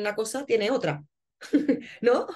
una 0.01 0.15
cosa 0.15 0.45
tiene 0.45 0.71
otra. 0.71 1.03
¿No? 2.01 2.27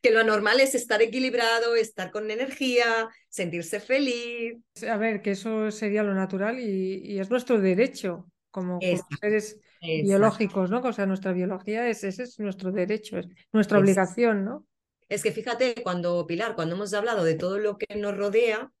Que 0.00 0.10
lo 0.10 0.24
normal 0.24 0.60
es 0.60 0.74
estar 0.74 1.02
equilibrado, 1.02 1.74
estar 1.74 2.10
con 2.10 2.30
energía, 2.30 3.08
sentirse 3.28 3.80
feliz. 3.80 4.56
A 4.88 4.96
ver, 4.96 5.20
que 5.20 5.32
eso 5.32 5.70
sería 5.70 6.02
lo 6.02 6.14
natural 6.14 6.60
y, 6.60 7.18
es 7.18 7.30
nuestro 7.30 7.60
derecho 7.60 8.30
como, 8.50 8.78
seres 9.20 9.58
biológicos, 9.80 10.70
¿no? 10.70 10.80
O 10.80 10.92
sea, 10.92 11.06
nuestra 11.06 11.32
biología 11.32 11.88
es, 11.88 12.04
ese 12.04 12.22
es 12.22 12.38
nuestro 12.38 12.70
derecho, 12.72 13.18
es 13.18 13.26
nuestra 13.52 13.78
obligación, 13.78 14.44
¿no? 14.44 14.66
Es 15.08 15.22
que 15.22 15.32
fíjate, 15.32 15.74
cuando 15.82 16.26
Pilar, 16.26 16.54
cuando 16.54 16.74
hemos 16.74 16.94
hablado 16.94 17.24
de 17.24 17.34
todo 17.34 17.58
lo 17.58 17.76
que 17.76 17.94
nos 17.96 18.16
rodea, 18.16 18.72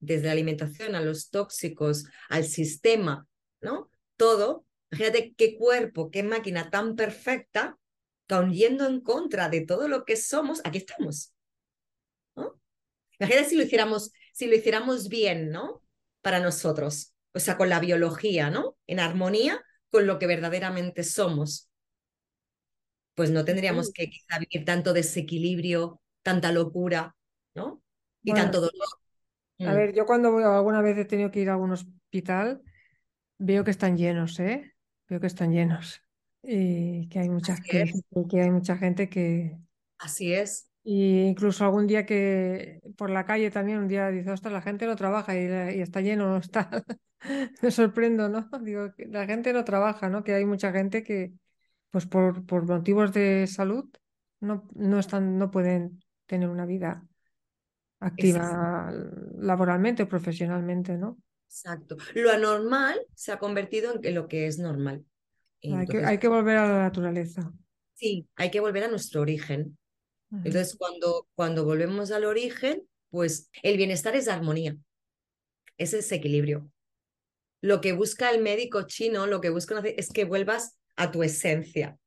desde 0.00 0.26
la 0.26 0.32
alimentación 0.32 0.94
a 0.94 1.00
los 1.00 1.30
tóxicos, 1.30 2.06
al 2.28 2.44
sistema, 2.44 3.26
¿no? 3.60 3.90
Todo, 4.16 4.66
imagínate 4.90 5.34
qué 5.36 5.56
cuerpo, 5.56 6.10
qué 6.10 6.22
máquina 6.22 6.70
tan 6.70 6.96
perfecta, 6.96 7.78
que 8.26 8.50
yendo 8.52 8.86
en 8.86 9.00
contra 9.00 9.48
de 9.48 9.62
todo 9.62 9.88
lo 9.88 10.04
que 10.04 10.16
somos, 10.16 10.60
aquí 10.64 10.78
estamos. 10.78 11.32
¿no? 12.36 12.60
Imagínate 13.18 13.48
si 13.48 13.56
lo 13.56 13.64
hiciéramos, 13.64 14.12
si 14.32 14.46
lo 14.46 14.54
hiciéramos 14.54 15.08
bien, 15.08 15.50
¿no? 15.50 15.82
Para 16.22 16.40
nosotros, 16.40 17.14
o 17.32 17.40
sea, 17.40 17.56
con 17.56 17.68
la 17.68 17.80
biología, 17.80 18.50
¿no? 18.50 18.76
En 18.86 19.00
armonía 19.00 19.64
con 19.90 20.06
lo 20.06 20.18
que 20.18 20.26
verdaderamente 20.26 21.02
somos. 21.02 21.68
Pues 23.14 23.30
no 23.30 23.44
tendríamos 23.44 23.90
que 23.92 24.08
quizá 24.08 24.38
vivir 24.38 24.64
tanto 24.64 24.92
desequilibrio, 24.92 26.00
tanta 26.22 26.52
locura, 26.52 27.16
¿no? 27.54 27.82
Y 28.22 28.32
tanto 28.32 28.60
dolor. 28.60 28.88
A 29.60 29.72
mm. 29.72 29.76
ver, 29.76 29.94
yo 29.94 30.06
cuando 30.06 30.36
alguna 30.38 30.80
vez 30.80 30.96
he 30.96 31.04
tenido 31.04 31.30
que 31.30 31.40
ir 31.40 31.50
a 31.50 31.56
un 31.56 31.72
hospital, 31.72 32.62
veo 33.38 33.62
que 33.64 33.70
están 33.70 33.96
llenos, 33.96 34.40
¿eh? 34.40 34.72
Veo 35.08 35.20
que 35.20 35.26
están 35.26 35.52
llenos. 35.52 36.02
Y 36.42 37.08
que 37.08 37.18
hay 37.18 37.28
mucha 37.28 37.56
gente, 37.56 38.02
que 38.28 38.40
hay 38.40 38.50
mucha 38.50 38.76
gente 38.78 39.08
que. 39.08 39.56
Así 39.98 40.32
es. 40.32 40.70
Y 40.82 41.20
incluso 41.22 41.64
algún 41.64 41.86
día 41.86 42.06
que 42.06 42.80
por 42.96 43.10
la 43.10 43.26
calle 43.26 43.50
también, 43.50 43.78
un 43.78 43.88
día 43.88 44.08
dice, 44.08 44.30
ostras, 44.30 44.52
la 44.52 44.62
gente 44.62 44.86
no 44.86 44.96
trabaja 44.96 45.36
y, 45.36 45.80
está 45.80 46.00
lleno, 46.00 46.36
está. 46.38 46.70
Me 47.60 47.70
sorprendo, 47.70 48.30
¿no? 48.30 48.48
Digo, 48.62 48.94
que 48.96 49.06
la 49.06 49.26
gente 49.26 49.52
no 49.52 49.64
trabaja, 49.64 50.08
¿no? 50.08 50.24
Que 50.24 50.32
hay 50.32 50.46
mucha 50.46 50.72
gente 50.72 51.02
que, 51.02 51.32
pues 51.90 52.06
por, 52.06 52.46
por 52.46 52.66
motivos 52.66 53.12
de 53.12 53.46
salud, 53.46 53.84
no, 54.40 54.66
no 54.74 54.98
están, 54.98 55.36
no 55.36 55.50
pueden 55.50 56.00
tener 56.24 56.48
una 56.48 56.64
vida 56.64 57.04
activa 58.00 58.92
laboralmente 59.38 60.02
o 60.02 60.08
profesionalmente, 60.08 60.96
¿no? 60.96 61.18
Exacto. 61.46 61.96
Lo 62.14 62.30
anormal 62.30 63.00
se 63.14 63.32
ha 63.32 63.38
convertido 63.38 64.00
en 64.02 64.14
lo 64.14 64.28
que 64.28 64.46
es 64.46 64.58
normal. 64.58 65.04
hay, 65.62 65.86
que, 65.86 66.04
hay, 66.04 66.18
que, 66.18 66.28
volver 66.28 66.56
a 66.56 66.66
la 66.66 66.78
naturaleza. 66.78 67.52
Sí, 67.94 68.26
hay 68.36 68.50
que 68.50 68.60
volver 68.60 68.84
a 68.84 68.88
nuestro 68.88 69.20
origen. 69.20 69.76
Entonces, 70.32 70.76
cuando, 70.78 71.28
cuando 71.34 71.64
volvemos 71.64 72.12
al 72.12 72.24
origen, 72.24 72.84
pues 73.10 73.50
el 73.62 73.76
bienestar 73.76 74.14
es 74.14 74.28
armonía, 74.28 74.76
es 75.76 75.92
ese 75.92 76.14
equilibrio. 76.14 76.70
Lo 77.60 77.80
que 77.80 77.92
busca 77.92 78.30
el 78.30 78.40
médico 78.40 78.82
chino, 78.82 79.26
lo 79.26 79.40
que 79.40 79.50
busca 79.50 79.80
es 79.80 80.12
que 80.12 80.24
vuelvas 80.24 80.78
a 80.94 81.10
tu 81.10 81.24
esencia, 81.24 81.98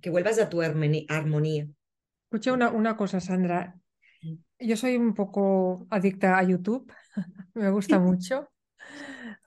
que 0.00 0.10
vuelvas 0.10 0.38
a 0.38 0.48
tu 0.48 0.62
armonía. 0.62 1.66
Escucha 2.30 2.52
una, 2.52 2.70
una 2.70 2.96
cosa, 2.96 3.20
Sandra. 3.20 3.81
Yo 4.62 4.76
soy 4.76 4.96
un 4.96 5.14
poco 5.14 5.86
adicta 5.90 6.38
a 6.38 6.42
YouTube, 6.42 6.92
me 7.54 7.70
gusta 7.70 7.98
mucho. 7.98 8.48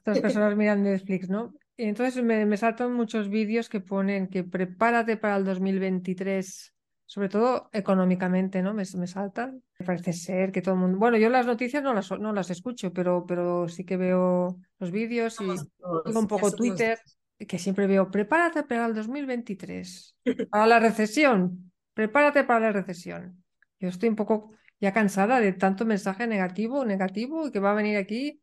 Otras 0.02 0.20
personas 0.20 0.56
miran 0.56 0.84
Netflix, 0.84 1.30
¿no? 1.30 1.54
Y 1.78 1.86
entonces 1.86 2.24
me, 2.24 2.56
saltan 2.58 2.94
muchos 2.94 3.30
vídeos 3.30 3.68
que 3.70 3.82
ponen 3.82 4.28
que 4.28 4.44
prepárate 4.44 5.18
para 5.18 5.36
el 5.36 5.44
2023, 5.44 6.74
sobre 7.06 7.28
todo 7.28 7.70
económicamente, 7.74 8.62
¿no? 8.62 8.74
Me, 8.74 8.84
me 8.96 9.08
saltan. 9.08 9.62
Parece 9.86 10.14
ser 10.14 10.52
que 10.52 10.62
todo 10.62 10.76
el 10.76 10.82
mundo. 10.82 10.98
Bueno, 10.98 11.18
yo 11.18 11.30
las 11.30 11.46
noticias 11.46 11.84
no 11.84 11.94
las, 11.94 12.10
no 12.12 12.32
las 12.32 12.50
escucho, 12.50 12.94
pero, 12.94 13.26
pero 13.28 13.68
sí 13.68 13.84
que 13.84 13.98
veo 13.98 14.58
los 14.80 14.92
vídeos 14.92 15.38
y 15.42 15.50
un 15.50 16.28
poco 16.28 16.52
Twitter. 16.52 16.98
que 17.38 17.60
siempre 17.60 17.88
veo, 17.88 18.10
prepárate 18.10 18.64
para 18.64 18.86
el 18.86 18.94
2023, 18.94 20.16
para 20.50 20.68
la 20.68 20.80
recesión, 20.80 21.72
prepárate 21.94 22.46
para 22.46 22.68
la 22.68 22.72
recesión. 22.72 23.44
Yo 23.80 23.90
estoy 23.90 24.08
un 24.08 24.16
poco 24.16 24.52
ya 24.80 24.94
cansada 24.94 25.40
de 25.40 25.54
tanto 25.54 25.86
mensaje 25.86 26.28
negativo, 26.28 26.86
negativo, 26.86 27.52
que 27.52 27.60
va 27.60 27.72
a 27.72 27.74
venir 27.76 27.98
aquí, 27.98 28.42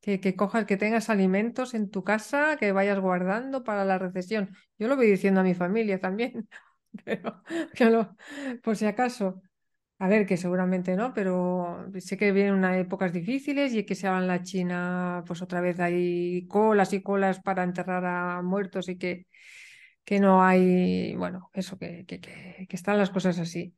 que, 0.00 0.20
que 0.20 0.36
cojas, 0.36 0.66
que 0.66 0.76
tengas 0.76 1.10
alimentos 1.10 1.74
en 1.74 1.90
tu 1.90 2.04
casa, 2.04 2.56
que 2.58 2.72
vayas 2.72 3.00
guardando 3.00 3.64
para 3.64 3.84
la 3.84 3.98
recesión. 3.98 4.54
Yo 4.78 4.88
lo 4.88 4.96
voy 4.96 5.06
diciendo 5.10 5.40
a 5.40 5.44
mi 5.44 5.54
familia 5.54 6.00
también, 6.00 6.48
pero 7.04 7.42
lo, 7.90 8.16
por 8.62 8.76
si 8.76 8.86
acaso. 8.86 9.42
A 9.98 10.08
ver, 10.08 10.26
que 10.26 10.36
seguramente 10.36 10.96
no, 10.96 11.14
pero 11.14 11.86
sé 12.00 12.16
que 12.18 12.32
vienen 12.32 12.54
unas 12.54 12.76
épocas 12.78 13.12
difíciles 13.12 13.72
y 13.74 13.84
que 13.86 13.94
se 13.94 14.08
va 14.08 14.18
en 14.18 14.26
la 14.26 14.42
China, 14.42 15.22
pues 15.26 15.40
otra 15.40 15.60
vez 15.60 15.78
hay 15.80 16.46
colas 16.48 16.92
y 16.92 17.02
colas 17.02 17.40
para 17.40 17.62
enterrar 17.62 18.04
a 18.04 18.42
muertos 18.42 18.88
y 18.88 18.98
que, 18.98 19.26
que 20.04 20.20
no 20.20 20.44
hay, 20.44 21.16
bueno, 21.16 21.50
eso, 21.54 21.78
que, 21.78 22.04
que, 22.06 22.20
que, 22.20 22.66
están 22.70 22.98
las 22.98 23.10
cosas 23.10 23.38
así. 23.38 23.74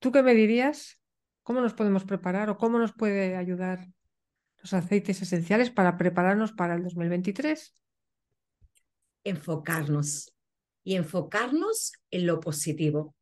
¿Tú 0.00 0.12
qué 0.12 0.22
me 0.22 0.34
dirías? 0.34 1.00
¿Cómo 1.46 1.60
nos 1.60 1.74
podemos 1.74 2.02
preparar 2.02 2.50
o 2.50 2.58
cómo 2.58 2.76
nos 2.76 2.92
puede 2.92 3.36
ayudar 3.36 3.86
los 4.58 4.74
aceites 4.74 5.22
esenciales 5.22 5.70
para 5.70 5.96
prepararnos 5.96 6.50
para 6.50 6.74
el 6.74 6.82
2023? 6.82 7.72
Enfocarnos 9.22 10.34
y 10.82 10.96
enfocarnos 10.96 11.92
en 12.10 12.26
lo 12.26 12.40
positivo 12.40 13.14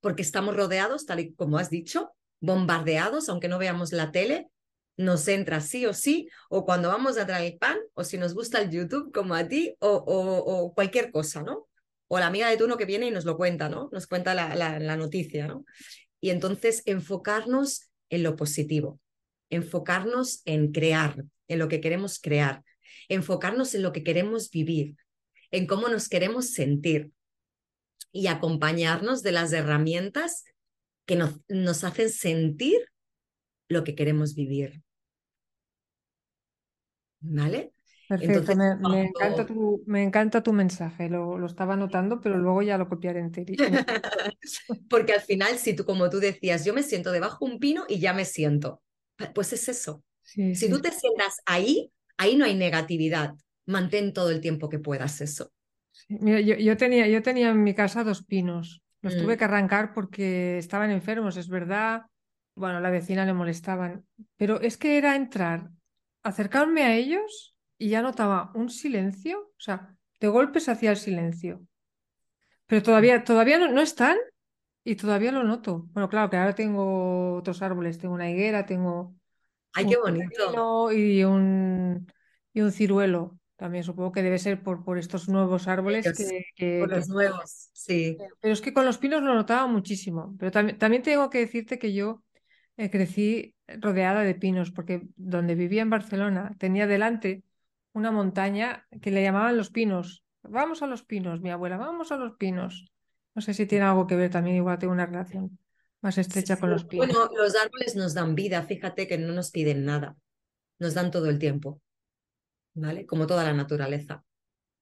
porque 0.00 0.22
estamos 0.22 0.56
rodeados, 0.56 1.04
tal 1.04 1.20
y 1.20 1.34
como 1.34 1.58
has 1.58 1.68
dicho, 1.68 2.14
bombardeados, 2.40 3.28
aunque 3.28 3.48
no 3.48 3.58
veamos 3.58 3.92
la 3.92 4.10
tele, 4.10 4.48
nos 4.96 5.28
entra 5.28 5.60
sí 5.60 5.84
o 5.84 5.92
sí, 5.92 6.28
o 6.48 6.64
cuando 6.64 6.88
vamos 6.88 7.18
a 7.18 7.26
traer 7.26 7.52
el 7.52 7.58
pan, 7.58 7.76
o 7.92 8.04
si 8.04 8.16
nos 8.16 8.32
gusta 8.32 8.60
el 8.62 8.70
YouTube 8.70 9.12
como 9.12 9.34
a 9.34 9.48
ti, 9.48 9.74
o, 9.80 9.90
o, 9.90 10.74
cualquier 10.74 11.10
cosa, 11.10 11.42
¿no? 11.42 11.68
O 12.08 12.18
la 12.18 12.26
amiga 12.26 12.48
de 12.48 12.56
turno 12.56 12.78
que 12.78 12.84
viene 12.84 13.06
y 13.06 13.10
nos 13.10 13.24
lo 13.26 13.36
cuenta, 13.36 13.68
¿no? 13.68 13.90
Nos 13.92 14.06
cuenta 14.06 14.34
la, 14.34 14.54
la 14.54 14.96
noticia, 14.96 15.46
¿no? 15.46 15.64
Y 16.24 16.30
entonces 16.30 16.82
enfocarnos 16.86 17.90
en 18.08 18.22
lo 18.22 18.34
positivo, 18.34 18.98
enfocarnos 19.50 20.40
en 20.46 20.72
crear, 20.72 21.22
en 21.48 21.58
lo 21.58 21.68
que 21.68 21.82
queremos 21.82 22.18
crear, 22.18 22.64
enfocarnos 23.10 23.74
en 23.74 23.82
lo 23.82 23.92
que 23.92 24.02
queremos 24.02 24.48
vivir, 24.50 24.96
en 25.50 25.66
cómo 25.66 25.90
nos 25.90 26.08
queremos 26.08 26.52
sentir, 26.52 27.12
y 28.10 28.28
acompañarnos 28.28 29.22
de 29.22 29.32
las 29.32 29.52
herramientas 29.52 30.44
que 31.04 31.16
nos, 31.16 31.40
nos 31.48 31.84
hacen 31.84 32.08
sentir 32.08 32.80
lo 33.68 33.84
que 33.84 33.94
queremos 33.94 34.34
vivir. 34.34 34.82
¿Vale? 37.20 37.73
Perfecto, 38.18 38.54
me, 38.56 39.06
encanta 39.06 39.46
tu, 39.46 39.82
me, 39.86 40.02
encanta 40.02 40.42
tu, 40.42 40.52
mensaje, 40.52 41.08
lo, 41.08 41.38
lo, 41.38 41.46
estaba 41.46 41.74
anotando, 41.74 42.20
pero 42.20 42.38
luego 42.38 42.62
ya 42.62 42.78
lo 42.78 42.88
copiaré 42.88 43.20
entero. 43.20 43.54
Porque 44.90 45.12
al 45.12 45.20
final, 45.20 45.58
si 45.58 45.74
tú, 45.74 45.84
como 45.84 46.10
tú 46.10 46.18
decías, 46.18 46.64
yo 46.64 46.74
me 46.74 46.82
siento 46.82 47.12
debajo 47.12 47.44
de 47.44 47.52
un 47.52 47.58
pino 47.58 47.84
y 47.88 47.98
ya 47.98 48.12
me 48.12 48.24
siento, 48.24 48.82
pues 49.34 49.52
es 49.52 49.68
eso. 49.68 50.04
si 50.22 50.68
tú 50.68 50.80
te 50.80 50.90
sientas 50.90 51.40
ahí, 51.46 51.90
ahí 52.16 52.36
no 52.36 52.44
hay 52.44 52.54
negatividad. 52.54 53.34
Mantén 53.66 54.12
todo 54.12 54.30
el 54.30 54.40
tiempo 54.40 54.68
que 54.68 54.78
puedas 54.78 55.20
eso. 55.20 55.50
Mira, 56.08 56.40
yo, 56.40 56.76
tenía, 56.76 57.08
yo 57.08 57.22
tenía 57.22 57.50
en 57.50 57.62
mi 57.62 57.74
casa 57.74 58.04
dos 58.04 58.24
pinos. 58.24 58.82
Los 59.00 59.16
tuve 59.16 59.34
mm. 59.34 59.38
que 59.38 59.44
arrancar 59.44 59.94
porque 59.94 60.58
estaban 60.58 60.90
enfermos, 60.90 61.36
es 61.36 61.48
verdad. 61.48 62.02
Bueno, 62.56 62.80
la 62.80 62.90
vecina 62.90 63.24
le 63.24 63.32
molestaban. 63.32 64.04
Pero 64.36 64.60
es 64.60 64.76
que 64.76 64.98
era 64.98 65.16
entrar, 65.16 65.70
acercarme 66.22 66.82
a 66.82 66.94
ellos 66.94 67.53
y 67.78 67.88
ya 67.88 68.02
notaba 68.02 68.52
un 68.54 68.70
silencio, 68.70 69.38
o 69.38 69.60
sea, 69.60 69.96
de 70.20 70.28
golpes 70.28 70.68
hacia 70.68 70.90
el 70.90 70.96
silencio. 70.96 71.60
Pero 72.66 72.82
todavía, 72.82 73.24
todavía 73.24 73.58
no, 73.58 73.80
están 73.80 74.16
y 74.84 74.96
todavía 74.96 75.32
lo 75.32 75.42
noto. 75.42 75.86
Bueno, 75.92 76.08
claro 76.08 76.30
que 76.30 76.36
ahora 76.36 76.54
tengo 76.54 77.36
otros 77.36 77.62
árboles, 77.62 77.98
tengo 77.98 78.14
una 78.14 78.30
higuera, 78.30 78.64
tengo 78.64 79.14
Ay, 79.72 79.86
qué 79.86 79.96
bonito. 79.96 80.92
y 80.92 81.24
un, 81.24 82.06
y 82.52 82.60
un 82.60 82.72
ciruelo. 82.72 83.38
También 83.56 83.84
supongo 83.84 84.12
que 84.12 84.22
debe 84.22 84.38
ser 84.38 84.62
por, 84.62 84.84
por 84.84 84.98
estos 84.98 85.28
nuevos 85.28 85.68
árboles 85.68 86.12
que, 86.56 86.80
Por 86.80 86.90
los 86.90 87.08
nuevos, 87.08 87.70
sí. 87.72 88.16
Pero 88.40 88.52
es 88.52 88.60
que 88.60 88.72
con 88.74 88.84
los 88.84 88.98
pinos 88.98 89.22
lo 89.22 89.34
notaba 89.34 89.66
muchísimo. 89.66 90.34
Pero 90.38 90.50
también, 90.50 90.78
también 90.78 91.02
tengo 91.02 91.30
que 91.30 91.38
decirte 91.38 91.78
que 91.78 91.92
yo 91.92 92.24
eh, 92.76 92.90
crecí 92.90 93.54
rodeada 93.68 94.22
de 94.22 94.34
pinos, 94.34 94.70
porque 94.70 95.02
donde 95.16 95.54
vivía 95.54 95.82
en 95.82 95.90
Barcelona 95.90 96.54
tenía 96.58 96.86
delante 96.86 97.44
una 97.94 98.10
montaña 98.10 98.86
que 99.00 99.10
le 99.10 99.22
llamaban 99.22 99.56
los 99.56 99.70
pinos. 99.70 100.24
Vamos 100.42 100.82
a 100.82 100.86
los 100.86 101.02
pinos, 101.02 101.40
mi 101.40 101.50
abuela, 101.50 101.78
vamos 101.78 102.12
a 102.12 102.16
los 102.16 102.36
pinos. 102.36 102.92
No 103.34 103.40
sé 103.40 103.54
si 103.54 103.64
tiene 103.64 103.86
algo 103.86 104.06
que 104.06 104.16
ver 104.16 104.30
también, 104.30 104.56
igual 104.56 104.78
tengo 104.78 104.92
una 104.92 105.06
relación 105.06 105.58
más 106.02 106.18
estrecha 106.18 106.58
con 106.58 106.68
los 106.68 106.84
pinos. 106.84 107.06
Bueno, 107.06 107.30
los 107.34 107.56
árboles 107.56 107.96
nos 107.96 108.12
dan 108.12 108.34
vida, 108.34 108.62
fíjate 108.62 109.08
que 109.08 109.16
no 109.16 109.32
nos 109.32 109.50
piden 109.50 109.86
nada, 109.86 110.16
nos 110.78 110.92
dan 110.92 111.10
todo 111.10 111.30
el 111.30 111.38
tiempo. 111.38 111.80
¿vale? 112.74 113.06
Como 113.06 113.26
toda 113.26 113.44
la 113.44 113.52
naturaleza. 113.52 114.24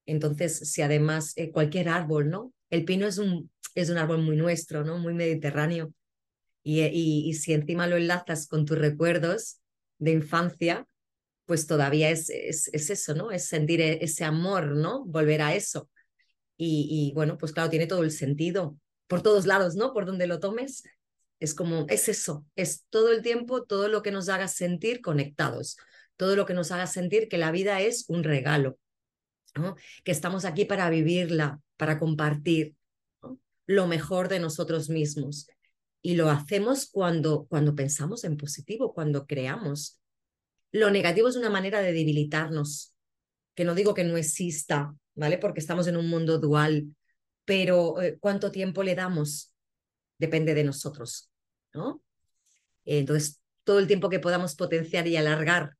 Entonces, 0.05 0.71
si 0.71 0.81
además 0.81 1.33
eh, 1.37 1.51
cualquier 1.51 1.89
árbol, 1.89 2.29
¿no? 2.29 2.53
El 2.69 2.83
pino 2.83 3.07
es 3.07 3.19
un, 3.19 3.49
es 3.75 3.89
un 3.89 3.97
árbol 3.97 4.21
muy 4.21 4.35
nuestro, 4.35 4.83
¿no? 4.83 4.97
Muy 4.97 5.13
mediterráneo. 5.13 5.93
Y, 6.63 6.81
eh, 6.81 6.91
y, 6.93 7.33
si 7.35 7.53
encima 7.53 7.87
lo 7.87 7.97
enlazas 7.97 8.47
con 8.47 8.65
tus 8.65 8.77
recuerdos 8.77 9.59
de 9.99 10.11
infancia, 10.11 10.87
pues 11.45 11.67
todavía 11.67 12.09
es, 12.09 12.29
es, 12.29 12.69
es, 12.73 12.89
eso, 12.89 13.15
¿no? 13.15 13.31
Es 13.31 13.47
sentir 13.47 13.81
e, 13.81 14.03
ese 14.03 14.23
amor, 14.23 14.75
¿no? 14.75 15.05
Volver 15.05 15.41
a 15.41 15.55
eso. 15.55 15.89
Y, 16.57 16.87
y, 16.89 17.13
bueno, 17.13 17.37
pues 17.37 17.51
claro, 17.51 17.69
tiene 17.69 17.87
todo 17.87 18.03
el 18.03 18.11
sentido. 18.11 18.77
Por 19.07 19.21
todos 19.21 19.45
lados, 19.45 19.75
¿no? 19.75 19.93
Por 19.93 20.05
donde 20.05 20.27
lo 20.27 20.39
tomes, 20.39 20.83
es 21.39 21.53
como, 21.53 21.85
es 21.89 22.07
eso, 22.09 22.45
es 22.55 22.85
todo 22.89 23.11
el 23.11 23.21
tiempo, 23.21 23.63
todo 23.63 23.89
lo 23.89 24.01
que 24.01 24.11
nos 24.11 24.29
haga 24.29 24.47
sentir 24.47 25.01
conectados 25.01 25.77
todo 26.17 26.35
lo 26.35 26.45
que 26.45 26.53
nos 26.53 26.71
haga 26.71 26.87
sentir 26.87 27.27
que 27.27 27.37
la 27.37 27.51
vida 27.51 27.81
es 27.81 28.05
un 28.07 28.23
regalo, 28.23 28.77
que 30.03 30.11
estamos 30.11 30.45
aquí 30.45 30.65
para 30.65 30.89
vivirla, 30.89 31.59
para 31.77 31.99
compartir 31.99 32.75
lo 33.65 33.87
mejor 33.87 34.29
de 34.29 34.39
nosotros 34.39 34.89
mismos. 34.89 35.47
Y 36.01 36.15
lo 36.15 36.29
hacemos 36.29 36.89
cuando, 36.89 37.45
cuando 37.49 37.75
pensamos 37.75 38.23
en 38.23 38.35
positivo, 38.35 38.93
cuando 38.93 39.25
creamos. 39.25 39.99
Lo 40.73 40.89
negativo 40.89 41.27
es 41.27 41.35
una 41.35 41.51
manera 41.51 41.81
de 41.81 41.93
debilitarnos, 41.93 42.95
que 43.55 43.63
no 43.63 43.75
digo 43.75 43.93
que 43.93 44.03
no 44.03 44.17
exista, 44.17 44.95
¿vale? 45.13 45.37
Porque 45.37 45.59
estamos 45.59 45.85
en 45.85 45.97
un 45.97 46.09
mundo 46.09 46.39
dual, 46.39 46.87
pero 47.45 48.01
eh, 48.01 48.17
¿cuánto 48.19 48.51
tiempo 48.51 48.81
le 48.81 48.95
damos? 48.95 49.53
Depende 50.17 50.55
de 50.55 50.63
nosotros, 50.63 51.29
¿no? 51.75 52.01
Entonces, 52.85 53.39
todo 53.63 53.77
el 53.77 53.85
tiempo 53.85 54.09
que 54.09 54.19
podamos 54.19 54.55
potenciar 54.55 55.07
y 55.07 55.15
alargar 55.15 55.77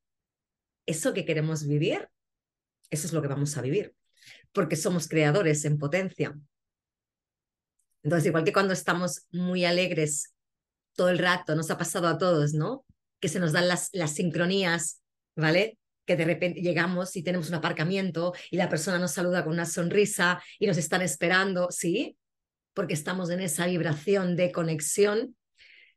eso 0.86 1.12
que 1.12 1.24
queremos 1.24 1.66
vivir, 1.66 2.08
eso 2.88 3.08
es 3.08 3.12
lo 3.12 3.20
que 3.20 3.28
vamos 3.28 3.56
a 3.56 3.62
vivir, 3.62 3.96
porque 4.52 4.76
somos 4.76 5.08
creadores 5.08 5.64
en 5.64 5.76
potencia. 5.76 6.38
Entonces, 8.04 8.28
igual 8.28 8.44
que 8.44 8.52
cuando 8.52 8.74
estamos 8.74 9.26
muy 9.32 9.64
alegres 9.64 10.34
todo 10.94 11.08
el 11.08 11.18
rato, 11.18 11.56
nos 11.56 11.72
ha 11.72 11.78
pasado 11.78 12.06
a 12.06 12.16
todos, 12.16 12.54
¿no? 12.54 12.84
Que 13.20 13.28
se 13.28 13.40
nos 13.40 13.52
dan 13.52 13.68
las, 13.68 13.90
las 13.92 14.14
sincronías, 14.14 15.02
¿vale? 15.36 15.78
Que 16.06 16.16
de 16.16 16.24
repente 16.24 16.60
llegamos 16.60 17.16
y 17.16 17.22
tenemos 17.22 17.48
un 17.48 17.54
aparcamiento 17.54 18.34
y 18.50 18.56
la 18.56 18.68
persona 18.68 18.98
nos 18.98 19.12
saluda 19.12 19.44
con 19.44 19.54
una 19.54 19.66
sonrisa 19.66 20.42
y 20.58 20.66
nos 20.66 20.76
están 20.76 21.02
esperando, 21.02 21.68
¿sí? 21.70 22.16
Porque 22.74 22.94
estamos 22.94 23.30
en 23.30 23.40
esa 23.40 23.66
vibración 23.66 24.36
de 24.36 24.52
conexión, 24.52 25.36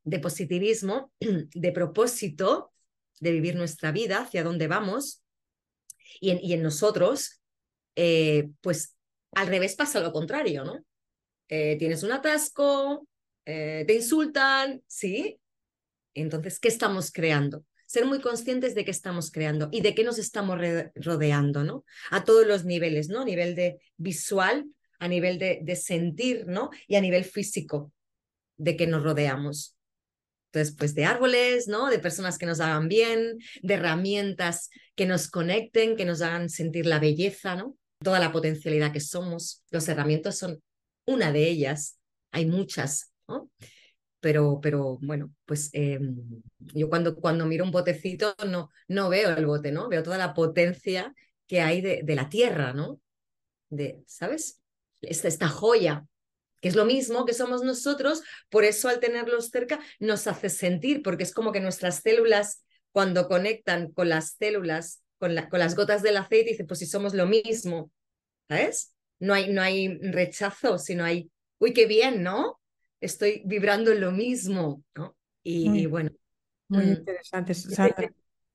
de 0.03 0.19
positivismo, 0.19 1.11
de 1.19 1.71
propósito, 1.71 2.71
de 3.19 3.31
vivir 3.31 3.55
nuestra 3.55 3.91
vida, 3.91 4.19
hacia 4.19 4.43
dónde 4.43 4.67
vamos, 4.67 5.23
y 6.19 6.31
en, 6.31 6.39
y 6.41 6.53
en 6.53 6.63
nosotros, 6.63 7.41
eh, 7.95 8.49
pues 8.61 8.95
al 9.33 9.47
revés 9.47 9.75
pasa 9.75 9.99
lo 9.99 10.11
contrario, 10.11 10.63
¿no? 10.63 10.85
Eh, 11.49 11.77
tienes 11.77 12.03
un 12.03 12.11
atasco, 12.11 13.07
eh, 13.45 13.83
te 13.87 13.93
insultan, 13.93 14.81
¿sí? 14.87 15.39
Entonces, 16.21 16.59
¿qué 16.59 16.67
estamos 16.67 17.11
creando? 17.11 17.63
Ser 17.85 18.05
muy 18.05 18.19
conscientes 18.19 18.75
de 18.75 18.83
qué 18.83 18.91
estamos 18.91 19.31
creando 19.31 19.69
y 19.71 19.81
de 19.81 19.95
qué 19.95 20.03
nos 20.03 20.17
estamos 20.17 20.59
rodeando, 20.95 21.63
¿no? 21.63 21.85
A 22.11 22.23
todos 22.23 22.45
los 22.45 22.65
niveles, 22.65 23.07
¿no? 23.07 23.21
A 23.21 23.25
nivel 23.25 23.55
de 23.55 23.79
visual, 23.97 24.65
a 24.99 25.07
nivel 25.07 25.37
de, 25.37 25.75
sentir, 25.75 26.45
¿no? 26.47 26.69
Y 26.87 26.95
a 26.95 27.01
nivel 27.01 27.23
físico 27.23 27.93
de 28.57 28.75
que 28.75 28.87
nos 28.87 29.03
rodeamos. 29.03 29.77
Entonces, 30.51 30.75
pues 30.75 30.95
de 30.95 31.05
árboles, 31.05 31.67
¿no? 31.67 31.89
De 31.89 31.99
personas 31.99 32.37
que 32.37 32.45
nos 32.45 32.59
hagan 32.59 32.87
bien, 32.87 33.37
de 33.61 33.73
herramientas 33.75 34.69
que 34.95 35.05
nos 35.05 35.29
conecten, 35.29 35.95
que 35.95 36.05
nos 36.05 36.21
hagan 36.21 36.49
sentir 36.49 36.87
la 36.87 36.99
belleza, 36.99 37.55
¿no? 37.55 37.77
Toda 38.03 38.19
la 38.19 38.31
potencialidad 38.31 38.91
que 38.91 38.99
somos. 38.99 39.63
Los 39.69 39.87
herramientas 39.87 40.37
son 40.37 40.61
una 41.05 41.31
de 41.31 41.47
ellas. 41.47 41.99
Hay 42.31 42.47
muchas, 42.47 43.11
¿no? 43.27 43.49
Pero, 44.19 44.59
pero 44.61 44.97
bueno, 45.01 45.31
pues 45.45 45.69
em, 45.73 46.41
yo 46.59 46.89
cuando, 46.89 47.15
cuando 47.15 47.45
miro 47.45 47.63
un 47.63 47.71
botecito 47.71 48.35
no, 48.47 48.71
no 48.87 49.09
veo 49.09 49.35
el 49.35 49.45
bote, 49.45 49.71
¿no? 49.71 49.89
Veo 49.89 50.03
toda 50.03 50.17
la 50.17 50.33
potencia 50.33 51.13
que 51.45 51.61
hay 51.61 51.81
de, 51.81 52.03
la 52.15 52.29
tierra, 52.29 52.73
¿no? 52.73 52.99
de, 53.69 54.03
¿sabes? 54.07 54.61
Esta, 55.01 55.27
esta 55.27 55.47
joya, 55.47 56.05
que 56.61 56.69
es 56.69 56.75
lo 56.75 56.85
mismo 56.85 57.25
que 57.25 57.33
somos 57.33 57.63
nosotros, 57.63 58.23
por 58.49 58.63
eso 58.63 58.89
al 58.89 58.99
tenerlos 58.99 59.49
cerca 59.49 59.79
nos 59.99 60.27
hace 60.27 60.49
sentir, 60.49 61.01
porque 61.03 61.23
es 61.23 61.33
como 61.33 61.51
que 61.51 61.59
nuestras 61.59 62.01
células, 62.01 62.63
cuando 62.91 63.27
conectan 63.27 63.91
con 63.91 64.09
las 64.09 64.31
células, 64.31 65.03
con, 65.19 65.35
con 65.49 65.59
las 65.59 65.75
gotas 65.75 66.01
del 66.01 66.17
aceite, 66.17 66.51
dice, 66.51 66.65
pues 66.65 66.79
si 66.79 66.85
somos 66.85 67.13
lo 67.13 67.27
mismo, 67.27 67.91
¿sabes? 68.47 68.95
No 69.19 69.33
hay, 69.33 69.51
no 69.51 69.61
hay 69.61 69.97
rechazo, 69.99 70.77
sino 70.77 71.03
hay, 71.03 71.31
uy, 71.59 71.73
qué 71.73 71.85
bien, 71.85 72.23
¿no? 72.23 72.59
Estoy 72.99 73.43
vibrando 73.45 73.91
en 73.91 74.01
lo 74.01 74.11
mismo, 74.11 74.83
¿no? 74.95 75.15
Y, 75.43 75.85
bueno. 75.85 76.11
Muy 76.69 76.85
mm, 76.85 76.89
interesante, 76.89 77.53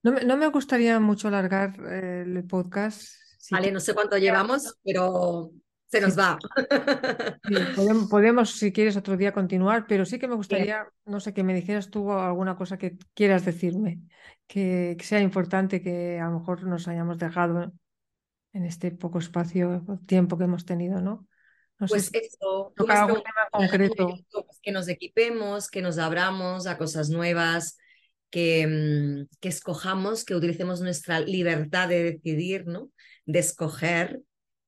No, 0.02 0.12
no, 0.12 0.36
me 0.36 0.46
gustaría 0.48 1.00
mucho 1.00 1.28
alargar 1.28 1.74
eh, 1.90 2.24
el 2.26 2.44
podcast. 2.44 3.14
vale, 3.50 3.72
no 3.72 3.80
sé 3.80 3.94
cuánto 3.94 4.18
llevamos, 4.18 4.76
pero 4.84 5.52
se 5.92 6.00
nos 6.00 6.18
va. 6.18 6.38
podemos, 8.10 8.50
si 8.52 8.72
quieres, 8.72 8.96
otro 8.96 9.16
día 9.18 9.32
continuar, 9.32 9.86
pero 9.86 10.06
sí 10.06 10.18
que 10.18 10.26
me 10.26 10.34
gustaría, 10.34 10.86
no 11.04 11.20
sé, 11.20 11.34
que 11.34 11.42
me 11.42 11.54
dijeras 11.54 11.90
tú 11.90 12.10
alguna 12.12 12.56
cosa 12.56 12.78
que 12.78 12.96
quieras 13.12 13.44
decirme, 13.44 14.00
que, 14.46 14.96
sea 15.00 15.20
importante, 15.20 15.82
que 15.82 16.18
a 16.18 16.30
lo 16.30 16.38
mejor 16.38 16.64
nos 16.64 16.88
hayamos 16.88 17.18
dejado 17.18 17.72
en 18.54 18.64
este 18.64 18.90
poco 18.90 19.18
espacio, 19.18 19.84
tiempo 20.06 20.38
que 20.38 20.44
hemos 20.44 20.64
tenido, 20.64 21.02
¿no? 21.02 21.26
Pues 21.88 22.10
eso, 22.12 22.72
algún 22.88 23.22
tema 23.22 23.48
concreto. 23.50 24.14
Que 24.62 24.72
nos 24.72 24.88
equipemos, 24.88 25.68
que 25.68 25.82
nos 25.82 25.98
abramos 25.98 26.66
a 26.66 26.78
cosas 26.78 27.10
nuevas, 27.10 27.76
que, 28.30 28.66
mm, 28.66 29.36
que 29.40 29.48
escojamos, 29.48 30.24
que 30.24 30.34
utilicemos 30.34 30.80
nuestra 30.80 31.20
libertad 31.20 31.88
de 31.88 32.02
decidir, 32.04 32.66
¿no? 32.66 32.90
De 33.26 33.38
escoger 33.38 34.22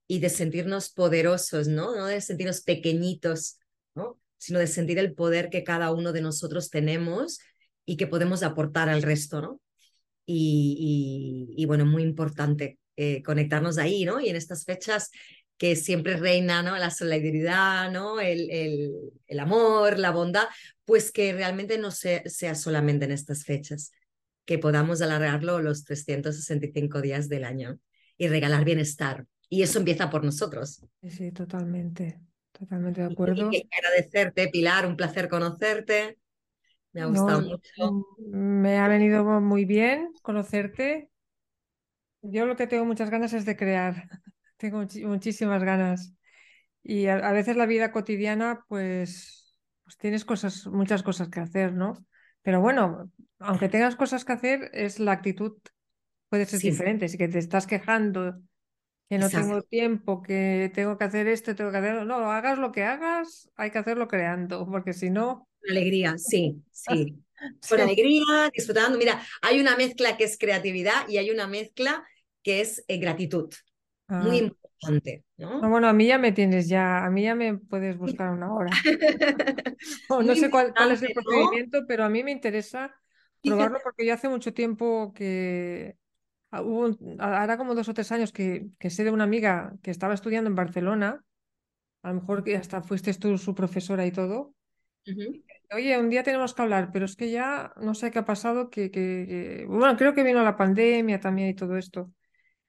y 0.07 0.19
de 0.19 0.29
sentirnos 0.29 0.91
poderosos, 0.91 1.69
¿no? 1.69 1.97
No 1.97 2.07
de 2.07 2.21
sentirnos 2.21 2.63
pequeñitos, 2.63 3.59
¿no? 3.95 4.21
Sino 4.39 4.59
de 4.59 4.67
sentir 4.67 4.99
el 4.99 5.15
poder 5.15 5.49
que 5.49 5.65
cada 5.65 5.93
uno 5.93 6.13
de 6.13 6.21
nosotros 6.21 6.71
tenemos 6.71 7.39
y 7.87 7.97
que 7.97 8.07
podemos 8.07 8.43
aportar 8.43 8.89
al 8.89 9.03
resto, 9.03 9.41
¿no? 9.41 9.61
Y, 10.27 11.55
y, 11.57 11.67
bueno, 11.67 11.85
muy 11.85 12.03
importante 12.03 12.79
eh, 12.97 13.23
conectarnos 13.23 13.77
ahí, 13.77 14.05
¿no? 14.05 14.21
Y 14.21 14.29
en 14.29 14.37
estas 14.37 14.65
fechas 14.65 15.11
que 15.57 15.77
siempre 15.77 16.17
reina, 16.17 16.63
¿no? 16.63 16.77
La 16.77 16.91
solidaridad, 16.91 17.91
¿no? 17.91 18.21
El, 18.21 18.51
el, 18.51 18.93
el 19.27 19.41
amor, 19.41 19.99
la 19.99 20.11
bondad, 20.11 20.45
pues 20.85 21.13
que 21.13 21.33
realmente 21.33 21.79
no 21.79 21.91
sea, 21.91 22.23
sea 22.27 22.55
solamente 22.55 23.05
en 23.05 23.13
estas 23.13 23.45
fechas, 23.45 23.93
que 24.45 24.59
podamos 24.59 25.01
alargarlo 25.01 25.61
los 25.61 25.85
365 25.85 27.01
días 27.01 27.29
del 27.29 27.45
año 27.45 27.79
y 28.17 28.29
regalar 28.29 28.65
bienestar. 28.65 29.27
Y 29.49 29.63
eso 29.63 29.79
empieza 29.79 30.11
por 30.11 30.25
nosotros. 30.25 30.85
Sí, 31.03 31.31
totalmente, 31.31 32.21
totalmente 32.53 33.03
de 33.03 33.13
acuerdo. 33.13 33.51
Y, 33.53 33.69
agradecerte, 33.71 34.49
Pilar, 34.49 34.87
un 34.87 34.97
placer 34.97 35.29
conocerte. 35.29 36.19
Me 36.93 37.03
ha 37.03 37.07
gustado 37.07 37.43
mucho. 37.43 38.07
Me 38.19 38.79
ha 38.79 38.89
venido 38.89 39.25
muy 39.41 39.65
bien 39.65 40.13
conocerte. 40.23 41.11
Yo 42.23 42.47
lo 42.47 42.57
que 42.57 42.67
tengo 42.67 42.85
muchas 42.85 43.11
ganas 43.11 43.33
es 43.33 43.45
de 43.45 43.57
crear. 43.57 44.09
Tengo 44.57 44.85
muchísimas 45.07 45.63
ganas. 45.63 46.15
Y 46.83 47.07
a, 47.07 47.33
veces 47.33 47.57
la 47.57 47.67
vida 47.67 47.93
cotidiana, 47.93 48.65
pues, 48.69 49.59
pues 49.85 49.97
tienes 49.97 50.25
cosas, 50.25 50.67
muchas 50.67 51.03
cosas 51.03 51.29
que 51.29 51.41
hacer, 51.41 51.73
¿no? 51.73 51.95
Pero 52.43 52.61
bueno, 52.61 53.11
aunque 53.39 53.69
tengas 53.69 53.97
cosas 53.97 54.25
que 54.25 54.33
hacer, 54.33 54.71
es 54.75 55.01
la 55.01 55.13
actitud 55.13 55.57
puede 56.29 56.47
ser 56.47 56.61
diferente. 56.61 57.09
Si 57.09 57.17
que 57.17 57.29
te 57.29 57.39
estás 57.39 57.67
quejando, 57.67 58.41
que 59.09 59.19
no 59.19 59.31
tengo 59.31 59.63
tiempo, 59.63 60.21
que 60.21 60.71
tengo 60.75 60.99
que 60.99 61.05
hacer 61.05 61.29
esto, 61.29 61.55
tengo 61.55 61.71
que 61.71 61.79
hacerlo. 61.79 62.05
No, 62.05 62.31
hagas 62.31 62.59
lo 62.59 62.73
que 62.73 62.83
hagas, 62.83 63.51
hay 63.55 63.71
que 63.71 63.79
hacerlo 63.79 64.09
creando, 64.09 64.67
porque 64.67 64.93
si 64.93 65.11
no. 65.11 65.49
Alegría, 65.69 66.19
sí, 66.19 66.61
sí. 66.73 67.23
Con 67.69 67.81
alegría, 67.81 68.51
disfrutando. 68.53 68.99
Mira, 68.99 69.21
hay 69.43 69.61
una 69.61 69.77
mezcla 69.77 70.17
que 70.17 70.25
es 70.25 70.39
creatividad 70.39 71.09
y 71.09 71.19
hay 71.19 71.31
una 71.31 71.47
mezcla 71.47 72.05
que 72.43 72.61
es 72.61 72.85
eh, 72.89 72.99
gratitud. 72.99 73.53
Muy 74.09 74.39
ah. 74.39 74.43
importante. 74.45 75.25
¿no? 75.39 75.69
bueno, 75.69 75.89
a 75.89 75.93
mí 75.93 76.07
ya 76.07 76.19
me 76.19 76.33
tienes 76.33 76.69
ya, 76.69 77.05
a 77.05 77.11
mí 77.11 77.23
ya 77.23 77.35
me 77.35 77.57
puedes 77.57 77.97
buscar 77.97 78.31
una 78.31 78.53
hora. 78.53 78.71
no 80.09 80.35
sé 80.35 80.51
cuál, 80.51 80.75
es 80.91 81.03
el 81.03 81.13
procedimiento, 81.13 81.87
pero 81.87 82.05
a 82.05 82.09
mí 82.09 82.23
me 82.23 82.31
interesa 82.31 82.95
probarlo 83.43 83.79
porque 83.83 84.07
yo 84.07 84.15
hace 84.15 84.29
mucho 84.29 84.53
tiempo 84.55 85.13
que 85.15 85.97
ah, 86.51 86.63
hubo, 86.63 86.97
ahora 87.19 87.57
como 87.57 87.75
dos 87.75 87.89
o 87.89 87.95
tres 87.95 88.13
años 88.13 88.33
que, 88.33 88.69
que 88.79 88.91
sé 88.91 89.05
de 89.05 89.11
una 89.11 89.25
amiga 89.25 89.75
que 89.83 89.91
estaba 89.91 90.15
estudiando 90.15 90.49
en 90.49 90.57
Barcelona, 90.57 91.25
a 92.03 92.09
lo 92.09 92.21
mejor 92.21 92.45
que 92.45 92.57
hasta 92.57 92.83
fuiste 92.83 93.15
tú 93.15 93.39
su 93.39 93.55
profesora 93.55 94.07
y 94.07 94.13
todo. 94.13 94.55
Oye, 95.75 95.99
un 95.99 96.09
día 96.09 96.23
tenemos 96.23 96.55
que 96.55 96.63
hablar, 96.63 96.91
pero 96.93 97.05
es 97.05 97.17
que 97.17 97.31
ya 97.31 97.73
no 97.77 97.95
sé 97.95 98.11
qué 98.11 98.21
ha 98.21 98.25
pasado, 98.25 98.71
que, 98.71 98.91
que, 98.91 99.67
bueno, 99.69 99.97
creo 99.97 100.15
que 100.15 100.23
vino 100.23 100.43
la 100.43 100.57
pandemia 100.57 101.21
también 101.21 101.49
y 101.49 101.55
todo 101.55 101.77
esto 101.77 102.13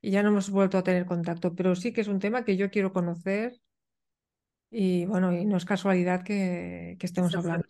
y 0.05 0.11
ya 0.11 0.21
no 0.21 0.29
hemos 0.29 0.51
vuelto 0.51 0.77
a 0.77 0.83
tener 0.83 1.07
contacto, 1.07 1.55
pero 1.55 1.75
sí 1.75 1.91
que 1.91 2.01
es 2.01 2.07
un 2.07 2.19
tema 2.19 2.45
que 2.45 2.57
yo 2.57 2.69
quiero 2.69 2.93
conocer 2.93 3.59
y 4.69 5.05
bueno, 5.05 5.33
y 5.33 5.45
no 5.45 5.57
es 5.57 5.65
casualidad 5.65 6.21
que, 6.23 6.95
estemos 7.01 7.33
hablando. 7.33 7.65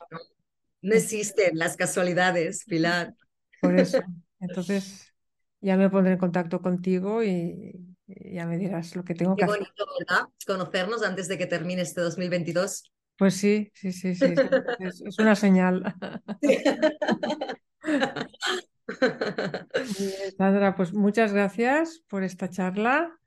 No 0.81 0.95
existen 0.95 1.57
las 1.57 1.77
casualidades, 1.77 2.65
Pilar. 2.65 3.13
Por 3.61 3.79
eso. 3.79 3.99
Entonces, 4.41 5.13
ya 5.61 5.77
me 5.77 5.89
pondré 5.89 6.13
en 6.13 6.19
contacto 6.19 6.61
contigo 6.61 7.23
y, 7.23 7.95
ya 8.05 8.45
me 8.45 8.57
dirás 8.57 8.97
lo 8.97 9.05
que 9.05 9.15
tengo 9.15 9.37
que 9.37 9.45
hacer. 9.45 9.55
Qué 9.55 9.63
bonito, 9.63 9.85
¿verdad? 9.97 10.27
Conocernos 10.45 11.03
antes 11.03 11.29
de 11.29 11.37
que 11.37 11.45
termine 11.45 11.83
este 11.83 12.01
2022. 12.01 12.91
Pues 13.17 13.35
sí, 13.35 13.71
sí, 13.73 13.93
sí, 13.93 14.13
sí. 14.13 14.33
es, 14.79 15.01
es 15.01 15.19
una 15.19 15.37
señal. 15.37 15.95
Sandra, 20.37 20.75
pues 20.75 20.93
muchas 20.93 21.33
gracias 21.33 22.03
por 22.07 22.23
esta 22.23 22.49
charla 22.49 23.19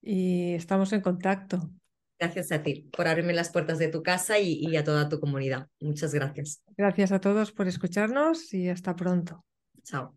y 0.00 0.54
estamos 0.54 0.92
en 0.92 1.00
contacto. 1.00 1.70
Gracias 2.18 2.52
a 2.52 2.62
ti 2.62 2.88
por 2.96 3.08
abrirme 3.08 3.32
las 3.32 3.50
puertas 3.50 3.78
de 3.78 3.88
tu 3.88 4.02
casa 4.02 4.38
y, 4.38 4.76
a 4.76 4.84
toda 4.84 5.08
tu 5.08 5.20
comunidad. 5.20 5.68
Muchas 5.80 6.14
gracias. 6.14 6.62
Gracias 6.76 7.12
a 7.12 7.20
todos 7.20 7.52
por 7.52 7.66
escucharnos 7.66 8.54
y 8.54 8.68
hasta 8.68 8.94
pronto. 8.94 9.44
Chao. 9.82 10.16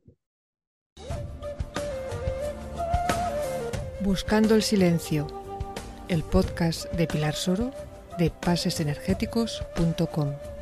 Buscando 4.01 4.55
el 4.55 4.61
silencio, 4.61 5.27
el 6.07 6.23
podcast 6.23 6.91
de 6.93 7.07
Pilar 7.07 7.33
Soro 7.33 7.73
de 8.17 8.29
pasesenergéticos.com. 8.29 10.56